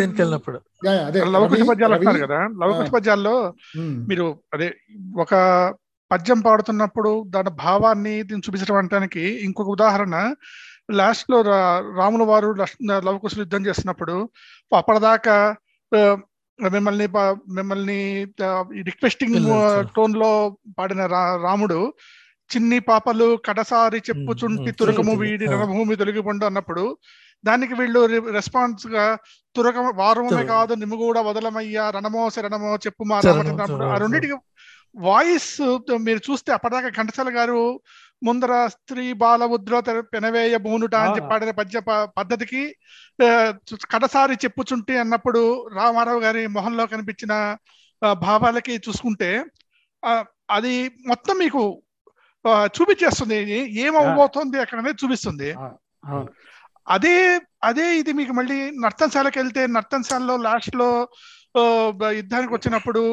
లవకుశ 1.30 1.59
పద్యాలు 1.70 1.93
అంటున్నారు 1.93 2.26
కదా? 2.26 2.47
లవకుశ. 2.47 2.91
పద్యాల్లో 2.91 3.53
మీరు 3.78 4.39
అదే 4.53 4.76
ఒక 5.18 5.34
పద్యం 6.12 6.39
పాడుతున్నప్పుడు 6.39 7.24
దాని 7.28 7.49
భావాన్ని 7.49 8.24
దీన్ని 8.24 8.41
చూపించడం 8.49 8.76
అనడానికి 8.76 9.22
ఇంకొక 9.22 9.68
ఉదాహరణ 9.68 10.34
లాస్ట్లో 10.92 11.42
రా- 11.42 11.98
రాముల 11.98 12.24
వారు 12.24 12.56
లవకుశులు 13.00 13.42
యుద్ధం 13.42 13.66
చేస్తున్నప్పుడు 13.66 14.30
అప్పటిదాకా 14.76 15.56
మిమ్మల్ని 16.62 17.08
మిమ్మల్ని 17.50 18.24
రిక్వెస్టింగ్. 18.82 19.36
టోన్లో 19.96 20.58
పాడిన 20.80 21.06
రా- 21.06 21.44
రాముడు 21.44 21.94
చిన్ని 22.56 22.80
పాపలు 22.80 23.39
కడసారి 23.46 24.02
చెప్పుచుంటి 24.10 24.72
తురకము 24.72 25.16
వీడి. 25.16 25.46
రణభూమి 25.46 25.96
తొలగిపండు 25.96 26.46
అన్నప్పుడు 26.46 26.98
దానికి 27.44 27.74
వీళ్ళు 27.74 28.06
రెస్పాన్స్గా 28.30 29.18
తురక 29.56 29.76
వారమే. 29.96 30.46
కాదు 30.46 30.74
నిమ్ము 30.74 30.96
కూడా 30.96 31.22
వదలమయ్యా 31.22 31.89
రణమో 31.89 32.30
శరణమో 32.30 32.76
చెప్పు 32.76 33.04
మా 33.04 33.22
ఆ. 33.84 33.98
రెండింటికి 33.98 34.34
వాయిస్ 34.96 35.62
మీరు 36.00 36.32
చూస్తే 36.32 36.54
అప్పటిదాకా 36.54 36.89
ఘంటసాల 36.89 37.38
గారు 37.38 37.80
ముందర 38.22 38.53
స్త్రీ 38.67 39.13
బాల 39.13 39.43
ఉద్ర 39.53 39.76
పెనవేయ 40.13 40.57
బూనుట 40.57 40.95
అని 40.95 41.13
చెప్పి 41.15 41.28
ఆ. 41.28 41.32
పాడిన 41.32 41.51
పద్య 41.51 41.78
పద్ధతికి 42.17 42.61
కడసారి 43.91 44.36
చెప్పుచుంటి 44.36 44.97
అన్నప్పుడు 44.97 45.41
రామారావు 45.76 46.19
గారి 46.19 46.47
మొహంలో 46.47 46.86
కనిపించిన 46.86 47.34
భావాలకి 48.22 48.76
చూసుకుంటే 48.78 49.32
అది 50.49 50.74
మొత్తం 51.07 51.36
మీకు 51.38 51.63
చూపించేస్తుంది. 52.76 53.38
ఏమవబోతోంది 53.82 54.57
అక్కడ 54.59 54.80
చూపిస్తుంది. 55.01 55.49
అదే 56.88 57.15
అదే 57.63 57.86
ఇది 57.97 58.13
మీకు 58.13 58.34
మళ్ళీ 58.34 58.57
నర్తనశాలకు 58.80 59.38
వెళ్తే 59.39 59.67
నర్తనశాలలో 59.67 60.36
లాస్ట్లో 60.38 60.88
యుద్ధానికి 62.11 62.53
వచ్చినప్పుడు 62.53 63.03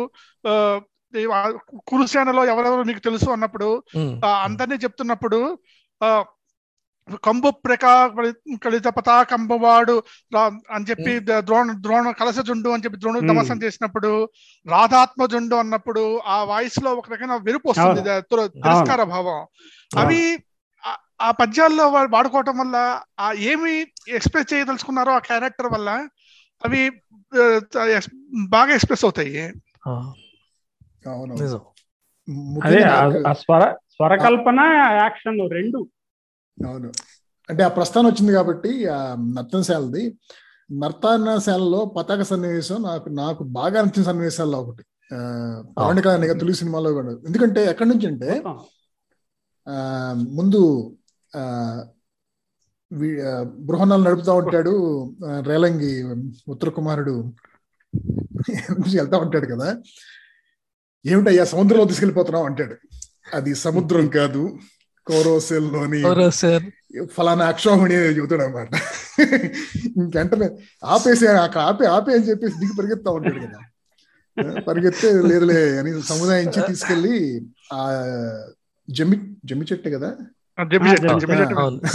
కురుసేనలో 1.87 2.45
ఎవరెవరు 2.45 2.83
మీకు 2.83 2.99
తెలుసు 2.99 3.31
అన్నప్పుడు 3.31 3.83
అందరినీ 4.43 4.77
చెప్తున్నప్పుడు 4.77 5.59
ఆ 6.05 6.25
కంబు 7.25 7.51
ప్రకా 7.51 8.11
కలిత 8.65 8.89
పతాకంబవాడు 8.89 10.03
అని 10.71 10.85
చెప్పి 10.91 11.21
ద్రోణ 11.41 11.73
ద్రోణ 11.81 12.11
కలసజుండు 12.11 12.71
అని 12.71 12.83
చెప్పి 12.85 13.01
ద్రోణుడు. 13.01 13.25
తమసం 13.29 13.63
చేసినప్పుడు 13.63 14.29
రాధాత్మజుండు 14.67 15.57
అన్నప్పుడు 15.57 16.19
ఆ 16.19 16.45
వాయిస్లో 16.45 16.95
ఒక 16.95 17.13
రకమైన 17.13 17.41
వెరుపు 17.43 17.69
వస్తుంది. 17.69 18.01
తిరస్కార 18.49 19.03
భావం. 19.03 19.47
అవి 20.01 20.39
ఆ- 21.21 21.31
పద్యాల్లో 21.31 21.89
వాడుకోవటం 21.89 22.59
వల్ల 22.59 23.01
ఆ 23.21 23.33
ఏమి 23.33 23.87
ఎక్స్ప్రెస్ 24.09 24.55
చేయదలుచుకున్నారో 24.55 25.13
ఆ 25.13 25.19
క్యారెక్టర్ 25.19 25.73
వల్ల 25.73 26.09
అవి 26.65 26.91
బాగా 28.49 28.73
ఎక్స్ప్రెస్ 28.73 29.05
అవుతాయి. 29.05 29.53
అవును. 31.07 31.37
అదే 32.65 32.83
ఆ- 32.83 33.33
స్వర 33.33 33.75
స్వరకల్పన 33.91 34.61
యాక్షన్ 35.03 35.51
రెండు. 35.51 35.89
అవును. 36.67 36.93
అంటే 37.51 37.63
ఆ 37.63 37.69
ప్రస్థానం 37.69 38.07
వచ్చింది 38.07 38.33
కాబట్టి 38.33 38.87
ఆ 38.87 39.15
నర్తనశాలది 39.15 40.19
నర్తనశాలలో 40.83 41.85
పతాక 41.85 42.23
సన్నివేశం 42.23 42.83
నాకు 42.83 43.09
నాకు 43.09 43.45
బాగా 43.45 43.83
నచ్చిన 43.83 44.03
సన్నివేశాల్లో 44.03 44.61
ఒకటి. 44.61 44.85
ఆ, 45.15 45.19
పవన్ 45.79 46.03
కళ్యాణ్ 46.03 46.25
గారి 46.25 46.39
తొలి 46.39 46.55
సినిమాలో 46.55 46.93
కూడా. 46.93 47.11
ఎందుకంటే 47.11 47.65
ఎక్కడి 47.65 47.91
నుంచి 47.91 48.07
అంటే 48.07 48.43
ముందు 50.17 50.93
బృహన్నాలు 53.59 54.03
నడుపుతా 54.03 54.33
ఉంటాడు 54.33 55.05
రేలంగి 55.41 56.05
ఉత్తర 56.49 56.69
కుమారుడు 56.69 57.33
వెళ్తా 58.97 59.19
ఉంటాడు 59.19 59.47
కదా. 59.47 59.83
ఏమిటయ్యా 61.09 61.45
సముద్రంలో 61.51 61.87
తీసుకెళ్ళిపోతున్నావు 61.87 62.47
అంటాడు. 62.49 62.77
అది 63.35 63.53
సముద్రం 63.63 64.05
కాదు 64.15 64.43
కోరోసెల్లోని 65.07 65.99
ఎవరో 66.05 66.27
సార్ 66.39 66.65
ఫలానా 67.11 67.45
అక్షోహిణి 67.51 67.97
అని 68.01 68.17
చెబుతాడు 68.19 68.43
అనమాట 68.45 68.71
ఇంకెంటనే 69.99 70.47
ఆపేసి 70.87 71.27
అక్కడ 71.39 71.61
ఆపే 71.69 71.87
ఆపే 71.95 72.13
అని 72.15 72.27
చెప్పేసి 72.29 72.57
దిగి 72.61 72.75
పరిగెత్తా 72.79 73.11
ఉంటాడు 73.17 73.41
కదా. 73.45 73.59
పరిగెత్తే 74.67 75.09
లేదులే 75.29 75.61
అని 75.79 75.91
సముదాయించి 76.09 76.61
తీసుకెళ్ళి 76.69 77.15
ఆ 77.73 77.81
జమ్మి 78.89 79.17
జమ్మి 79.45 79.65
చెట్టు 79.71 79.89
కదా? 79.97 80.11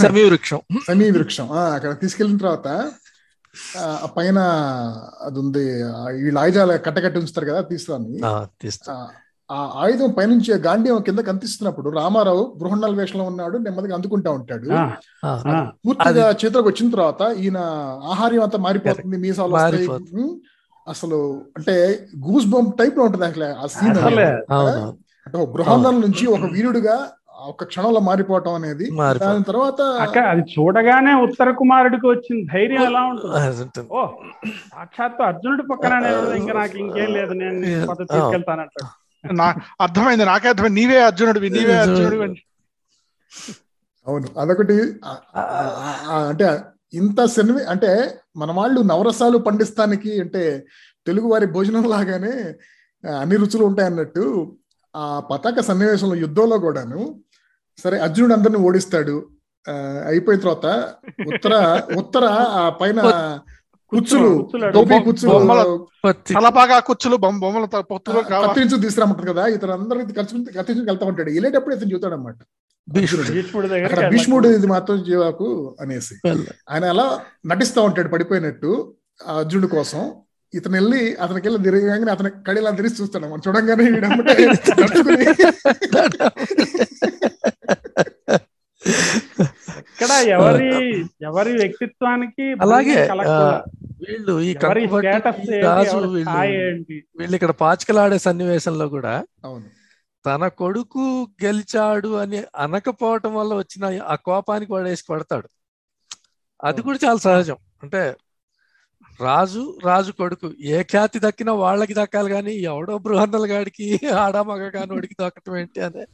సమీ 0.00 0.22
వృక్షం 0.26 0.60
సమీ 0.86 1.06
వృక్షం 1.10 1.46
అక్కడ 1.68 1.90
తీసుకెళ్ళిన 2.02 2.38
తర్వాత 2.38 2.68
పైన 4.16 4.38
అది 5.20 5.38
ఉంది 5.38 5.64
వీళ్ళు 6.16 6.40
ఆయుధాలు 6.40 6.72
కట్టకట్టి 6.78 7.18
ఉంచుతారు 7.18 7.46
కదా 7.46 7.60
తీసుకురాని 7.68 8.18
ఆ, 8.26 8.32
తీస్తా. 8.62 8.94
ఆ- 8.94 9.10
ఆ 9.50 9.56
ఆయుధం 9.76 10.10
పైనుంచి 10.10 10.52
గాంధీవం 10.62 11.02
కింద 11.02 11.18
కనిపిస్తున్నప్పుడు 11.20 11.90
రామారావు 11.90 12.54
బృహన్నల 12.56 12.94
వేషంలో 12.94 13.24
ఉన్నాడు 13.24 13.56
నెమ్మదిగా 13.58 13.94
అందుకుంటా 13.94 14.30
ఉంటాడు. 14.30 14.68
పూర్తిగా 15.84 16.04
చేతిలోకి 16.40 16.68
వచ్చిన 16.68 16.90
తర్వాత 16.90 17.22
ఈయన 17.38 17.58
ఆహార్యం 18.06 18.42
అంతా 18.42 18.58
మారిపోతుంది 18.58 19.16
మీసాలు 19.18 19.54
వస్తాయి. 19.56 19.88
అసలు 20.86 21.18
అంటే 21.56 21.74
గూస్ 22.24 22.46
బంప్ 22.46 22.78
టైప్లో 22.78 23.04
ఉంటుంది 23.04 23.26
అసలు 23.26 23.44
ఆ 23.56 23.66
సీన్ 23.74 23.98
బృహన్నల 25.52 25.94
నుంచి 26.00 26.24
ఒక 26.28 26.44
వీరుడుగా 26.52 26.96
ఒక 27.44 27.64
క్షణంలో 27.70 28.00
మారిపోవటం 28.08 28.54
అనేది. 28.58 28.86
దాని 29.22 29.44
తర్వాత 29.48 29.80
అక్క 30.04 30.18
అది 30.32 30.42
చూడగానే 30.52 31.12
ఉత్తర 31.24 31.48
కుమారుడికి 31.60 32.06
వచ్చిన 32.10 32.38
ధైర్యం 32.52 32.82
ఎలా 32.90 33.02
ఉంటుంది. 33.10 33.84
ఓ 33.96 34.00
సాక్షాత్తు 34.72 35.22
అర్జునుడి 35.28 35.64
పక్కన 35.70 35.92
ఇంకా 36.40 36.54
నాకు 36.60 36.76
ఇంకేం 36.84 37.10
లేదు 37.18 37.34
నేను 37.42 37.58
నీ 37.62 37.72
అర్థమైంది 39.84 40.24
నాకే 40.30 40.48
అర్థమైంది 40.52 40.78
నీవే 40.78 40.98
అర్జునుడివి 41.08 41.50
నీవే 41.56 41.76
అర్జునుడివి 41.84 42.24
అని. 42.26 42.40
అవును 44.06 44.28
అదొకటి 44.42 44.76
అంటే 46.30 46.46
ఇంత 46.92 47.20
సినిమా 47.36 47.60
అంటే 47.72 47.90
మన 48.40 48.50
వాళ్ళు 48.58 48.80
నవరసాలు 48.90 49.38
పండిస్తానికి 49.46 50.12
అంటే 50.24 50.42
తెలుగు 51.06 51.28
వారి 51.32 51.46
భోజనం 51.54 51.86
లాగానే 51.94 52.34
అన్ని 53.04 53.36
రుచులు 53.42 53.64
ఉంటాయి 53.70 53.88
అన్నట్టు 53.90 54.24
ఆ 54.94 55.04
పతాక 55.30 55.60
సన్నివేశంలో 55.68 56.16
యుద్ధంలో 56.24 56.56
కూడాను 56.64 57.00
సరే 57.78 57.96
అర్జునుడు 58.04 58.34
అందరిని 58.36 58.60
ఓడిస్తాడు. 58.66 59.14
ఆ, 59.66 59.72
అయిపోయిన 60.08 60.40
తర్వాత 60.42 60.66
ఉత్తర 61.30 61.52
ఉత్తర 62.00 62.24
ఆ 62.56 62.70
పైన 62.80 62.98
కుచ్చులు 63.92 64.30
టోపీ 64.74 64.96
కుచ్చులు. 65.06 65.32
తలపాగా 66.30 66.76
కుచ్చులు 66.88 67.16
బొమ్మ 67.24 67.38
బొమ్మల 67.42 67.64
కత్తిరించు 68.36 68.76
తీసుకురామంటారు 68.84 69.28
కదా 69.32 69.44
ఇతను 69.54 69.72
అందరిని 69.76 70.04
కత్తిరించు 70.18 70.50
కత్తిరించు 70.56 70.88
వెళ్తా 70.90 71.04
ఉంటాడు. 71.10 71.28
వెళ్ళేటప్పుడు 71.30 71.74
ఇతను 71.76 71.92
చూస్తాడు 71.94 72.14
అనమాట 72.16 72.38
అక్కడ 73.46 73.66
దగ్గర 73.74 74.08
భీష్ముడు 74.12 74.48
ఇది 74.56 74.66
మాత్రం 74.72 74.96
జీవాకు 75.06 75.46
అనేసి. 75.82 76.14
ఆయన 76.70 76.84
అలా 76.92 77.06
నటిస్తా 77.50 77.80
ఉంటాడు 77.86 78.08
పడిపోయినట్టు 78.14 78.70
ఆ 79.20 79.32
అర్జునుడి 79.40 79.68
కోసం. 79.74 80.00
ఇతను 80.52 80.74
వెళ్ళి 80.78 81.00
అతనికి 81.22 81.44
వెళ్ళి 81.46 81.60
తిరగగానే 81.64 82.10
అతని 82.12 82.30
కడిలా 82.46 82.70
తెరిచి 82.78 82.96
చూస్తాడు 82.98 83.24
మనం 83.26 83.40
చూడంగానే 83.46 83.84
ఇక్కడ 89.84 90.10
ఎవరి 90.34 90.70
ఎవరి 91.28 91.52
వ్యక్తిత్వానికి 91.60 92.46
అలాగే 92.64 92.96
వీళ్ళు 94.02 94.34
ఈ 94.40 94.50
రాజు 95.66 95.98
వీళ్ళు 97.18 97.34
ఇక్కడ 97.38 97.52
పాచికలాడే 97.62 98.18
సన్నివేశంలో 98.26 98.86
కూడా 98.94 99.14
అవును. 99.44 99.66
తన 100.24 100.42
కొడుకు 100.60 101.04
గెలిచాడు 101.42 102.10
అని 102.20 102.38
అనకపోవటం 102.64 103.32
వల్ల 103.38 103.52
వచ్చిన 103.54 103.84
ఆ 104.06 104.14
కోపానికి 104.26 104.72
వాడేసి 104.72 105.04
కొడతాడు. 105.10 105.48
అది 106.60 106.80
కూడా 106.82 106.98
చాలా 107.04 107.20
సహజం. 107.26 107.58
అంటే 107.82 108.02
రాజు 109.20 109.62
రాజు 109.84 110.12
కొడుకు 110.12 110.46
ఏ 110.70 110.78
ఖ్యాతి 110.90 111.18
దక్కినా 111.24 111.52
వాళ్ళకి 111.60 111.94
దక్కాలి 111.98 112.30
కానీ 112.32 112.52
ఎవడో 112.70 112.94
బృహన్నల 113.04 113.44
గాడికి 113.50 113.86
ఆడా 114.22 114.40
మగ 114.48 114.62
కానోడికి 114.76 115.16
దక్కటం 115.20 115.56
ఏంటి 115.60 115.80
అనే 115.80 116.04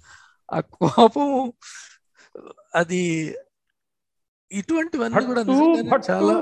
ఆ 0.48 0.58
కోపం 0.76 1.30
అది 2.74 3.02
ఇటువంటివన్నీ 4.50 5.22
కూడా 5.26 5.42
చాలా 6.00 6.34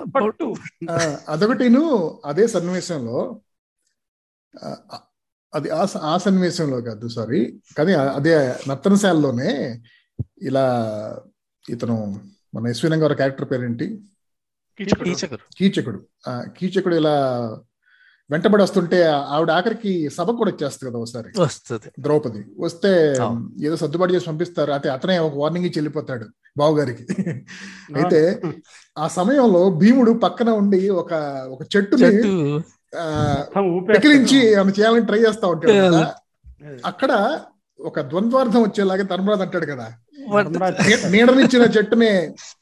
అదొకటిను 1.29 1.83
అదే 2.25 2.47
సన్నివేశంలో 2.47 3.19
ఆ, 4.55 4.69
అది 5.53 5.69
ఆ 6.05 6.17
సన్నివేశంలో 6.19 6.81
కాదు 6.81 7.09
సారీ 7.09 7.41
కానీ 7.77 7.93
అదే 8.15 8.35
నర్తనశాలలోనే 8.69 9.51
ఇలా 10.41 10.65
ఇతను 11.65 11.97
మన 12.55 12.67
గారి 13.01 13.15
క్యారెక్టర్ 13.15 13.51
పేరేంటి? 13.51 13.87
కీచకుడు. 14.79 15.05
కీచకుడు. 15.05 15.43
కీచకుడు. 15.57 15.99
ఆ 16.29 16.43
కీచకుడు 16.57 16.95
ఇలా 16.95 17.15
వెంటబడి 18.31 18.63
వస్తుంటే 18.63 19.03
ఆవిడ 19.07 19.51
ఆఖరికి 19.51 20.11
సభ 20.11 20.31
కూడా 20.31 20.51
వచ్చేస్తుంది 20.51 20.93
కదా 20.93 21.01
ఒకసారి. 21.01 21.31
వస్తుంది. 21.41 21.89
ద్రౌపది 22.01 22.41
వస్తే. 22.59 22.91
ఏదో 23.63 23.77
సర్దుబాటు 23.77 24.13
చేసి 24.13 24.27
పంపిస్తారు. 24.27 24.73
అయితే 24.73 24.89
అతనే 24.89 25.19
ఒక 25.19 25.33
వార్నింగ్ 25.37 25.67
ఇచ్చి 25.67 25.79
వెళ్ళిపోతాడు 25.79 26.27
బావగారికి. 26.59 27.05
అయితే 27.97 28.21
ఆ 28.99 29.09
సమయంలో 29.09 29.71
భీముడు 29.71 30.11
పక్కన 30.11 30.51
ఉండి 30.51 30.89
ఒక 30.89 31.13
ఒక 31.51 31.63
చెట్టుని. 31.77 32.11
పెకిలించి 33.95 34.55
ఆమె 34.55 34.73
చేయాలని 34.79 35.07
ట్రై 35.07 35.19
చేస్తా 35.19 35.49
ఉంటాడు. 35.49 35.73
అక్కడ 36.87 37.41
ఒక 37.81 38.01
ద్వంద్వార్థం 38.01 38.63
వచ్చేలాగా 38.63 39.03
ధర్మరాజు 39.03 39.43
అంటాడు 39.43 39.67
కదా. 39.67 39.89
నీడనిచ్చిన 41.11 41.63
చెట్టునే 41.63 42.11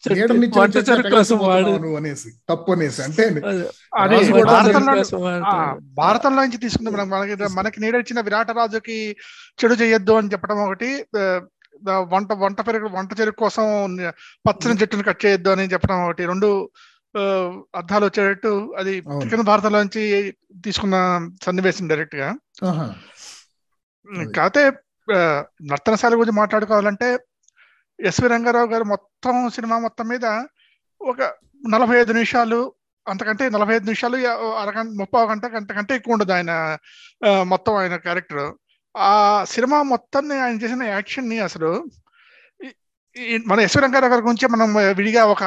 చెట్టు 0.09 0.33
నీడనిచ్చిన 0.33 1.14
కోసం 1.14 1.39
వాడు 1.39 1.97
అనేసి. 1.97 2.31
తప్పు 2.51 2.73
అనేసి. 2.73 3.03
అంటే 3.03 3.25
భారతంలో 5.95 6.43
నుంచి 6.43 6.59
తీసుకుంది. 6.59 6.91
మనకి 6.91 7.35
మనకి 7.55 7.81
నీడొచ్చిన 7.81 8.21
విరాట 8.21 8.51
రాజుకి 8.51 9.17
చెడు 9.59 9.75
చేయొద్దు 9.75 10.12
అని 10.12 10.29
చెప్పడం 10.33 10.59
ఒకటి. 10.59 10.91
వంట 11.89 12.33
వంట 12.33 12.61
పెరుగు 12.61 12.89
వంట 12.89 13.21
చెరుకు 13.21 13.37
కోసం 13.37 13.64
పచ్చని 14.49 14.81
చెట్టుని 14.81 15.03
కట్ 15.03 15.27
చేయొద్దు 15.27 15.49
అని 15.49 15.62
చెప్పడం 15.62 16.05
ఒకటి. 16.05 16.27
రెండు 16.27 16.71
అర్థాలు 17.77 18.05
వచ్చేటట్టు 18.05 18.75
అది. 18.79 19.01
దక్షిణ 19.01 19.41
భారతంలో 19.41 19.79
నుంచి 19.83 20.35
తీసుకున్న 20.64 20.97
సన్నివేశం 21.43 21.89
డైరెక్ట్గా. 21.89 22.29
కాకపోతే 24.37 24.73
నర్తనశాల 25.62 26.12
గురించి 26.12 26.33
మాట్లాడుకోవాలంటే 26.33 27.09
ఎస్వి 27.99 28.28
రంగారావు 28.30 28.68
గారు 28.72 28.84
మొత్తం 28.92 29.36
సినిమా 29.57 29.76
మొత్తం 29.84 30.07
మీద 30.09 30.26
ఒక 31.01 31.20
నలభై 31.66 31.97
ఐదు 31.99 32.12
నిమిషాలు 32.12 32.59
అంతకంటే 33.07 33.44
నలభై 33.55 33.74
ఐదు 33.74 33.86
నిమిషాలు 33.88 34.16
అరగంట 34.61 34.90
ముప్పై 35.01 35.20
గంట 35.30 35.44
గంట 35.55 35.68
కంటే 35.72 35.92
ఎక్కువ 35.99 36.16
ఉండదు 36.16 36.32
ఆయన 36.36 36.53
మొత్తం 37.53 37.74
ఆయన 37.76 37.97
క్యారెక్టర్. 38.05 38.47
ఆ 38.94 39.12
సినిమా 39.53 39.78
మొత్తాన్ని 39.92 40.36
ఆయన 40.40 40.57
చేసిన 40.62 40.84
యాక్షన్ని 40.88 41.38
అసలు 41.47 41.70
మన 43.47 43.59
ఎస్వి 43.66 43.82
రంగారావు 43.82 44.12
గారి 44.12 44.22
గురించి 44.24 44.47
మనం 44.55 44.68
విడిగా 44.99 45.22
ఒక 45.26 45.44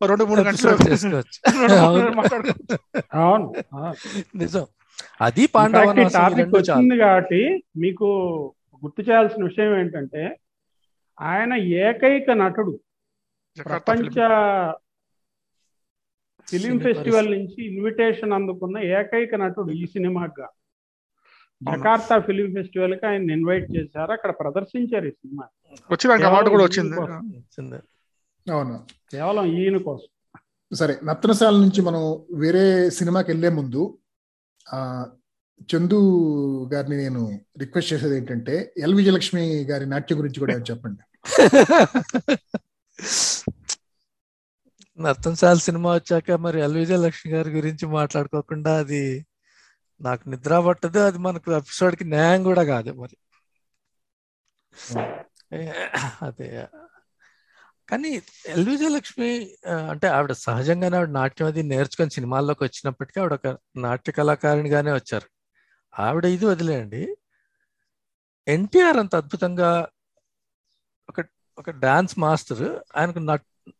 రెండు 0.00 0.24
మూడు 0.24 0.42
గంటలు 0.48 0.70
అవును. 3.20 3.46
నిజం. 4.36 4.66
అది 5.20 5.42
ఈ 5.44 5.48
టాపిక్ 6.16 6.54
వచ్చింది 6.56 6.96
కాబట్టి 7.02 7.40
మీకు 7.82 8.06
గుర్తు 8.82 9.02
చేయాల్సిన 9.02 9.42
విషయం 9.48 9.72
ఏంటంటే 9.80 10.22
ఆయన 11.20 11.54
ఏకైక 11.54 12.30
నటుడు. 12.30 12.80
జకార్తా 13.56 13.78
ప్రపంచ. 13.78 14.10
ఫిలిం 16.50 16.78
ఫెస్టివల్ 16.78 17.30
నుంచి 17.30 17.74
ఇన్విటేషన్ 17.74 18.32
అందుకున్న 18.32 18.78
ఏకైక 18.78 19.34
నటుడు 19.34 19.70
ఈ 19.70 19.86
సినిమాగా 19.86 20.48
జకార్తా 21.62 22.18
ఫిలిం 22.18 22.54
ఫెస్టివల్కి 22.54 23.06
ఆయన 23.06 23.30
ఇన్వైట్ 23.30 23.76
చేశారు. 23.76 24.12
అక్కడ 24.12 24.30
ప్రదర్శించారు 24.30 25.06
ఈ 25.06 25.10
సినిమా. 25.10 25.48
అవార్డు 26.26 26.50
కూడా 26.50 26.64
వచ్చింది. 26.64 27.00
అవును. 28.52 28.86
కేవలం 29.12 29.44
ఈయన 29.44 29.76
కోసం. 29.76 30.36
సరే 30.76 30.98
నర్తనశాల 31.04 31.54
నుంచి 31.54 31.82
మనం 31.82 32.24
వేరే 32.34 32.90
సినిమాకి 32.90 33.30
వెళ్ళే 33.30 33.48
ముందు 33.48 33.98
ఆ 34.72 35.06
చందు 35.76 35.98
గారిని 36.74 36.96
నేను 36.96 37.40
రిక్వెస్ట్ 37.58 37.92
చేసేది 37.92 38.16
ఏంటంటే 38.16 38.72
ఎల్ 38.78 38.94
విజయలక్ష్మి 38.94 39.64
గారి 39.64 39.86
నాట్యం 39.86 40.18
గురించి 40.18 40.40
కూడా 40.40 40.54
చెప్పండి. 40.54 41.09
నర్తంశాల 44.98 45.58
సినిమా 45.58 45.94
వచ్చాక 45.94 46.30
మరి 46.30 46.60
ఎల్ 46.60 46.74
విజయలక్ష్మి 46.74 47.32
గారి 47.32 47.50
గురించి 47.50 47.86
మాట్లాడుకోకుండా 47.86 48.76
అది 48.76 49.26
నాకు 50.00 50.28
నిద్ర 50.28 50.60
పట్టదు. 50.60 50.98
అది 50.98 51.18
మనకు 51.18 51.52
ఎపిసోడ్కి 51.52 52.04
న్యాయం 52.04 52.42
కూడా 52.42 52.64
కాదు 52.64 52.92
మరి. 52.92 53.16
ఏ, 55.52 55.60
అదే. 56.22 56.48
కానీ 57.88 58.10
ఎల్ 58.46 58.68
విజయలక్ష్మి 58.68 59.30
ఆ, 59.66 59.74
అంటే 59.90 60.06
ఆవిడ 60.08 60.32
సహజంగానే 60.32 60.96
ఆవిడ 60.96 61.08
నాట్యం 61.10 61.48
అది 61.48 61.62
నేర్చుకొని 61.62 62.10
సినిమాల్లోకి 62.10 62.64
వచ్చినప్పటికీ 62.64 63.20
ఆవిడ 63.20 63.32
ఒక 63.34 63.48
నాట్య 63.76 64.12
కళాకారిణిగానే 64.12 64.92
వచ్చారు. 64.92 65.28
ఆవిడ 65.94 66.24
ఇది 66.24 66.46
వదిలేయండి. 66.46 67.02
ఎన్టీఆర్ 68.46 68.96
అంత 68.96 69.14
అద్భుతంగా 69.16 69.70
ఒక 71.10 71.24
ఒక 71.58 71.70
డాన్స్ 71.70 72.18
మాస్టర్ 72.18 72.78
ఆయనకు 72.96 73.18
నట్ 73.18 73.70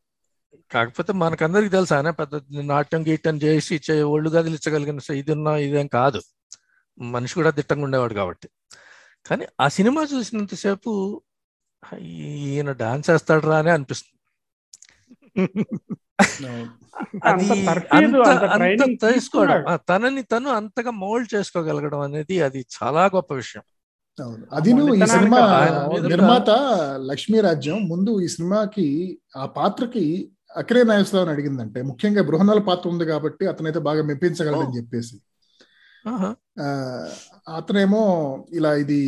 కాకపోతే 0.70 1.12
మనకందరికి 1.12 1.68
తెలుసు 1.68 1.94
ఆయన 1.94 2.10
పెద్ద 2.10 2.40
నాట్యం 2.60 3.06
గీట్యం 3.06 3.36
చేసి 3.36 3.80
చే- 3.90 4.06
ఒళ్ళు 4.06 4.30
కదిలించగలిగిన 4.30 5.14
ఇది 5.14 5.32
ఉన్నా 5.32 5.56
ఇదేం 5.56 5.86
కాదు. 5.86 6.22
మనిషి 6.98 7.34
కూడా 7.34 7.50
దిట్టంగా 7.50 7.84
ఉండేవాడు 7.84 8.14
కాబట్టి. 8.14 8.48
కానీ 9.26 9.46
ఆ 9.60 9.68
సినిమా 9.68 10.02
చూసినంతసేపు 10.02 11.22
ఈయన 12.00 12.72
డాన్స్ 12.72 13.10
వేస్తాడరా 13.10 13.58
అని 13.58 13.70
అనిపిస్తుంది. 13.70 14.16
అది 17.24 17.66
అంత 18.46 19.00
తెలుసుకోవడం. 19.00 19.68
ఆ, 19.68 19.76
తనని 19.76 20.22
తను 20.22 20.48
అంతగా 20.50 20.90
మోల్డ్ 20.90 21.34
చేసుకోగలగడం 21.34 22.00
అనేది 22.00 22.40
అది 22.40 22.66
చాలా 22.82 23.06
గొప్ప 23.06 23.34
విషయం. 23.34 23.62
అవును. 24.22 24.44
అదిను 24.56 24.82
ఈ 24.94 25.06
సినిమా 25.14 25.40
నిర్మాత 26.10 26.50
లక్ష్మీ 27.10 27.38
రాజ్యం 27.46 27.78
ముందు 27.88 28.12
ఈ 28.20 28.28
సినిమాకి 28.34 28.86
ఆ 29.36 29.46
పాత్రకి 29.56 30.04
అక్కిరే 30.56 30.82
నాగేశ్వరరావు 30.88 31.34
అడిగిందంటే 31.34 31.80
ముఖ్యంగా 31.90 32.22
బృహన్నల 32.28 32.60
పాత్ర 32.68 32.88
ఉంది 32.92 33.04
కాబట్టి 33.10 33.44
అతనైతే 33.50 33.80
బాగా 33.88 34.02
మెప్పించగలడని 34.08 34.76
చెప్పేసి. 34.78 35.16
అతనేమో 37.58 38.02
ఇలా 38.58 38.72
ఇది 38.82 39.00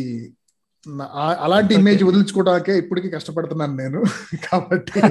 అలాంటి 1.43 1.73
ఇమేజ్ 1.77 2.01
వదిలించుకోవడానికే 2.03 2.73
ఇప్పటికీ 2.81 3.09
కష్టపడుతున్నాను 3.13 3.75
నేను. 3.75 3.99
కాబట్టి 4.47 5.01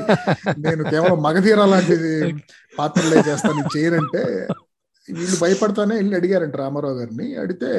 నేను 0.64 0.82
కేవలం 0.92 1.18
మగధీర 1.26 1.64
లాంటి 1.72 1.96
పాత్రలే 2.74 3.20
చేస్తాను 3.28 3.62
చేయనంటే 3.74 4.22
వీళ్ళు 5.08 5.36
భయపడతానే 5.42 5.94
వెళ్ళి 6.00 6.14
అడిగారంట 6.18 6.56
రామారావు 6.62 6.98
గారిని. 7.00 7.28
అడిగితే 7.42 7.70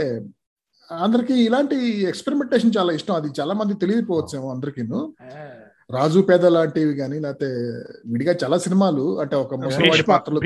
అందరికి 0.92 1.34
ఇలాంటి 1.44 1.76
ఎక్స్పెరిమెంటేషన్ 2.02 2.72
చాలా 2.78 2.94
ఇష్టం. 2.94 3.16
అది 3.16 3.30
చాలా 3.40 3.54
మంది 3.54 3.74
తెలియకపోవచ్చేమో 3.74 4.52
అందరికీను. 4.52 5.16
రాజు 5.92 6.20
పేద 6.20 6.46
లాంటివి 6.46 6.94
కానీ 6.96 7.20
లేకపోతే 7.20 7.48
విడిగా 8.06 8.36
చాలా 8.44 8.58
సినిమాలు 8.58 9.20
అంటే 9.20 9.36
ఒక 9.36 9.56
ముసలివాడి 9.56 10.04
పాత్రలు 10.04 10.40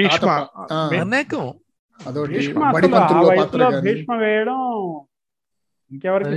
అదొకటి 2.07 2.53
బడిపంతుల్లో 2.73 3.27
పాత్ర 3.37 3.67
వేయడం 4.15 4.61
ఇంకెవరికి 5.91 6.29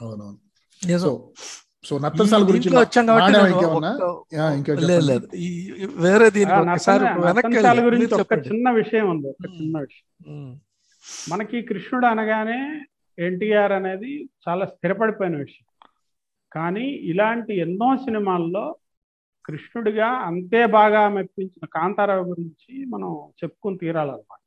అవునవును. 0.00 0.38
నిజం. 0.86 0.98
సో 0.98 1.32
సో 1.84 1.98
నత్తనసాల 1.98 2.42
ఈ 2.42 2.44
గురించి 2.44 2.76
వచ్చాం 2.76 3.06
కాబట్టి 3.06 3.38
వేరే 5.96 6.30
దీనికి 6.30 6.56
ఒకసారి 6.56 7.04
వెనక్కి 7.04 7.52
నర్తనశాల 7.52 7.80
వెళ్ళి 7.80 7.84
గురించి 7.84 8.50
చిన్న 8.50 8.70
విషయం 8.70 9.10
ఉంది 9.10 9.28
ఒక 9.28 9.46
చిన్న 9.46 9.78
విషయం. 9.78 10.60
మనకి 11.30 11.62
కృష్ణుడు 11.62 12.06
అనగానే 12.06 12.84
ఎన్టీఆర్ 13.18 13.72
అనేది 13.72 14.28
చాలా 14.48 14.66
స్థిరపడిపోయిన 14.66 15.36
విషయం. 15.36 15.88
కానీ 16.52 16.86
ఇలాంటి 16.86 17.56
ఎన్నో 17.56 17.96
సినిమాల్లో 17.96 18.76
కృష్ణుడిగా 19.44 20.06
అంతే 20.06 20.66
బాగా 20.66 21.08
మెప్పించిన 21.08 21.66
కాంతారావు 21.66 22.24
గురించి 22.24 22.84
మనం 22.84 23.28
చెప్పుకుని 23.44 23.78
తీరాలన్నమాట. 23.78 24.38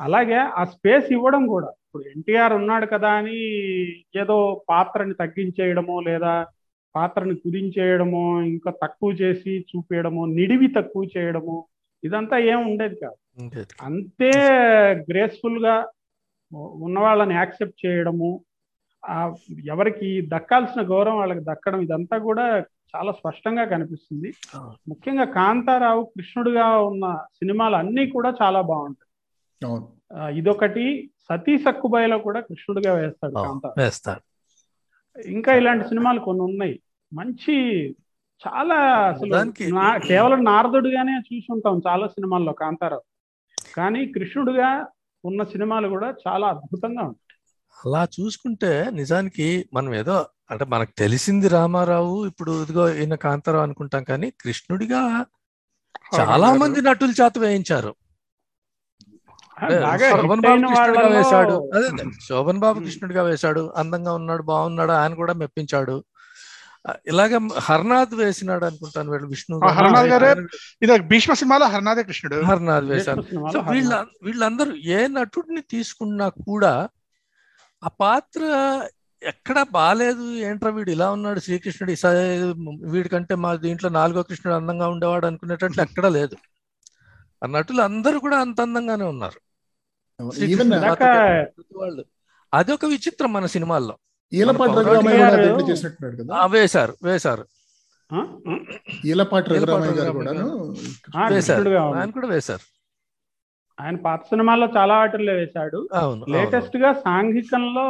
అలాగే 0.00 0.34
ఆ 0.34 0.64
స్పేస్ 0.64 1.12
ఇవ్వడం 1.12 1.46
కూడా. 1.46 1.66
ఇప్పుడు 1.66 2.02
ఎన్టీఆర్ 2.02 2.52
ఉన్నాడు 2.52 2.86
కదా 2.86 3.10
అని 3.10 3.36
ఏదో 4.20 4.62
పాత్రని 4.68 5.14
తగ్గించేయడమో 5.14 6.00
లేదా 6.00 6.46
పాత్రని 6.94 7.34
కుదించేయడమో 7.34 8.42
ఇంకా 8.42 8.70
తక్కువ 8.82 9.12
చేసి 9.12 9.66
చూపించడమో 9.70 10.26
నిడివి 10.26 10.66
తక్కువ 10.66 11.08
చేయడమో 11.16 11.66
ఇదంతా 12.04 12.38
ఏం 12.38 12.70
ఉండేది 12.70 12.94
కాదు. 12.94 13.14
అంతే 13.80 14.32
గ్రేస్ఫుల్గా 15.10 15.88
ఉన్న 16.54 16.98
వాళ్ళని 16.98 17.34
యాక్సెప్ట్ 17.34 17.86
చేయడము 17.86 18.44
ఎవరికి 19.64 20.28
దక్కాల్సిన 20.28 20.82
గౌరవం 20.82 21.16
వాళ్ళకి 21.16 21.40
దక్కడం 21.40 21.80
ఇదంతా 21.80 22.18
కూడా 22.18 22.60
చాలా 22.96 23.12
స్పష్టంగా 23.12 23.64
కనిపిస్తుంది. 23.64 24.32
ముఖ్యంగా 24.88 25.24
కాంతారావు 25.24 26.04
కృష్ణుడిగా 26.04 26.66
ఉన్న 26.66 27.24
సినిమాలు 27.34 27.76
అన్నీ 27.76 28.06
కూడా 28.06 28.34
చాలా 28.42 28.60
బాగుంటాయి. 28.60 29.06
ఇదొకటి. 30.38 31.10
సతీ 31.28 31.58
సక్కుబాయిలో 31.58 32.18
కూడా 32.18 32.40
కృష్ణుడిగా 32.40 32.94
వేస్తాడు 32.94 33.32
కాంతారావు. 33.32 33.80
వేస్తాడు. 33.80 34.20
ఇంకా 35.26 35.54
ఇలాంటి 35.54 35.88
సినిమాలు 35.88 36.20
కొన్ని 36.20 36.42
ఉన్నాయి. 36.42 36.82
మంచి 37.12 37.56
చాలా 38.46 38.74
అసలు 39.08 39.52
కేవలం 40.06 40.44
నారదుడిగానే 40.44 41.16
చూసి 41.16 41.52
ఉంటాం 41.52 41.82
చాలా 41.86 42.06
సినిమాల్లో 42.08 42.52
కాంతారావు. 42.52 43.02
కానీ 43.76 44.06
కృష్ణుడిగా 44.06 44.70
ఉన్న 45.24 45.42
సినిమాలు 45.44 45.88
కూడా 45.88 46.08
చాలా 46.24 46.46
అద్భుతంగా 46.46 47.02
ఉంటాయి. 47.02 47.26
అలా 47.76 48.02
చూసుకుంటే 48.16 48.90
నిజానికి 48.90 49.46
మనం 49.74 49.94
ఏదో 49.94 50.16
అంటే 50.50 50.64
మనకు 50.64 50.92
తెలిసింది 50.98 51.48
రామారావు 51.48 52.26
ఇప్పుడు 52.26 52.52
ఇదిగో 52.62 52.84
ఈయన 52.92 53.14
కాంతారావు 53.14 53.62
అనుకుంటాం 53.62 54.04
కానీ 54.04 54.30
కృష్ణుడిగా 54.40 55.02
చాలా 56.18 56.48
మంది 56.54 56.80
నటుల 56.82 57.10
చేత 57.20 57.38
వేయించారు. 57.38 57.92
శోభన్ 60.10 60.42
బాబు 60.44 60.60
కృష్ణుడిగా 60.66 61.08
వేశాడు. 61.16 61.56
అదే 61.74 61.88
శోభన్ 62.28 62.58
బాబు. 62.58 62.78
కృష్ణుడిగా 62.80 63.22
వేశాడు. 63.22 63.72
అందంగా 63.76 64.12
ఉన్నాడు 64.14 64.42
బాగున్నాడు 64.42 64.92
ఆయన 64.92 65.14
కూడా 65.14 65.32
మెప్పించాడు. 65.32 65.96
ఇలాగ 67.10 67.32
హర్నాథ్ 67.64 68.12
వేసినాడు 68.18 68.64
అనుకుంటాను 68.66 69.10
వీళ్ళు 69.12 69.26
విష్ణు 69.32 69.54
ఆ, 69.58 69.70
హర్నాథ్ 69.78 70.08
గారే 70.12 70.28
ఆయన 70.30 70.44
ఇది 70.82 71.02
భీష్మ 71.10 71.32
సినిమాలో 71.40 71.66
హర్నాథే 71.66 72.02
కృష్ణుడు. 72.08 72.36
హర్నాథ్ 72.46 72.86
వేశారు. 72.92 73.22
సో 73.54 73.60
వీళ్ళ. 73.70 73.92
వీళ్ళందరూ 74.22 74.70
ఏ 74.90 75.00
నటుడిని 75.16 75.62
తీసుకున్నా 75.72 76.26
కూడా 76.42 76.72
ఆ 77.82 77.90
పాత్ర 78.00 78.40
ఎక్కడ 79.22 79.58
బాలేదు. 79.72 80.24
ఏంట్రా 80.42 80.70
వీడు 80.70 80.90
ఇలా 80.90 81.06
ఉన్నాడు 81.10 81.40
శ్రీకృష్ణుడు 81.40 81.92
ఇసా 81.92 82.10
వీడికంటే 82.92 83.34
మా 83.38 83.50
దీంట్లో 83.64 83.88
నాలుగో 83.96 84.22
కృష్ణుడు 84.28 84.56
అందంగా 84.56 84.86
ఉండేవాడు 84.94 85.26
అనుకునేటట్లు 85.26 85.82
ఎక్కడా 85.86 86.10
లేదు. 86.16 86.36
ఆ 87.42 87.48
నటులు 87.52 87.82
అందరూ 87.82 88.18
కూడా 88.20 88.38
అంత 88.44 88.58
అందంగానే 88.60 89.06
ఉన్నారు. 89.06 89.38
అదొక 92.52 92.84
విచిత్రం 92.86 93.30
మన 93.32 93.46
సినిమాల్లో. 93.54 93.94
ఈలపాటి 94.32 94.72
రఘురామయ్య 94.72 95.18
కూడా 95.18 95.30
గారు- 95.30 95.46
దీంట్లో 95.46 95.70
చేసినట్టున్నాడు 95.70 96.22
కదా? 96.22 96.46
వేశారు 96.46 96.94
వేశారు? 97.02 97.46
ఈలపాటి 99.06 99.50
రఘురామయ్య 99.50 99.92
గారు 99.92 100.74
ఆ, 101.16 101.28
వేశారు. 101.28 101.68
ఆయన 101.70 102.10
కూడా 102.10 102.26
వేశారు. 102.28 102.60
ఆయన 103.82 103.96
పాత 103.96 104.22
సినిమాల్లో 104.22 104.68
చాలా 104.76 104.98
వాటిల్లో 104.98 105.32
వేశాడు. 105.32 105.88
లేటెస్ట్గా 106.28 106.92
సాంఘికంలో 106.92 107.88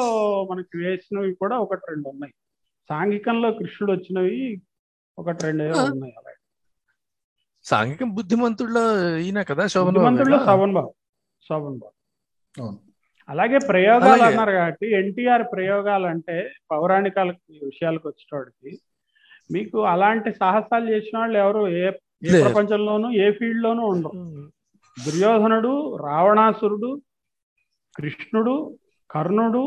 మనకి 0.51 0.79
వేసినవి 0.79 1.35
కూడా 1.35 1.59
ఒకటి 1.59 1.81
రెండు 1.89 2.09
ఉన్నాయి. 2.09 2.35
సాంఘికంలో 2.89 3.53
కృష్ణుడు 3.53 3.93
వచ్చినవి 3.93 4.63
ఒకటి 5.19 5.45
రెండు. 5.45 5.63
ఉన్నాయి 5.63 6.13
అలాగే. 6.19 6.37
సాంఘికం 7.65 8.15
బుద్ధిమంతుల్లో 8.15 9.17
ఈయన 9.19 9.43
కదా 9.43 9.67
శోభన్ 9.67 9.95
శోభన్ 9.95 10.73
బాబు. 10.73 10.95
శోభన్ 11.49 11.79
బాబు. 11.79 11.93
అవును. 12.63 12.90
అలాగే 13.31 13.59
ప్రయోగాలు. 13.67 14.23
అన్నారు 14.25 14.53
కాబట్టి 14.53 14.87
ఎన్టీఆర్ 14.99 15.45
ప్రయోగాలు 15.53 16.07
అంటే 16.07 16.37
పౌరాణికాల 16.71 17.29
విషయాలకు 17.63 18.07
వచ్చేటోడికి 18.09 18.71
మీకు 19.51 19.79
అలాంటి 19.87 20.31
సాహసాలు 20.41 20.87
చేసిన 20.93 21.17
వాళ్ళు 21.19 21.39
ఎవరు 21.39 21.63
ఏ. 21.79 21.85
ప్రపంచంలోనూ 22.39 23.09
ఏ 23.19 23.29
ఫీల్డ్ 23.33 23.63
లోనూ 23.63 23.85
ఉండరు 23.89 24.17
ఉమ్. 24.19 24.47
దుర్యోధనుడు 24.97 25.73
రావణాసురుడు 26.05 26.91
కృష్ణుడు 27.97 28.55
కర్ణుడు 29.11 29.63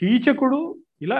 కీచకుడు 0.00 0.60
ఇలా 1.00 1.18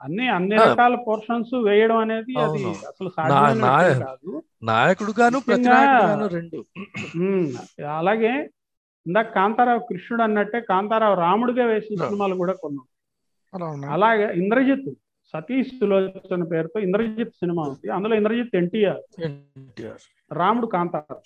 అన్ని 0.00 0.26
అన్ని. 0.30 0.56
రకాల 0.62 0.94
పోర్షన్స్ 1.04 1.52
వేయడం 1.66 1.98
అనేది 1.98 2.32
అది. 2.38 2.62
అసలు 2.88 3.08
సాధ్యమైన 3.10 3.66
కాదు 4.02 4.32
నాయకుడు 4.62 5.12
గాను 5.12 5.38
అలాగే 7.96 8.32
ఇందాక 9.06 9.34
కాంతారావు 9.34 9.78
కృష్ణుడు 9.78 10.22
అన్నట్టే 10.22 10.60
కాంతారావు 10.60 11.14
రాముడిగా 11.14 11.66
వేసిన. 11.66 12.04
సినిమాలు 12.04 12.34
కూడా 12.34 12.52
కొన్నాం 12.52 13.84
అలాగే 13.90 14.34
ఇంద్రజిత్ 14.34 14.94
సతీష్ 15.32 15.68
సులోచన 15.68 16.44
పేరుతో 16.44 16.80
ఇంద్రజిత్ 16.80 17.30
సినిమా 17.30 17.62
ఉంది. 17.62 17.90
అందులో 17.90 18.14
ఇంద్రజిత్ 18.14 18.56
ఎన్టీఆర్. 18.56 20.00
రాముడు 20.32 20.66
కాంతారావు. 20.66 21.22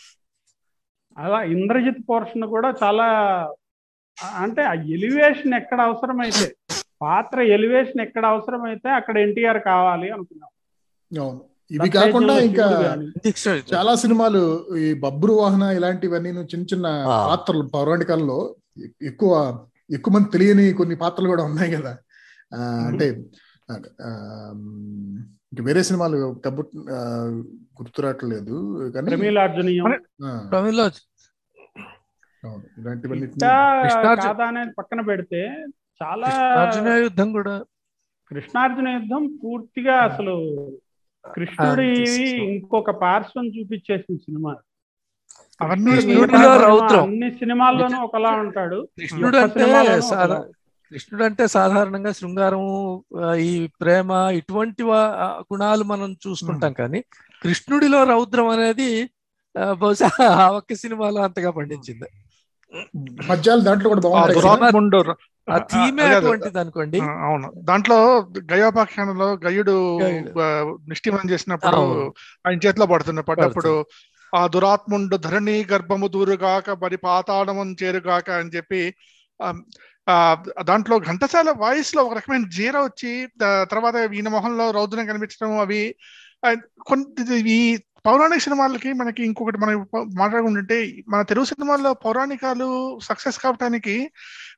అలా 1.18 1.42
ఇంద్రజిత్ 1.42 1.98
పోర్షన్ 2.10 2.44
కూడా 2.44 2.74
చాలా 2.82 3.06
అంటే 4.34 4.62
ఆ 4.62 4.72
ఎలివేషన్ 4.72 5.54
ఎక్కడ 5.54 5.80
అవసరమైతే 5.80 6.56
పాత్ర 7.02 7.40
ఎలివేషన్ 7.40 8.00
ఎక్కడ 8.00 8.26
అవసరమైతే 8.26 8.88
అక్కడ 8.90 9.18
ఎన్టీఆర్ 9.18 9.62
కావాలి 9.62 10.10
అనుకున్నాం. 10.10 10.50
అవును. 11.20 11.55
ఇవి 11.70 11.88
కాకుండా 11.90 12.34
ఇంకా 12.40 12.66
చాలా 13.68 13.92
సినిమాలు 13.96 14.42
ఈ 14.78 14.88
బబ్రు 14.96 15.32
వాహన 15.34 15.64
ఇలాంటివన్నీ 15.72 16.30
చిన్న 16.44 16.64
చిన్న. 16.72 16.86
పాత్రలు 17.28 17.64
పౌరాణికాల్లో 17.68 18.38
ఎక్కువ 19.02 19.32
ఎక్కువ 19.90 20.12
మంది 20.14 20.28
తెలియని 20.30 20.72
కొన్ని 20.72 20.96
పాత్రలు 20.96 21.28
కూడా 21.28 21.44
ఉన్నాయి 21.44 21.70
కదా. 21.70 21.92
ఆ, 22.52 22.58
అంటే 22.86 23.06
ఆ, 23.68 24.10
ఇంక 25.52 25.60
వేరే 25.60 25.82
సినిమాలు 25.82 26.16
కబ్బు 26.44 26.62
ఆ, 26.90 26.98
గుర్తురావట్లేదు. 27.80 28.56
కానీ 28.94 29.06
పక్కన 34.76 35.00
పెడితే 35.00 35.40
చాలా 36.00 36.30
అర్జున 36.58 36.88
యుద్ధం 37.02 37.32
కూడా 37.32 37.54
కృష్ణార్జున 38.30 38.88
యుద్ధం 38.88 39.22
పూర్తిగా 39.42 39.94
అసలు 40.02 40.34
కృష్ణుడి 41.34 41.88
ఇంకొక 42.54 42.90
పార్శ్వం 42.90 43.46
చూపించేసిన 43.46 44.16
సినిమా. 44.16 44.54
అన్ని 45.60 47.30
సినిమాల్లోనూ 47.30 47.98
ఒకలా 48.02 48.30
ఉంటాడు. 48.30 48.88
కృష్ణుడు 48.98 49.36
అంటే. 49.36 49.64
కృష్ణుడు 50.92 51.24
అంటే 51.24 51.46
సాధారణంగా 51.46 52.12
శృంగారము 52.12 53.04
ఈ 53.38 53.68
ప్రేమ 53.80 54.10
ఇటువంటి 54.32 54.82
గుణాలు 55.52 55.84
మనం 55.84 56.16
చూసుకుంటాం 56.26 56.72
కానీ 56.72 57.00
కృష్ణుడిలో 57.42 58.04
రౌద్రం 58.04 58.48
అనేది 58.48 59.10
బహుశా 59.72 60.10
ఆ 60.24 60.50
ఒక్క 60.50 60.74
సినిమాలో 60.74 61.22
అంతగా 61.22 61.50
పండించింది. 61.50 62.08
పద్యాలు 63.30 63.60
దాంట్లో 63.60 63.90
కూడా 63.90 64.02
ఆ 65.46 65.56
థీమే. 65.70 66.04
అటువంటిది 66.10 66.58
అనుకోండి 66.58 66.98
అవును. 67.26 67.48
దాంట్లో 67.64 67.98
గయోపాఖ్యానంలో 68.52 69.28
గయుడు 69.44 69.74
నిష్ఠిమం 70.88 71.24
చేసినప్పుడు. 71.30 71.82
ఆయన 72.44 72.58
చేతిలో 72.58 72.86
పడుతున్న 72.86 73.20
పడ్డప్పుడు 73.28 73.72
ఆ 74.32 74.46
దురాత్ముండు 74.46 75.16
ధరణి 75.16 75.64
గర్భము 75.64 76.06
దూరుగాక 76.08 76.70
మరి 76.82 76.96
పాతాళము 77.04 77.64
చేరుగాక 77.82 78.30
అని 78.40 78.52
చెప్పి 78.56 78.82
దాంట్లో 80.66 80.96
ఘంటసాల 81.06 81.50
వాయిస్లో 81.58 82.04
ఒక 82.04 82.14
రకమైన 82.14 82.44
జీర 82.48 82.76
వచ్చి 82.80 83.12
తర్వాత 83.70 83.96
ఈయన 84.12 84.28
మొహంలో 84.28 84.70
రౌద్రం 84.70 85.06
కనిపించడం 85.06 85.58
అవి 85.58 85.82
కొన్ని 86.88 87.06
ఈ 87.52 87.60
పౌరాణిక 88.04 88.38
సినిమాలకి 88.38 88.92
మనకి 88.92 89.22
ఇంకొకటి 89.24 89.58
మనం 89.58 89.78
మాట్లాడుకుంటుంటే 90.16 90.76
మన 91.08 91.22
తెలుగు 91.22 91.44
సినిమాల్లో 91.44 91.94
పౌరాణికాలు 92.04 92.68
సక్సెస్ 93.00 93.38
కావడానికి 93.38 93.96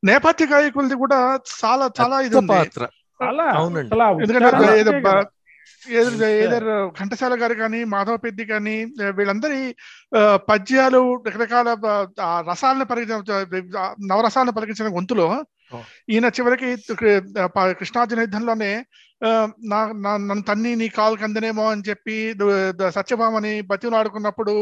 నేపథ్య 0.02 0.46
గాయకులది 0.46 0.94
కూడా 0.94 1.18
చాలా 1.54 1.90
చాలా 1.98 2.20
ఇది 2.20 2.36
పాత్ర. 2.54 2.82
ఎందుకంటే 4.22 4.46
ఘంటసాల 6.98 7.42
గారు 7.42 7.54
కానీ 7.54 7.84
మాధవ 7.84 8.16
పెద్ది 8.16 8.44
కానీ 8.44 8.74
వీళ్ళందరి 9.10 9.60
ఆ, 10.16 10.20
పద్యాలు 10.48 11.00
రకరకాల 11.28 11.68
రసాలను 12.50 12.84
పలికించిన 12.84 13.20
నవరసాలను 14.06 14.52
పలికించిన 14.52 14.96
గొంతులో. 14.96 15.26
ఈయన 16.08 16.26
చివరికి 16.36 16.68
కృ- 16.94 17.20
ప- 17.54 17.74
కృష్ణార్జున 17.78 18.20
యుద్ధంలోనే 18.20 18.72
ఆ, 19.20 19.30
నా 19.68 19.78
నన్ను 20.02 20.42
తన్ని 20.42 20.72
నీ 20.76 20.88
కాలు 20.88 21.16
కందనేమో 21.16 21.64
అని 21.70 21.82
చెప్పి 21.88 22.16
సత్యభామని 22.90 23.62
బతిలాడుకున్నప్పుడు 23.62 24.54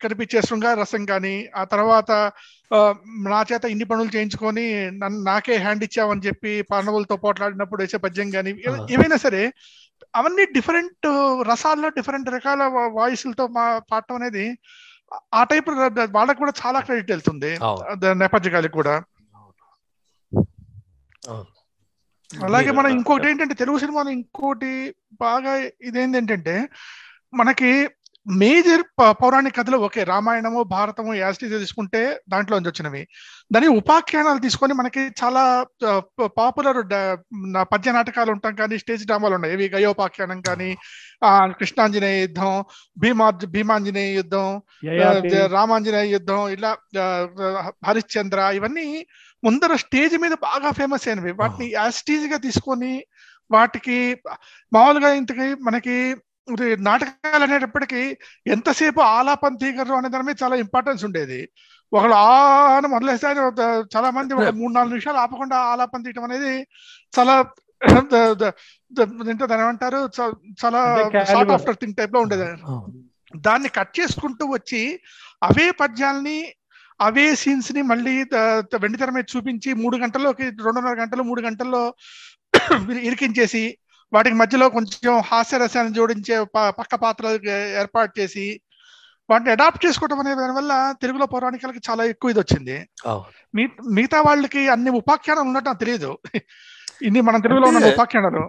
కనిపించే 0.00 0.40
శృంగార 0.40 0.80
రసం 0.80 1.04
కానీ 1.04 1.32
ఆ 1.56 1.64
తర్వాత 1.64 2.10
నా 3.26 3.38
చేత 3.42 3.64
ఇన్ని 3.66 3.84
పనులు 3.84 4.16
చేయించుకొని 4.16 4.64
నన్ను 4.98 5.22
నాకే 5.22 5.56
హ్యాండ్ 5.56 5.84
ఇచ్చావని 5.84 6.26
చెప్పి 6.26 6.62
పాండవులతో 6.70 7.16
పోట్లాడినప్పుడు 7.16 7.82
వేసే 7.82 7.96
పద్యం 7.98 8.30
కానీ. 8.30 8.50
ఏవైనా 8.94 9.16
సరే 9.16 9.42
అవన్నీ 10.14 10.44
డిఫరెంట్ 10.52 11.08
రసాల్లో 11.48 11.88
డిఫరెంట్ 11.90 12.30
రకాల 12.30 12.62
వాయిస్లతో 12.94 13.46
మా 13.48 13.64
పాడటం 13.90 14.14
అనేది 14.14 14.46
ఆ- 15.32 15.44
టైప్ 15.44 15.70
వాళ్ళకి 16.14 16.38
కూడా 16.38 16.52
చాలా 16.60 16.80
క్రెడిట్ 16.80 17.10
వెళ్తుంది 17.10 17.52
నేపథ్య 18.18 18.50
కూడా. 18.72 18.94
అలాగే 22.30 22.70
మనం 22.70 22.88
అలా 22.88 22.96
ఇంకొకటి 22.96 23.28
ఏంటంటే 23.30 23.54
తెలుగు 23.54 23.78
సినిమాలో 23.78 24.10
ఇంకోటి 24.10 24.72
బాగా 25.20 25.52
ఇదేంటంటే 25.82 26.56
మనకి 27.34 27.70
మేజర్ 28.26 28.82
పౌరాణిక 29.20 29.54
కథలు 29.56 29.76
ఓకే 29.76 30.04
రామాయణము 30.04 30.62
భారతము 30.72 31.12
యాస్టీజ్ 31.14 31.52
తీసుకుంటే 31.52 32.00
దాంట్లో 32.28 32.56
నుంచి 32.56 32.70
వచ్చినవి. 32.70 33.00
దాని 33.52 33.68
ఉపాఖ్యానాలు 33.68 34.38
తీసుకొని 34.38 34.74
మనకి 34.74 35.02
చాలా 35.20 35.42
పాపులర్ 36.38 36.80
పద్య 37.72 37.92
నాటకాలు 37.92 38.30
ఉంటాం 38.30 38.54
కానీ 38.54 38.78
స్టేజ్ 38.78 39.06
డ్రామాలు 39.06 39.34
ఉన్నాయి. 39.34 39.54
ఇవి 39.54 39.68
గయోపాఖ్యానం 39.76 40.40
కానీ 40.40 40.70
ఆ 41.24 41.32
కృష్ణాంజనేయ 41.60 42.20
యుద్ధం 42.20 42.52
భీమా 42.96 43.28
భీమాంజనేయ 43.54 44.12
యుద్ధం 44.20 44.48
రామాంజనేయ 45.56 46.06
యుద్ధం 46.16 46.42
ఇలా 46.56 46.72
హరిశ్చంద్ర 47.88 48.52
ఇవన్నీ 48.60 48.86
ముందర 49.42 49.72
స్టేజ్ 49.82 50.16
మీద 50.18 50.34
బాగా 50.42 50.70
ఫేమస్ 50.78 51.06
అయినవి. 51.08 51.32
వాటిని 51.40 51.66
యాస్టీజ్గా 51.72 52.38
తీసుకొని 52.46 52.92
వాటికి 53.50 53.98
మామూలుగా 54.72 55.10
ఇంతకి 55.20 55.48
మనకి 55.68 55.96
నాటకాలు 56.88 57.44
అనేటప్పటికీ 57.44 58.02
ఎంతసేపు 58.46 59.00
ఆలాపన 59.16 59.54
తీగరు 59.62 59.94
అనే 59.94 60.08
దాని 60.08 60.26
మీద 60.28 60.36
చాలా 60.42 60.56
ఇంపార్టెన్స్ 60.56 61.02
ఉండేది. 61.08 61.40
ఒకళ్ళు 61.92 62.16
ఆ 62.16 62.30
అని 62.76 62.88
మొదలేస్తే 62.88 63.28
చాలా 63.94 64.08
మంది 64.16 64.34
ఒక 64.34 64.50
మూడు 64.60 64.72
నాలుగు 64.72 64.94
నిమిషాలు 64.94 65.18
ఆపకుండా 65.24 65.56
ఆలాపన 65.72 66.02
తీయటం 66.02 66.24
అనేది 66.24 66.54
చాలా 67.18 67.34
ఏంటో 69.30 69.46
దాని 69.46 69.62
ఏమంటారు? 69.62 70.00
చాలా. 70.62 70.80
షార్ట్ 71.30 71.52
ఆఫ్టర్ 71.56 71.78
థింగ్ 71.80 71.96
టైప్లో 71.98 72.20
ఉండేది. 72.20 72.48
దాన్ని 73.36 73.68
కట్ 73.68 73.94
చేసుకుంటూ 74.00 74.44
వచ్చి 74.46 74.82
అవే 75.42 75.66
పద్యాల్ని 75.80 76.38
అవే 77.00 77.26
సీన్స్ని 77.42 77.82
మళ్ళీ 77.90 78.14
ద- 78.32 78.40
ద- 78.70 78.80
వెండి 78.82 78.98
తెర 78.98 79.10
మీద 79.10 79.26
చూపించి 79.32 79.70
మూడు 79.82 79.96
గంటల్లోకి 80.02 80.46
రెండున్నర 80.66 80.94
గంటలు 81.02 81.22
మూడు 81.28 81.42
గంటల్లో 81.46 81.82
ఇరికించేసి 83.08 83.62
వాటికి 84.12 84.36
మధ్యలో 84.40 84.66
కొంచెం 84.76 85.14
హాస్యరసాన్ని 85.28 85.92
జోడించే 85.98 86.36
పక్క 86.78 86.94
పాత్రలు 87.02 87.38
ఏర్పాటు 87.82 88.12
చేసి 88.18 88.46
వాటిని 89.28 89.50
అడాప్ట్ 89.54 89.84
చేసుకోవడం 89.84 90.20
అనే 90.22 90.32
దానివల్ల 90.38 90.72
తెలుగులో 91.02 91.26
పౌరాణికాలకి 91.32 91.80
చాలా 91.88 92.02
ఎక్కువ 92.12 92.32
ఇది 92.32 92.40
వచ్చింది. 92.42 92.76
మిగతా 93.96 94.18
వాళ్ళకి 94.26 94.62
అన్ని 94.74 94.90
ఉపాఖ్యానాలు 95.00 95.48
ఉన్నట్టు 95.50 95.70
నాకు 95.70 95.82
తెలియదు. 95.84 96.10
ఇన్ని 97.06 97.20
మన 97.26 97.36
తెలుగులో 97.44 97.66
ఉన్న 97.70 97.90
ఉపాఖ్యానాలు. 97.92 98.42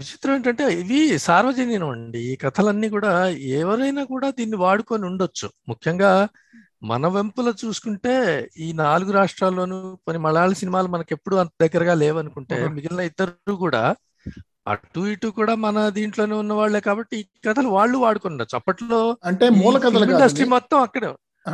విచిత్రం 0.00 0.32
ఏంటంటే 0.36 0.64
ఇవి 0.80 0.98
సార్వజనీనం 1.26 1.90
అండి. 1.94 2.20
ఈ 2.30 2.34
కథలన్నీ 2.42 2.88
కూడా 2.96 3.12
ఎవరైనా 3.60 4.02
కూడా 4.12 4.28
దీన్ని 4.38 4.58
వాడుకొని 4.64 5.06
ఉండొచ్చు. 5.10 5.48
ముఖ్యంగా 5.70 6.10
మన 6.84 7.06
వెంపుల 7.08 7.54
చూసుకుంటే 7.64 8.14
ఈ 8.58 8.72
నాలుగు 8.72 9.12
రాష్ట్రాల్లోనూ 9.12 9.94
కొన్ని 9.94 10.22
మలయాళ 10.22 10.52
సినిమాలు 10.52 10.88
మనకి 10.88 11.08
ఎప్పుడు 11.12 11.36
అంత 11.36 11.50
దగ్గరగా 11.62 11.94
లేవనుకుంటే. 11.94 12.68
మిగిలిన 12.68 13.00
ఇద్దరు 13.00 13.54
కూడా 13.54 13.94
అటు 14.68 15.00
ఇటు 15.00 15.26
కూడా 15.26 15.54
మన 15.54 15.88
దీంట్లోనే 15.88 16.34
ఉన్న 16.34 16.52
వాళ్ళే 16.52 16.80
కాబట్టి 16.80 17.16
ఈ 17.16 17.24
కథలు 17.48 17.68
వాళ్ళు 17.68 17.98
వాడుకున్నారు 17.98 18.56
అప్పట్లో 18.56 19.16
అంటే 19.24 19.48
మూల 19.48 19.78
కథలు 19.78 20.04
ఇండస్ట్రీ 20.04 20.44
మొత్తం 20.44 20.78
అక్కడే. 20.78 21.06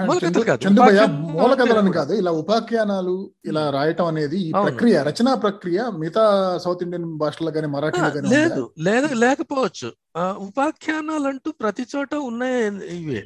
మూల 0.06 0.18
కథలు 0.18 0.44
కాదు. 0.44 0.68
చందుభయ్య 0.68 1.00
ఉపాఖ్యానాలు 1.00 1.32
మూల 1.32 1.54
కథలని 1.54 1.86
కూడా. 1.86 1.90
కాదు. 1.90 2.12
ఇలా 2.12 2.30
ఉపాఖ్యానాలు 2.30 3.30
ఇలా 3.44 3.70
రాయటం 3.70 4.06
అనేది 4.06 4.38
ఈ. 4.38 4.52
ప్రక్రియ 4.52 5.02
రచనా 5.02 5.34
ప్రక్రియ 5.34 5.84
మిగతా 5.98 6.24
సౌత్ 6.64 6.82
ఇండియన్ 6.82 7.18
భాషలో 7.18 7.50
కానీ 7.50 7.66
మరాఠీలో 7.66 8.10
కానీ 8.10 8.28
లేదు. 8.28 8.70
లేదు. 8.78 9.14
లేకపోవచ్చు. 9.14 9.92
ఆ, 10.16 10.34
ఉపాఖ్యానాలంటూ 10.38 11.50
ప్రతి 11.50 11.86
చోట 11.96 12.14
ఉన్నాయి 12.14 12.66
ఇవే. 12.96 13.24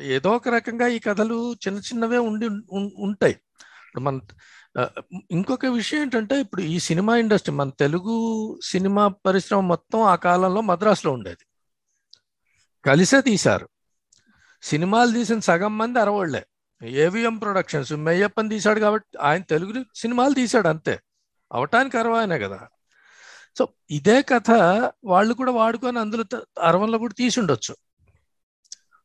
ఏదో 0.00 0.30
ఒక 0.30 0.48
రకంగా 0.48 0.86
ఈ 0.86 0.98
కథలు 0.98 1.52
చిన్న 1.52 1.78
చిన్నవే 1.78 2.18
ఉండి 2.18 2.48
ఉంటాయి. 2.96 3.36
మన 3.98 4.20
ఇంకొక 5.30 5.66
విషయం 5.66 6.02
ఏంటంటే 6.02 6.40
ఇప్పుడు 6.40 6.62
ఈ 6.62 6.78
సినిమా 6.78 7.16
ఇండస్ట్రీ 7.16 7.54
మన 7.54 7.68
తెలుగు 7.68 8.58
సినిమా 8.64 9.08
పరిశ్రమ 9.08 9.60
మొత్తం 9.60 10.02
ఆ 10.02 10.14
కాలంలో 10.14 10.60
మద్రాసులో 10.60 11.12
ఉండేది. 11.12 11.46
కలిసే 12.84 13.20
తీశారు. 13.20 13.68
సినిమాలు 14.62 15.12
తీసిన 15.12 15.40
సగం 15.40 15.78
మంది 15.78 16.00
అరవళ్ళే. 16.00 16.46
ఏవిఎం 16.82 17.38
ప్రొడక్షన్స్ 17.38 17.92
మెయ్యప్పని 17.92 18.48
తీశాడు 18.48 18.80
కాబట్టి 18.80 19.18
ఆయన 19.20 19.42
తెలుగు 19.42 19.84
సినిమాలు 19.94 20.34
తీశాడు 20.34 20.68
అంతే. 20.68 21.00
అవటానికి 21.52 21.98
అరవాయనే 21.98 22.38
కదా. 22.38 22.68
సో 23.58 23.68
ఇదే 23.90 24.22
కథ 24.22 24.50
వాళ్ళు 25.04 25.34
కూడా 25.34 25.52
వాడుకొని 25.52 25.98
అందులో 25.98 26.24
అరవంలో 26.62 26.98
కూడా 26.98 27.14
తీసి 27.18 27.40
ఉండొచ్చు. 27.40 27.76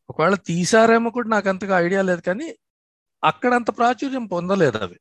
ఒకవేళ 0.10 0.36
తీసారేమో 0.36 1.10
కూడా 1.10 1.30
నాకు 1.30 1.49
అంతగా 1.49 1.78
ఐడియా 1.80 2.01
లేదు 2.01 2.22
కానీ 2.22 2.55
అక్కడ 3.24 3.53
అంత 3.53 3.78
ప్రాచుర్యం 3.78 4.26
పొందలేదు 4.26 4.78
అవి. 4.78 4.99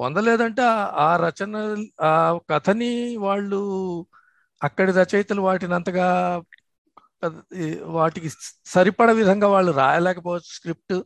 పొందలేదంటే 0.00 0.62
ఆ- 0.92 1.16
రచన 1.16 1.84
ఆ 2.00 2.38
కథని 2.50 3.16
వాళ్ళు 3.16 3.60
అక్కడి 4.64 4.92
రచయితలు 4.92 5.42
వాటిని 5.42 5.74
అంతగా 5.74 6.42
వాటికి 7.82 8.30
సరిపడ 8.66 9.10
విధంగా 9.10 9.48
వాళ్ళు 9.48 9.72
రాయలేకపోవచ్చు 9.72 10.54
స్క్రిప్ట్. 10.54 11.02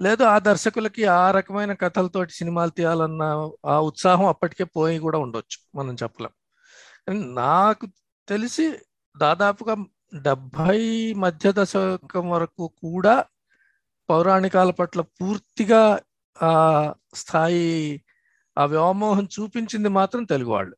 లేదు 0.00 0.22
ఆ 0.22 0.38
దర్శకులకి 0.38 1.04
ఆ 1.04 1.30
రకమైన 1.30 1.72
కథలతోటి 1.72 2.32
సినిమాలు 2.32 2.70
తీయాలన్న 2.70 3.22
ఆ 3.66 3.80
ఉత్సాహం 3.80 4.26
అప్పటికే 4.26 4.64
పోయి 4.64 4.98
కూడా 4.98 5.18
ఉండొచ్చు 5.18 5.78
మనం 5.78 5.94
చెప్పలేం. 6.02 6.30
నాకు 7.34 7.86
తెలిసి 8.28 8.78
దాదాపుగా 9.16 9.76
డెబ్భై 10.12 10.80
మధ్య 11.16 11.52
దశకం 11.52 12.26
వరకు 12.30 12.64
కూడా 12.82 13.14
పౌరాణికాల 14.08 14.70
పట్ల 14.70 15.00
పూర్తిగా 15.16 15.82
ఆ 16.36 16.52
స్థాయి 17.14 17.68
ఆ 18.56 18.64
వ్యామోహం 18.64 19.28
చూపించింది 19.34 19.88
మాత్రం 19.98 20.24
తెలుగు 20.24 20.50
వాళ్ళు 20.50 20.74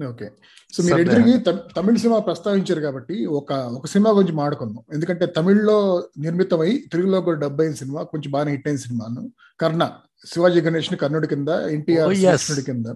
ఓకే. 0.00 0.26
సో 0.72 0.78
మీరు 0.82 1.00
ఇద్దరికి 1.00 1.32
తమిళ 1.76 1.96
సినిమా 1.96 2.18
ప్రస్తావించారు 2.18 2.80
కాబట్టి 2.80 3.26
ఒక 3.38 3.48
ఒక 3.76 3.86
సినిమా 3.86 4.10
గురించి 4.10 4.34
మాడుకుందాం. 4.34 4.82
ఎందుకంటే 4.92 5.26
తమిళ్ళో 5.36 5.78
నిర్మితమై 6.18 6.70
తెలుగులో 6.92 7.20
కూడా 7.20 7.38
డబ్బు 7.38 7.62
అయిన 7.62 7.74
సినిమా 7.74 8.02
కొంచెం 8.12 8.30
బాగా 8.32 8.50
హిట్ 8.50 8.68
అయిన 8.68 8.80
సినిమాను. 8.84 9.22
కర్ణ 9.60 9.82
శివాజీ 10.26 10.60
గణేష్ని 10.60 10.98
కర్ణుడి 11.02 11.26
కింద 11.26 11.48
ఎన్టీఆర్ 11.74 12.08
Oh. 12.08 12.12
కృష్ణుడి 12.36 12.62
కింద. 12.68 12.86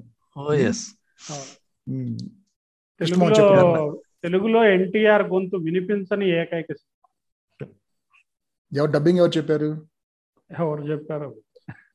తెలుగులో 4.24 4.64
ఎన్టీఆర్ 4.64 5.22
గొంతు 5.22 5.56
వినిపించని 5.56 6.30
ఏకైక 6.30 6.66
సినిమా. 6.72 7.08
ఎవరు 8.78 8.90
డబ్బింగ్ 8.90 9.18
ఎవరు 9.18 9.30
చెప్పారు? 9.36 9.86
ఎవరు 10.58 10.82
చెప్పారు? 10.82 11.36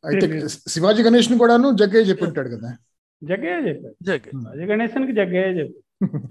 అయితే 0.06 0.48
శివాజీ 0.48 1.04
గణేష్ని 1.04 1.38
కూడాను 1.38 1.72
జగ్గయ్య 1.72 2.10
చెప్పి 2.10 2.26
ఉంటాడు 2.26 2.50
కదా. 2.50 2.78
జగ్గయ్య 3.24 3.70
చెప్పారు. 3.70 3.96
జగ్ 4.04 4.48
రాజ 4.48 4.60
గణేశానికి 4.60 5.12
జగ్గయ్య 5.12 5.60
చెప్పారు. 5.60 6.22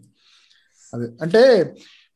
అదే. 0.94 1.12
అంటే 1.22 1.74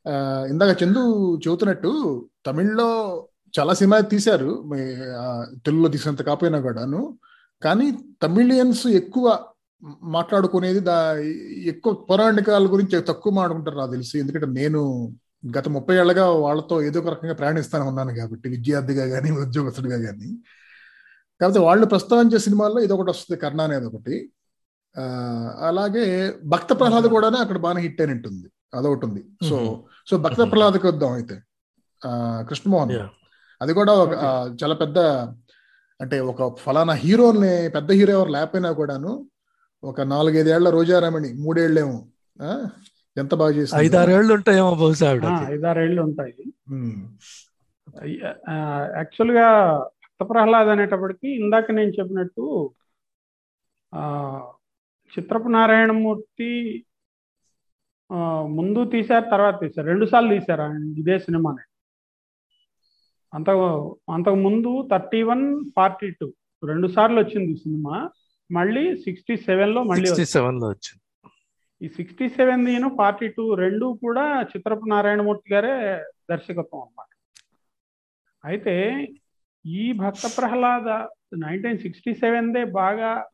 ఆ, 0.09 0.47
ఇందాక 0.51 0.83
చందు 0.83 1.37
చెబుతున్నట్టు 1.49 2.28
తమిళ్ళో 2.47 3.28
చాలా 3.61 3.74
సినిమా 3.74 4.01
తీశారు. 4.01 4.70
తెలుగులో 5.64 5.89
తీసినంత 5.89 6.22
కాకపోయినా 6.22 6.61
కూడాను. 6.61 7.18
కానీ 7.62 7.93
తమిళియన్స్ 8.22 8.87
ఎక్కువ 8.87 9.47
మాట్లాడుకునేది 10.03 10.81
దా 10.81 11.18
ఎక్కువ 11.64 11.93
పౌరాణికాల 11.93 12.72
గురించి 12.72 13.03
తక్కువ 13.03 13.33
మాట్లాడుకుంటారు 13.33 13.76
నాకు 13.76 13.91
తెలిసి. 13.91 14.18
ఎందుకంటే 14.18 14.47
నేను 14.47 15.12
గత 15.59 15.68
ముప్పై 15.68 15.97
ఏళ్ళగా 15.97 16.31
వాళ్ళతో 16.31 16.83
ఏదో 16.83 17.01
ఒక 17.01 17.09
రకంగా 17.09 17.35
ప్రయాణిస్తాను 17.35 17.89
ఉన్నాను 17.89 18.14
కాబట్టి 18.14 18.49
విద్యార్థిగా 18.49 19.07
కానీ 19.07 19.31
ఉద్యోగస్తుడిగా 19.31 20.11
కానీ 20.11 20.39
కాకపోతే 21.41 21.59
వాళ్ళు 21.59 21.87
ప్రస్తావించే 21.87 22.39
సినిమాల్లో 22.39 22.81
ఇది 22.81 22.93
ఒకటి 22.93 23.11
వస్తుంది 23.11 23.41
కర్ణ 23.41 23.61
అనేది 23.61 23.87
ఒకటి. 23.87 24.31
ఆ, 24.99 25.03
అలాగే 25.61 26.35
భక్త 26.45 26.72
ప్రహ్లాద్ 26.72 27.05
కూడా 27.05 27.28
అక్కడ 27.28 27.59
బాగా 27.59 27.78
హిట్ 27.78 28.01
అయినట్టు 28.01 28.28
ఉంది. 28.28 28.49
అదొకటి 28.74 29.07
ఉంది. 29.07 29.24
సో. 29.49 29.85
సో 30.11 30.16
భక్త 30.18 30.37
ప్రహ్లాద్కి 30.37 30.87
వద్దాం 30.87 31.12
అయితే. 31.12 31.43
ఆ, 32.07 32.45
కృష్ణమోహన్. 32.49 32.91
అది 33.62 33.74
కూడా 33.74 33.93
ఒక 33.93 34.12
చాలా 34.62 34.74
పెద్ద 34.74 34.99
అంటే 36.01 36.20
ఒక 36.20 36.59
ఫలానా 36.59 36.93
హీరోని 36.93 37.70
పెద్ద 37.70 37.93
హీరో 37.93 38.12
ఎవరు 38.12 38.28
లేకపోయినా 38.28 38.72
కూడాను 38.72 39.26
ఒక 39.83 40.01
నాలుగైదేళ్ళ 40.01 40.70
రోజారామణి 40.70 41.35
మూడేళ్ళేమో. 41.35 41.99
ఆ, 42.43 42.68
ఎంత 43.16 43.35
బాగా 43.35 43.51
చేసింది. 43.51 43.85
ఐదారేళ్ళు 43.85 44.35
ఉంటాయేమో 44.35 44.74
బహుశా 44.74 45.07
ఐదారేళ్ళు 45.53 46.03
ఉంటాయి 46.03 46.35
యాక్చువల్గా 48.97 49.47
భక్త 49.78 50.31
ప్రహ్లాద్ 50.31 50.68
అనేటప్పటికి 50.68 51.28
ఇందాక 51.28 51.70
నేను 51.70 51.91
చెప్పినట్టు 51.91 52.70
ఆ, 53.95 54.03
చిత్రపు 55.12 55.49
నారాయణమూర్తి 55.49 56.85
ఆ, 58.11 58.16
ముందు 58.49 58.85
తీశారు 58.85 59.24
తర్వాత 59.31 59.61
తీశారు. 59.61 59.87
రెండు 59.87 60.07
సార్లు 60.07 60.39
తీశారు 60.39 60.62
ఆయన 60.62 60.95
ఇదే 60.99 61.18
సినిమాని. 61.18 61.64
అంత 63.35 63.51
అంతకు 64.11 64.35
ముందు 64.35 64.89
థర్టీ 64.91 65.22
వన్ 65.22 65.64
ఫార్టీ 65.76 66.11
టూ. 66.11 66.33
రెండు 66.64 66.87
సార్లు 66.89 67.20
వచ్చింది 67.20 67.57
సినిమా. 67.57 68.11
మళ్ళీ 68.53 68.96
సిక్స్టీ 68.96 69.36
సెవెన్లో 69.36 69.84
మళ్ళీ 69.84 70.07
సిక్స్టీ 70.07 70.22
వచ్చింది. 70.22 70.32
సెవెన్లో 70.32 70.68
వచ్చింది. 70.68 71.03
ఈ 71.84 71.88
సిక్స్టీ 71.88 72.28
సెవెన్ 72.28 72.90
ఫార్టీ 72.98 73.28
టూ 73.28 73.55
రెండు 73.55 73.98
కూడా 74.03 74.42
చిత్రపు 74.42 74.88
నారాయణమూర్తి 74.88 75.55
గారే 75.55 75.74
దర్శకత్వం 76.30 76.80
అన్నమాట. 76.80 77.09
అయితే 78.44 78.74
ఈ 79.66 79.92
భక్త 79.92 80.26
ప్రహ్లాద 80.36 80.88
నైన్టీన్ 81.36 81.78
సిక్స్టీ 81.78 82.14
సెవెన్దే 82.14 82.64
బాగా 82.64 83.28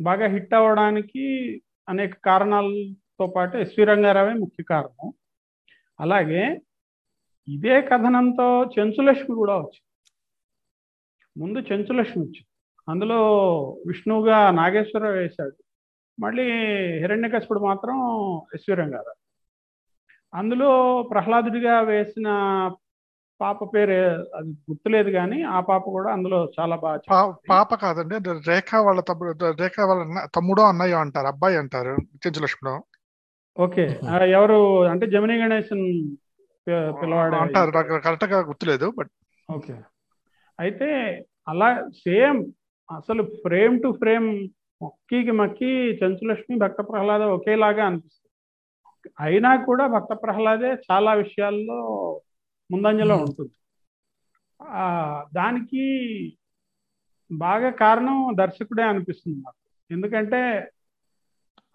బాగా 0.00 0.26
హిట్ 0.26 0.54
అవ్వడానికి 0.54 1.26
అనేక 1.88 2.14
కారణాలతో 2.24 3.26
పాటు 3.26 3.56
ఎస్వి 3.56 3.84
రంగారావే 3.84 4.32
ముఖ్య 4.32 4.64
కారణం. 4.64 5.12
అలాగే 6.00 6.60
ఇదే 7.48 7.82
కథనంతో 7.82 8.70
చెంచులక్ష్మి 8.78 9.36
కూడా 9.36 9.54
వచ్చింది. 9.56 9.90
ముందు 11.36 11.58
చెంచులక్ష్మి 11.58 12.22
వచ్చింది. 12.22 12.53
అందులో 12.88 13.18
విష్ణువుగా 13.86 14.38
నాగేశ్వరరావు 14.52 15.18
వేశాడు. 15.18 15.54
మళ్ళీ 16.18 16.46
హిరణ్యకశిపుడు 17.02 17.60
మాత్రం 17.60 17.96
ఎస్వి 18.54 18.74
రంగారావు 18.74 19.20
అందులో 20.32 20.70
ప్రహ్లాదుడిగా 21.10 21.74
వేసిన 21.88 22.28
పాప 23.40 23.58
పేరు 23.72 23.94
అది 24.36 24.50
గుర్తులేదు 24.68 25.10
కానీ 25.10 25.38
ఆ 25.50 25.60
పాప 25.68 25.84
కూడా 25.90 26.10
అందులో 26.12 26.38
చాలా 26.56 26.76
బాగా. 26.76 27.16
పాప 27.50 27.70
కాదండి 27.82 28.16
రేఖ 28.48 28.70
వాళ్ళ 28.86 29.00
తమ్ముడు 29.08 29.32
రేఖ 29.62 29.76
వాళ్ళ 29.90 30.02
తమ్ముడో 30.36 30.64
అన్నయ్యో 30.64 30.98
అంటారు 31.04 31.28
అబ్బాయి 31.32 31.56
అంటారు 31.62 31.94
చెంచులక్ష్మిలో 32.22 32.74
ఓకే 33.56 33.84
ఎవరు 34.32 34.58
అంటే 34.92 35.06
జమినీ 35.06 35.36
గణేశన్ 35.42 35.84
పిల్లవాడు 36.96 37.36
అంటారు 37.36 37.72
నాకు 37.76 37.98
కరెక్ట్గా 38.06 38.38
గుర్తులేదు 38.48 38.86
బట్ 38.98 39.12
ఓకే. 39.48 39.74
అయితే 40.58 40.88
అలా 41.48 41.68
సేమ్ 42.00 42.40
అసలు 42.88 43.22
ఫ్రేమ్ 43.44 43.76
టు 43.82 43.88
ఫ్రేమ్ 43.92 44.28
మొక్కీకి 44.80 45.30
మక్కి 45.30 45.70
చెంచులక్ష్మి 46.00 46.56
భక్త 46.58 46.80
ప్రహ్లాద 46.80 47.22
ఒకేలాగా 47.36 47.86
అనిపిస్తుంది. 47.86 48.30
అయినా 49.20 49.50
కూడా 49.64 49.86
భక్త 49.86 50.12
ప్రహ్లాదే 50.22 50.70
చాలా 50.88 51.12
విషయాల్లో 51.14 51.78
ముందంజలో 52.70 53.16
ఉంటుంది. 53.16 53.54
ఆ 54.60 54.84
దానికి 55.32 55.84
బాగా 57.30 57.70
కారణం 57.70 58.36
దర్శకుడే 58.36 58.82
అనిపిస్తుంది 58.82 59.38
నాకు. 59.38 59.60
ఎందుకంటే 59.90 60.40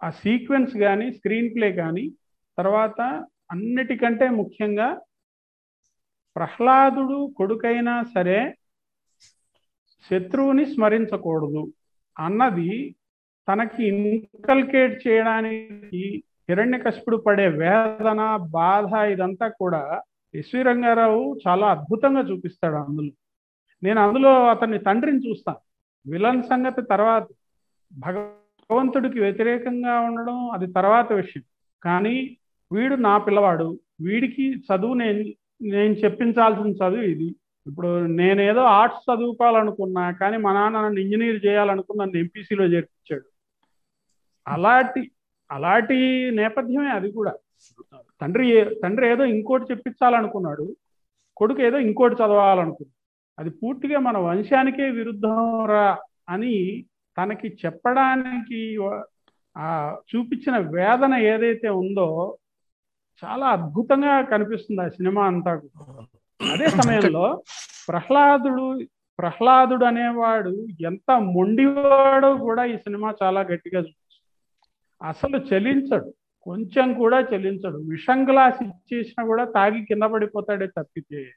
ఆ 0.02 0.10
సీక్వెన్స్ 0.10 0.74
కానీ 0.76 1.12
స్క్రీన్ 1.12 1.54
ప్లే 1.54 1.72
కానీ 1.72 2.04
తర్వాత 2.58 3.00
అన్నిటికంటే 3.50 4.30
ముఖ్యంగా 4.30 4.88
ప్రహ్లాదుడు 6.36 7.32
కొడుకైనా 7.36 8.02
సరే 8.14 8.38
శత్రువుని 10.08 10.66
స్మరించకూడదు 10.66 11.72
అన్నది 12.18 12.94
తనకి 13.48 13.86
ఇన్కల్కేట్ 13.86 15.08
చేయడానికి 15.08 16.22
హిరణ్యకశిపుడు 16.50 17.16
పడే 17.16 17.48
వేదన 17.48 18.36
బాధ 18.36 18.92
ఇదంతా 18.92 19.48
కూడా 19.48 20.02
ఎస్వి 20.34 20.62
రంగారావు 20.62 21.40
చాలా 21.48 21.66
అద్భుతంగా 21.70 22.20
చూపిస్తాడు 22.20 22.74
అందులో. 22.74 23.10
నేను 23.82 24.00
అందులో 24.00 24.46
అతని 24.46 24.78
తండ్రిని 24.78 25.30
చూస్తాను. 25.30 25.58
విలన్ 26.10 26.42
సంగతి 26.42 26.82
తర్వాత 26.82 27.26
భగవంతుడికి 27.98 29.20
వ్యతిరేకంగా 29.20 30.00
ఉండడం 30.00 30.50
అది 30.50 30.66
తర్వాత 30.72 31.12
విషయం. 31.12 31.42
కానీ 31.82 32.36
వీడు 32.72 32.94
నా 32.94 33.18
పిల్లవాడు 33.18 33.78
వీడికి 34.00 34.54
చదువు 34.58 34.94
నేను 34.94 35.24
నేను 35.62 35.92
చెప్పించాల్సిన 35.92 36.66
చదువు 36.66 37.02
ఇది. 37.02 37.34
ఇప్పుడు 37.66 37.88
నేనేదో 38.20 38.62
ఆర్ట్స్ 38.78 39.04
చదువుకోవాలనుకున్నా 39.08 40.04
కానీ 40.20 40.36
మా 40.44 40.52
నాన్న 40.52 40.80
నన్ను 40.84 41.00
ఇంజనీర్ 41.00 41.38
చేయాలనుకున్న 41.46 42.00
నన్ను 42.02 42.18
ఎంపీసీలో 42.18 42.64
చేర్పించాడు. 42.64 43.26
అలాంటి 44.46 45.02
అలాంటి 45.50 45.96
నేపథ్యమే 46.40 46.90
అది 46.98 47.08
కూడా. 47.12 47.32
తండ్రి 48.20 48.46
తండ్రి 48.82 49.06
ఏదో 49.12 49.24
ఇంకోటి 49.34 49.64
చెప్పించాలనుకున్నాడు 49.72 50.66
కొడుకు 51.36 51.60
ఏదో 51.68 51.78
ఇంకోటి 51.88 52.14
చదవాలనుకున్నాడు. 52.14 52.96
అది 53.38 53.50
పూర్తిగా 53.50 53.98
మన 54.06 54.16
వంశానికే 54.18 54.86
విరుద్ధం 54.90 55.38
రా 55.72 55.86
అని 56.28 56.54
తనకి 57.16 57.48
చెప్పడానికి 57.62 58.60
చూపించిన 60.10 60.56
వేదన 60.74 61.14
ఏదైతే 61.32 61.68
ఉందో 61.82 62.08
చాలా 63.22 63.46
అద్భుతంగా 63.56 64.14
కనిపిస్తుంది 64.32 64.82
ఆ 64.82 64.88
సినిమా 64.88 65.22
అంతా 65.30 65.52
కూడా. 65.62 65.80
అదే 66.40 66.68
సమయంలో 66.70 67.42
ప్రహ్లాదుడు 67.88 68.80
ప్రహ్లాదుడు 69.18 69.84
అనేవాడు 69.84 70.66
ఎంత 70.80 71.20
మొండివాడో 71.20 72.36
కూడా 72.36 72.64
ఈ 72.64 72.76
సినిమా 72.76 73.14
చాలా 73.22 73.40
గట్టిగా 73.40 73.80
చూపిస్తుంది. 73.80 74.26
అసలు 75.02 75.36
చలించడు. 75.38 76.14
కొంచెం 76.44 76.94
కూడా 76.94 77.20
చలించడు. 77.20 77.76
విషం 77.76 78.28
గ్లాస్ 78.28 78.62
ఇచ్చేసినా 78.62 79.26
కూడా 79.26 79.44
తాగి 79.44 79.84
కింద 79.84 80.02
పడిపోతాడే 80.02 80.66
తప్పితే 80.66 81.32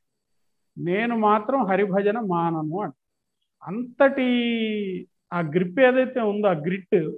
నేను 0.77 1.17
మాత్రం 1.17 1.65
హరిభజన 1.65 2.19
మానను 2.19 2.81
అంట. 2.81 2.93
అంతటి 3.63 4.27
ఆ 5.33 5.39
గ్రిప్ 5.39 5.79
ఏదైతే 5.79 6.19
ఉందో 6.19 6.47
ఆ 6.47 6.51
గ్రిట్ 6.51 7.11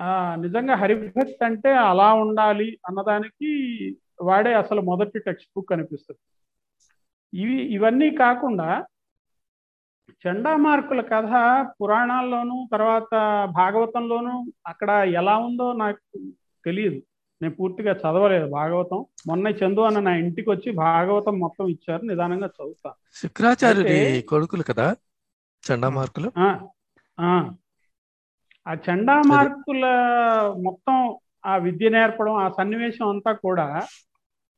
ఆ 0.00 0.34
నిజంగా 0.40 0.74
హరిభక్తి 0.74 1.44
అంటే 1.44 1.70
అలా 1.76 2.14
ఉండాలి 2.14 2.78
అన్నదానికి 2.88 3.50
వాడే 4.22 4.54
అసలు 4.54 4.80
మొదటి 4.80 5.18
టెక్స్ట్ 5.18 5.50
బుక్ 5.56 5.72
అనిపిస్తుంది. 5.72 6.20
ఇవి 7.32 7.56
ఇవన్నీ 7.72 8.10
కాకుండా 8.16 8.68
చండామార్కుల 10.24 11.00
కథ 11.10 11.32
పురాణాల్లోనూ 11.78 12.68
తర్వాత 12.72 13.12
భాగవతంలోనూ 13.50 14.34
అక్కడ 14.66 14.90
ఎలా 15.12 15.36
ఉందో 15.38 15.72
నాకు 15.74 16.00
తెలియదు 16.64 16.98
నేను 17.40 17.54
పూర్తిగా 17.54 17.92
చదవలేదు 17.92 18.50
భాగవతం. 18.50 18.98
మొన్న 19.26 19.48
చందు 19.50 19.80
అన్న 19.80 20.00
నా 20.00 20.16
ఇంటికి 20.16 20.50
వచ్చి 20.50 20.70
భాగవతం 20.78 21.40
మొత్తం 21.40 21.68
ఇచ్చారు. 21.68 22.02
నిదానంగా 22.02 22.46
చదువుతాను 22.48 22.98
శుక్రాచార్యుడి 23.14 23.96
కొడుకులు 24.22 24.62
కదా? 24.62 24.86
చండామార్కులు? 25.64 26.28
ఆ, 26.38 26.48
ఆ. 27.18 27.30
ఆ 28.66 28.74
చండామార్కుల 28.86 29.84
మొత్తం 30.62 30.96
ఆ 31.46 31.56
విద్య 31.56 31.88
నేర్పడం 31.88 32.34
ఆ 32.34 32.48
సన్నివేశం 32.48 33.08
అంతా 33.08 33.32
కూడా 33.38 33.66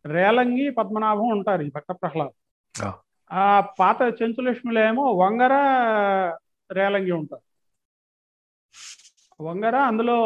రేలంగి 0.05 0.71
పద్మనాభం 0.71 1.29
ఉంటారు 1.29 1.63
ఈ 1.63 1.71
భక్త 1.71 1.93
ప్రహ్లాద్. 1.93 2.35
ఆ. 2.75 3.45
పాత 3.79 3.99
చెంచులక్ష్మిలో 4.19 4.81
ఏమో 4.81 5.05
వంగర 5.15 5.55
రేలంగి 6.71 7.13
ఉంటారు. 7.13 7.45
వంగర 9.41 9.77
అందులో 9.83 10.17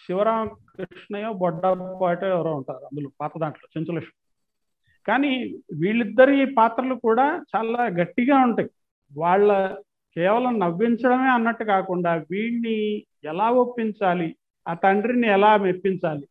శివరామకృష్ణయో 0.00 1.32
బొడ్డపాటో 1.32 2.26
ఎవరో 2.26 2.54
ఉంటారు 2.54 2.84
అందులో 2.84 3.08
పాత 3.20 3.32
దాంట్లో 3.38 3.68
చెంచులక్ష్మి. 3.76 4.16
కానీ 5.06 5.32
వీళ్ళిద్దరి 5.80 6.54
పాత్రలు 6.54 6.94
కూడా 7.00 7.26
చాలా 7.52 7.82
గట్టిగా 8.00 8.36
ఉంటాయి. 8.42 8.68
వాళ్ళ 9.12 9.48
కేవలం 10.16 10.58
నవ్వించడమే 10.58 11.28
అన్నట్టు 11.28 11.64
కాకుండా 11.64 12.14
వీడిని 12.30 12.76
ఎలా 13.24 13.50
ఒప్పించాలి 13.62 14.28
ఆ 14.66 14.74
తండ్రిని 14.74 15.28
ఎలా 15.28 15.56
మెప్పించాలి 15.56 16.26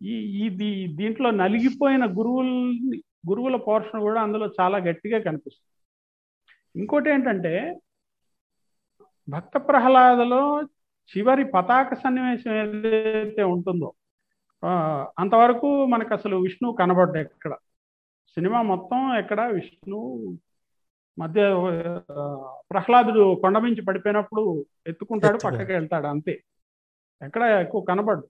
ఈ 0.00 0.14
ఇది 0.46 0.70
దీంట్లో 0.96 1.30
నలిగిపోయిన 1.40 2.04
గురువుల్ని 2.18 2.98
గురువుల 3.24 3.56
పోర్షన్ 3.58 4.00
కూడా 4.00 4.20
అందులో 4.20 4.46
చాలా 4.60 4.78
గట్టిగా 4.78 5.18
కనిపిస్తుంది. 5.18 5.66
ఇంకోటి 6.74 7.10
ఏంటంటే 7.10 7.52
భక్త 9.28 9.56
ప్రహ్లాదలో 9.68 10.42
చివరి 11.12 11.44
పతాక 11.44 11.94
సన్నివేశం 11.94 12.52
ఏదైతే 12.54 13.42
ఉంటుందో 13.46 13.88
ఆ, 14.62 14.70
అంతవరకు 15.18 15.86
మనకు 15.86 16.14
అసలు 16.14 16.36
విష్ణువు 16.36 16.74
కనబడ్డా 16.74 17.20
ఎక్కడ? 17.20 17.52
సినిమా 18.36 18.62
మొత్తం 18.62 19.16
ఎక్కడ? 19.16 19.40
విష్ణువు 19.48 20.08
మధ్య 21.18 21.40
ప్రహ్లాదుడు 22.70 23.22
కొండ 23.40 23.58
మించి 23.58 23.82
పడిపోయినప్పుడు 23.84 24.42
ఎత్తుకుంటాడు 24.86 25.34
ఎత్తుకో. 25.34 25.48
పక్కకి 25.48 25.72
వెళ్తాడు 25.72 26.06
అంతే. 26.06 26.34
ఎక్కడ 27.20 27.42
ఎక్కువ 27.62 27.80
కనబడు 27.80 28.22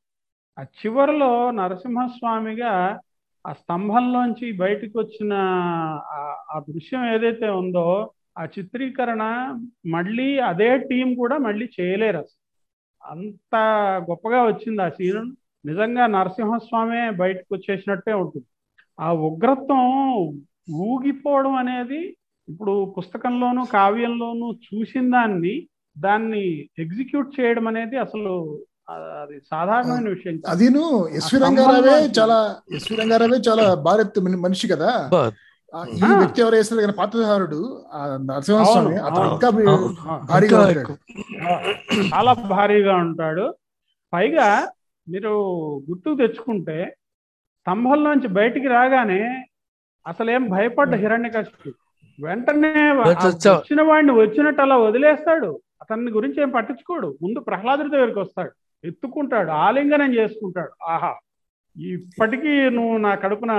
ఆ 0.58 0.62
చివరిలో 0.78 1.30
నరసింహస్వామిగా 1.50 2.72
ఆ 3.46 3.52
స్తంభంలోంచి 3.52 4.52
బయటకు 4.52 5.00
వచ్చిన 5.00 5.32
ఆ- 6.10 6.64
దృశ్యం 6.68 7.14
ఏదైతే 7.14 7.48
ఉందో 7.48 8.10
ఆ 8.38 8.44
చిత్రీకరణ 8.44 9.22
మళ్ళీ 9.86 10.38
అదే 10.38 10.78
టీం 10.78 11.14
కూడా 11.14 11.38
మళ్ళీ 11.38 11.68
చేయలేరు 11.80 12.18
అసలు. 12.18 12.40
అంత 13.04 13.56
గొప్పగా 14.10 14.46
వచ్చింది 14.46 14.82
ఆ 14.82 14.88
సీన్. 14.88 15.32
నిజంగా 15.66 16.06
నరసింహస్వామి 16.06 17.10
బయటకు 17.10 17.54
వచ్చేసినట్టే 17.54 18.12
ఉంటుంది. 18.12 18.46
ఆ 19.00 19.12
ఉగ్రత్వం 19.12 20.14
ఊగిపోవడం 20.74 21.54
అనేది 21.54 22.16
ఇప్పుడు 22.48 22.94
పుస్తకంలోను 22.98 23.66
కావ్యంలోను 23.66 24.58
చూసిన 24.66 25.10
దాన్ని 25.10 25.66
దాన్ని 25.98 26.68
ఎగ్జిక్యూట్ 26.78 27.40
చేయడం 27.40 27.68
అనేది 27.68 27.96
అసలు 27.96 28.62
అది 28.88 29.40
సాధారణమైన 29.50 30.08
విషయం. 30.08 30.36
అదిను 30.48 30.82
ఎస్వి 31.16 31.38
రంగారావే 31.40 31.90
చాలా 32.18 32.38
ఎస్వి 32.74 32.96
రంగారావే 32.96 33.38
చాలా 33.48 33.74
భారత్ 33.80 34.18
మనిషి 34.38 34.68
కదా. 34.68 34.90
ఈ. 35.90 36.00
వ్యక్తి 36.18 36.40
ఎవరు 36.40 36.54
వేస్తారు 36.54 36.80
కానీ 36.80 36.92
పాత్రధారుడు 36.92 37.58
ఆ 37.92 38.00
నరసింహస్వామి 38.24 38.96
అతను. 38.98 39.26
ఇంకా 39.32 39.50
భారీగా 40.24 40.58
ఉంటాడు. 40.60 40.94
చాలా 42.08 42.32
భారీగా 42.48 42.96
ఉంటాడు. 42.96 43.46
పైగా 44.12 44.48
మీరు 45.06 45.32
గుర్తుకు 45.90 46.14
తెచ్చుకుంటే 46.16 46.78
స్తంభంలోంచి 47.60 48.28
బయటికి 48.30 48.68
రాగానే 48.68 49.22
అసలు 50.06 50.30
ఏం 50.30 50.48
భయపడ్డ 50.48 50.94
హిరణ్యకశిపుడు 50.94 51.72
వెంటనే 52.18 52.72
వచ్చిన 53.50 53.82
వాడిని 53.82 54.12
వచ్చినట్టు 54.12 54.62
అలా 54.62 54.76
వదిలేస్తాడు. 54.78 55.50
అతన్ని 55.82 56.10
గురించి 56.10 56.42
ఏం 56.42 56.50
పట్టించుకోడు. 56.50 57.08
ముందు 57.22 57.40
ప్రహ్లాదుడి 57.40 57.90
దగ్గరికి 57.90 58.18
వస్తాడు. 58.18 58.52
ఎత్తుకుంటాడు 58.84 59.50
ఆలింగనం 59.64 60.10
చేసుకుంటాడు. 60.14 60.72
ఆహా 60.84 61.12
ఇప్పటికీ 61.76 62.52
నువ్వు 62.70 62.94
నా 62.98 63.10
కడుపున 63.14 63.52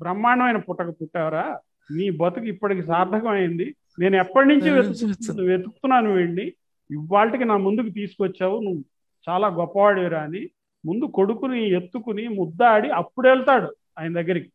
బ్రహ్మాండమైన 0.00 0.56
పుట్టక 0.56 0.90
పుట్టావరా. 1.00 1.44
నీ 1.90 2.06
బతుకు 2.10 2.46
ఇప్పటికి 2.46 2.82
సార్థకమైంది. 2.82 3.66
నేను 3.98 4.16
ఎప్పటి 4.16 4.48
నుంచి 4.48 4.70
వెతుకు 4.70 5.42
వెతుకుతున్నాను 5.42 6.10
వీడిని 6.12 6.46
ఇవాళకి 6.90 7.44
నా 7.44 7.56
ముందుకు 7.56 7.88
తీసుకొచ్చావు. 7.88 8.56
నువ్వు 8.60 8.82
చాలా 9.26 9.48
గొప్పవాడివిరా 9.48 10.20
అని. 10.20 10.42
ముందు 10.84 11.04
కొడుకుని 11.18 11.60
ఎత్తుకుని 11.78 12.24
ముద్దాడి 12.28 12.88
అప్పుడు 12.90 13.26
వెళ్తాడు 13.28 13.70
ఆయన 13.98 14.12
దగ్గరికి. 14.12 14.50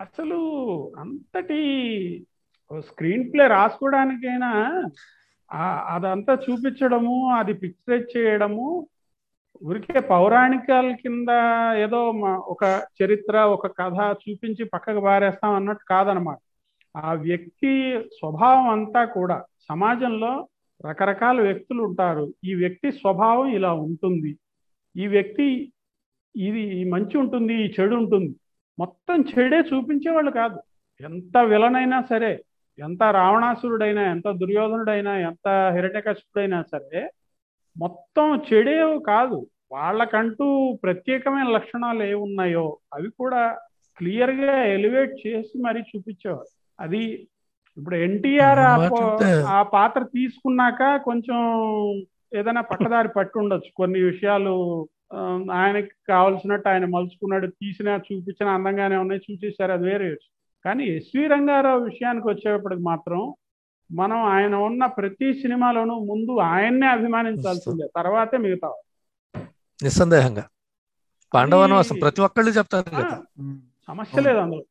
అసలు 0.00 0.38
అంతటి 0.98 1.60
స్క్రీన్ 2.80 3.24
ప్లే 3.32 3.44
రాసుకోవడానికైనా 3.48 4.50
అదంతా 5.94 6.32
చూపించడము 6.44 7.14
అది 7.38 7.52
పిక్చరైజ్ 7.52 8.16
చేయడము 8.16 8.66
ఊరికే 9.62 10.00
పౌరాణికాల 10.00 10.92
కింద 10.92 11.26
ఏదో 11.76 12.12
మా- 12.12 12.38
ఒక 12.38 12.82
చరిత్ర 13.02 13.38
ఒక 13.38 13.66
కథ 13.66 14.16
చూపించి 14.30 14.64
పక్కకు 14.64 15.00
పారేస్తాం 15.00 15.54
అన్నట్టు 15.54 15.84
కాదనమాట. 15.84 16.36
ఆ 16.96 17.12
వ్యక్తి 17.12 18.02
స్వభావం 18.02 18.68
అంతా 18.68 19.04
కూడా 19.04 19.44
సమాజంలో 19.68 20.48
రకరకాల 20.88 21.40
వ్యక్తులు 21.40 21.82
ఉంటారు. 21.82 22.34
ఈ 22.44 22.54
వ్యక్తి 22.54 22.92
స్వభావం 22.92 23.46
ఇలా 23.46 23.72
ఉంటుంది. 23.72 24.38
ఈ 24.96 25.06
వ్యక్తి 25.06 25.72
ఇది 26.36 26.90
మంచి 26.90 27.18
ఉంటుంది 27.18 27.54
ఈ 27.54 27.74
చెడు 27.80 27.96
ఉంటుంది. 27.96 28.36
మొత్తం 28.78 29.24
చెడే 29.38 29.58
చూపించేవాళ్ళు 29.58 30.30
కాదు. 30.30 30.60
ఎంత 31.00 31.38
విలనైనా 31.38 32.02
సరే 32.02 32.44
ఎంత 32.78 33.02
రావణాసురుడైనా 33.02 34.10
ఎంత 34.10 34.30
దుర్యోధనుడైనా 34.30 35.18
ఎంత 35.18 35.72
హిరణ్యకశుడైనా 35.74 36.62
సరే 36.62 37.10
మొత్తం 37.76 38.26
చెడే 38.48 38.76
కాదు. 39.06 39.38
వాళ్ళకంటూ 39.72 40.46
ప్రత్యేకమైన 40.82 41.48
లక్షణాలు 41.50 42.02
ఏ 42.02 42.14
ఉన్నాయో 42.26 42.66
అవి 42.94 43.08
కూడా 43.18 43.42
క్లియర్గా 43.98 44.56
ఎలివేట్ 44.76 45.14
చేసి 45.26 45.54
మరీ 45.58 45.80
చూపించేవారు. 45.82 46.48
అది 46.78 47.02
ఇప్పుడు 47.76 47.96
ఎన్టీఆర్ 47.96 48.60
ఆ 49.56 49.62
పాత్ర 49.72 50.02
తీసుకున్నాక 50.16 50.82
కొంచెం 51.04 51.38
ఏదైనా 52.36 52.60
పక్కదారి 52.62 53.08
పట్టి 53.08 53.36
ఉండొచ్చు 53.38 53.70
కొన్ని 53.76 54.00
విషయాలు 54.02 54.52
ఆయనకి 55.52 55.92
కావాల్సినట్టు 56.08 56.68
ఆయన 56.68 56.84
మలుచుకున్నాడు 56.84 57.46
తీసినా 57.62 57.92
చూపించిన 58.06 58.48
అందంగానే 58.48 58.96
ఉన్నాయి 58.96 59.24
చూసేసారు 59.26 59.72
అది 59.72 59.84
వేరే 59.84 60.08
కానీ 60.64 60.84
ఎస్వి 60.96 61.26
రంగారావు 61.26 61.80
విషయానికి 61.84 62.26
వచ్చేటప్పటికి 62.28 62.82
మాత్రం 62.82 63.20
మనం 63.94 64.18
ఆయన 64.30 64.54
ఉన్న 64.66 64.86
ప్రతి 64.96 65.26
సినిమాలోనూ 65.40 65.94
ముందు 66.08 66.32
ఆయన్నే 66.48 66.88
అభిమానించాల్సిందే 66.88 67.86
తర్వాతే 67.96 68.36
మిగతా 68.38 68.68
నిస్సందేహంగా. 69.80 70.44
పాండవనవాసం 71.32 71.96
ప్రతి 72.02 72.20
ఒక్కళ్ళు 72.20 72.50
చెప్తారు 72.50 72.90
కదా. 72.92 73.16
సమస్య 73.88 74.20
లేదు 74.20 74.38
అందులో. 74.38 74.64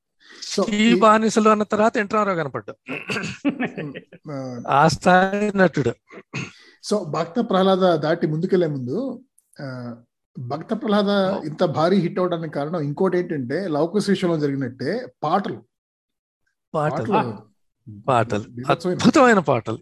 సో 0.48 0.62
ఈ 0.78 0.86
బానిసలు 1.02 1.50
అన్న 1.50 1.64
తర్వాత 1.72 1.96
ఎన్టీఆర్ 1.98 2.32
కనపడ్డా 2.38 2.74
ఆ, 4.74 4.82
స్థాయి 4.88 5.50
నటుడు. 5.56 5.94
సో 6.84 6.96
భక్త 7.14 7.40
ప్రహ్లాద 7.50 7.86
దాటి 8.00 8.26
ముందుకెళ్ళే 8.28 8.68
ముందు 8.68 8.98
ఆ, 9.56 9.66
భక్త 10.36 10.74
ప్రహ్లాద 10.82 11.12
ఇంత 11.50 11.64
భారీ 11.76 11.98
హిట్ 12.00 12.20
అవడానికి 12.20 12.54
కారణం 12.54 12.82
ఇంకోటి 12.82 13.18
ఏంటంటే 13.18 13.58
లవకుశ 13.70 14.06
విషయంలో 14.10 14.38
జరిగినట్టే 14.38 14.92
పాటలు. 15.24 15.60
పాటలు. 16.74 17.20
పాటలు. 18.08 18.46
అద్భుతమైన 18.74 19.40
పాటలు 19.50 19.80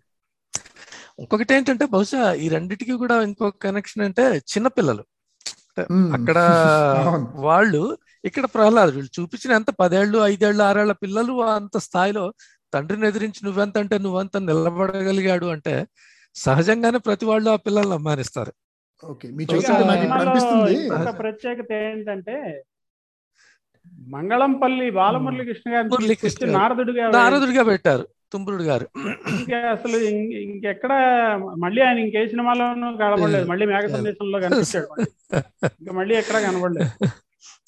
ఇంకొకటి 1.19 1.51
ఏంటంటే 1.55 1.85
బహుశా 1.93 2.21
ఈ 2.43 2.45
రెండిటికి 2.49 2.93
కూడా 3.01 3.15
ఇంకొక 3.25 3.57
కనెక్షన్ 3.65 4.03
అంటే 4.07 4.23
చిన్నపిల్లలు. 4.51 5.03
అక్కడ. 6.15 6.37
వాళ్ళు 7.45 7.81
ఇక్కడ 8.23 8.45
ప్రహ్లాద్ 8.55 8.91
వీళ్ళు 8.95 9.11
చూపించిన 9.17 9.51
ఎంత 9.59 9.69
పదేళ్ళు 9.79 10.17
ఐదేళ్ళు 10.31 10.63
ఆరేళ్ళ 10.63 10.93
పిల్లలు 11.03 11.33
అంత 11.51 11.77
స్థాయిలో 11.85 12.23
తండ్రిని 12.73 13.05
ఎదిరించి 13.07 13.41
నువ్వెంత 13.45 13.77
అంటే 13.77 13.95
నువ్వెంత 13.97 14.37
నిలబడగలిగాడు 14.49 15.47
అంటే 15.55 15.73
సహజంగానే 16.35 16.99
ప్రతి 17.07 17.25
వాళ్ళు 17.25 17.49
ఆ 17.53 17.57
పిల్లల్ని 17.65 17.95
అభిమానిస్తారు 17.97 18.53
ఓకే 19.03 19.27
మీ 19.37 19.43
పైగా 19.43 19.53
చూస్తుంటే 19.53 19.85
నాకు 19.85 20.03
ఇప్పుడు 20.03 20.21
సినిమాలో 20.21 20.25
అనిపిస్తుంది 20.25 20.73
ఇంకొక 20.81 21.13
ప్రత్యేకత 21.23 21.71
ఏంటంటే 21.83 22.35
మంగళంపల్లి 24.07 24.85
గారిని 24.91 25.19
మురళీకృష్ణ 25.25 25.69
తీసుకొచ్చి 25.83 26.43
గారు. 26.43 26.53
నారదుడిగా 26.57 27.05
నారదుడిగా 27.15 27.63
పెట్టారు 27.63 28.03
తుంబురుడు 28.31 28.63
గారు 28.63 28.85
ఇంకా 29.33 29.57
అసలు 29.71 29.97
ఇంకెక్కడ 30.41 30.91
మళ్ళీ 31.57 31.81
ఆయన 31.81 31.99
ఇంకే 31.99 32.27
సినిమాలోనూ 32.27 32.89
కనబడలేదు 32.97 33.47
మళ్ళీ 33.47 33.65
మేఘ 33.65 33.83
సందేశంలో 33.87 34.39
కనిపించాడు. 34.39 34.87
ఇంకా 35.79 35.93
మళ్ళీ 35.93 36.15
ఎక్కడ 36.15 36.37
కనబడలేదు. 36.41 36.91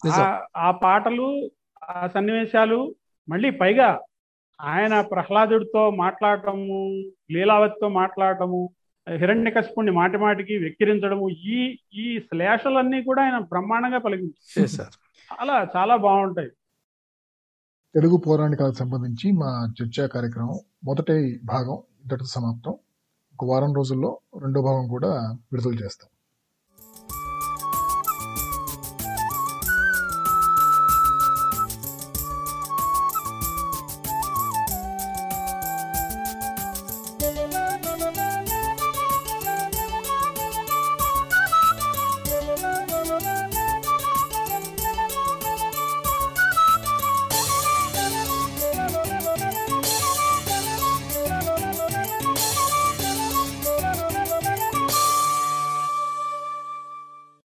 ఆ- 0.57 0.71
పాటలు 0.83 1.27
ఆ 1.89 2.07
సన్నివేశాలు 2.07 2.79
మళ్ళీ 3.27 3.49
పైగా 3.59 3.89
ఆయన 4.59 5.01
ప్రహ్లాదుడితో 5.11 5.89
మాట్లాడటము 5.95 6.79
లీలావతితో 7.31 7.89
మాట్లాడటము 7.89 8.59
హిరణ్యకశిపుణ్ణి 9.07 9.91
మాటి 9.91 10.17
మాటికి 10.17 10.57
వెక్కిరించడము 10.57 11.29
ఈ 11.29 11.57
ఈ 11.95 12.19
శ్లేషలన్నీ 12.19 13.03
కూడా 13.03 13.21
ఆయన 13.23 13.37
బ్రహ్మాండంగా 13.51 13.97
పలికించారు 13.97 14.91
చాలా 15.31 15.67
చాలా 15.75 15.95
బాగుంటాయి. 15.95 16.49
తెలుగు 17.95 18.17
పౌరాణికాలకు 18.17 18.75
సంబంధించి 18.75 19.31
మా 19.31 19.73
చర్చా 19.77 20.05
కార్యక్రమం 20.07 20.59
మొదటి 20.83 21.39
భాగం 21.43 21.77
ఇంతటితో 22.01 22.25
సమాప్తం. 22.25 22.73
ఒక 23.33 23.45
వారం 23.45 23.73
రోజుల్లో 23.73 24.19
రెండో 24.41 24.61
భాగం 24.61 24.87
కూడా 24.87 25.37
విడుదల 25.51 25.73
చేస్తాం. 25.73 26.09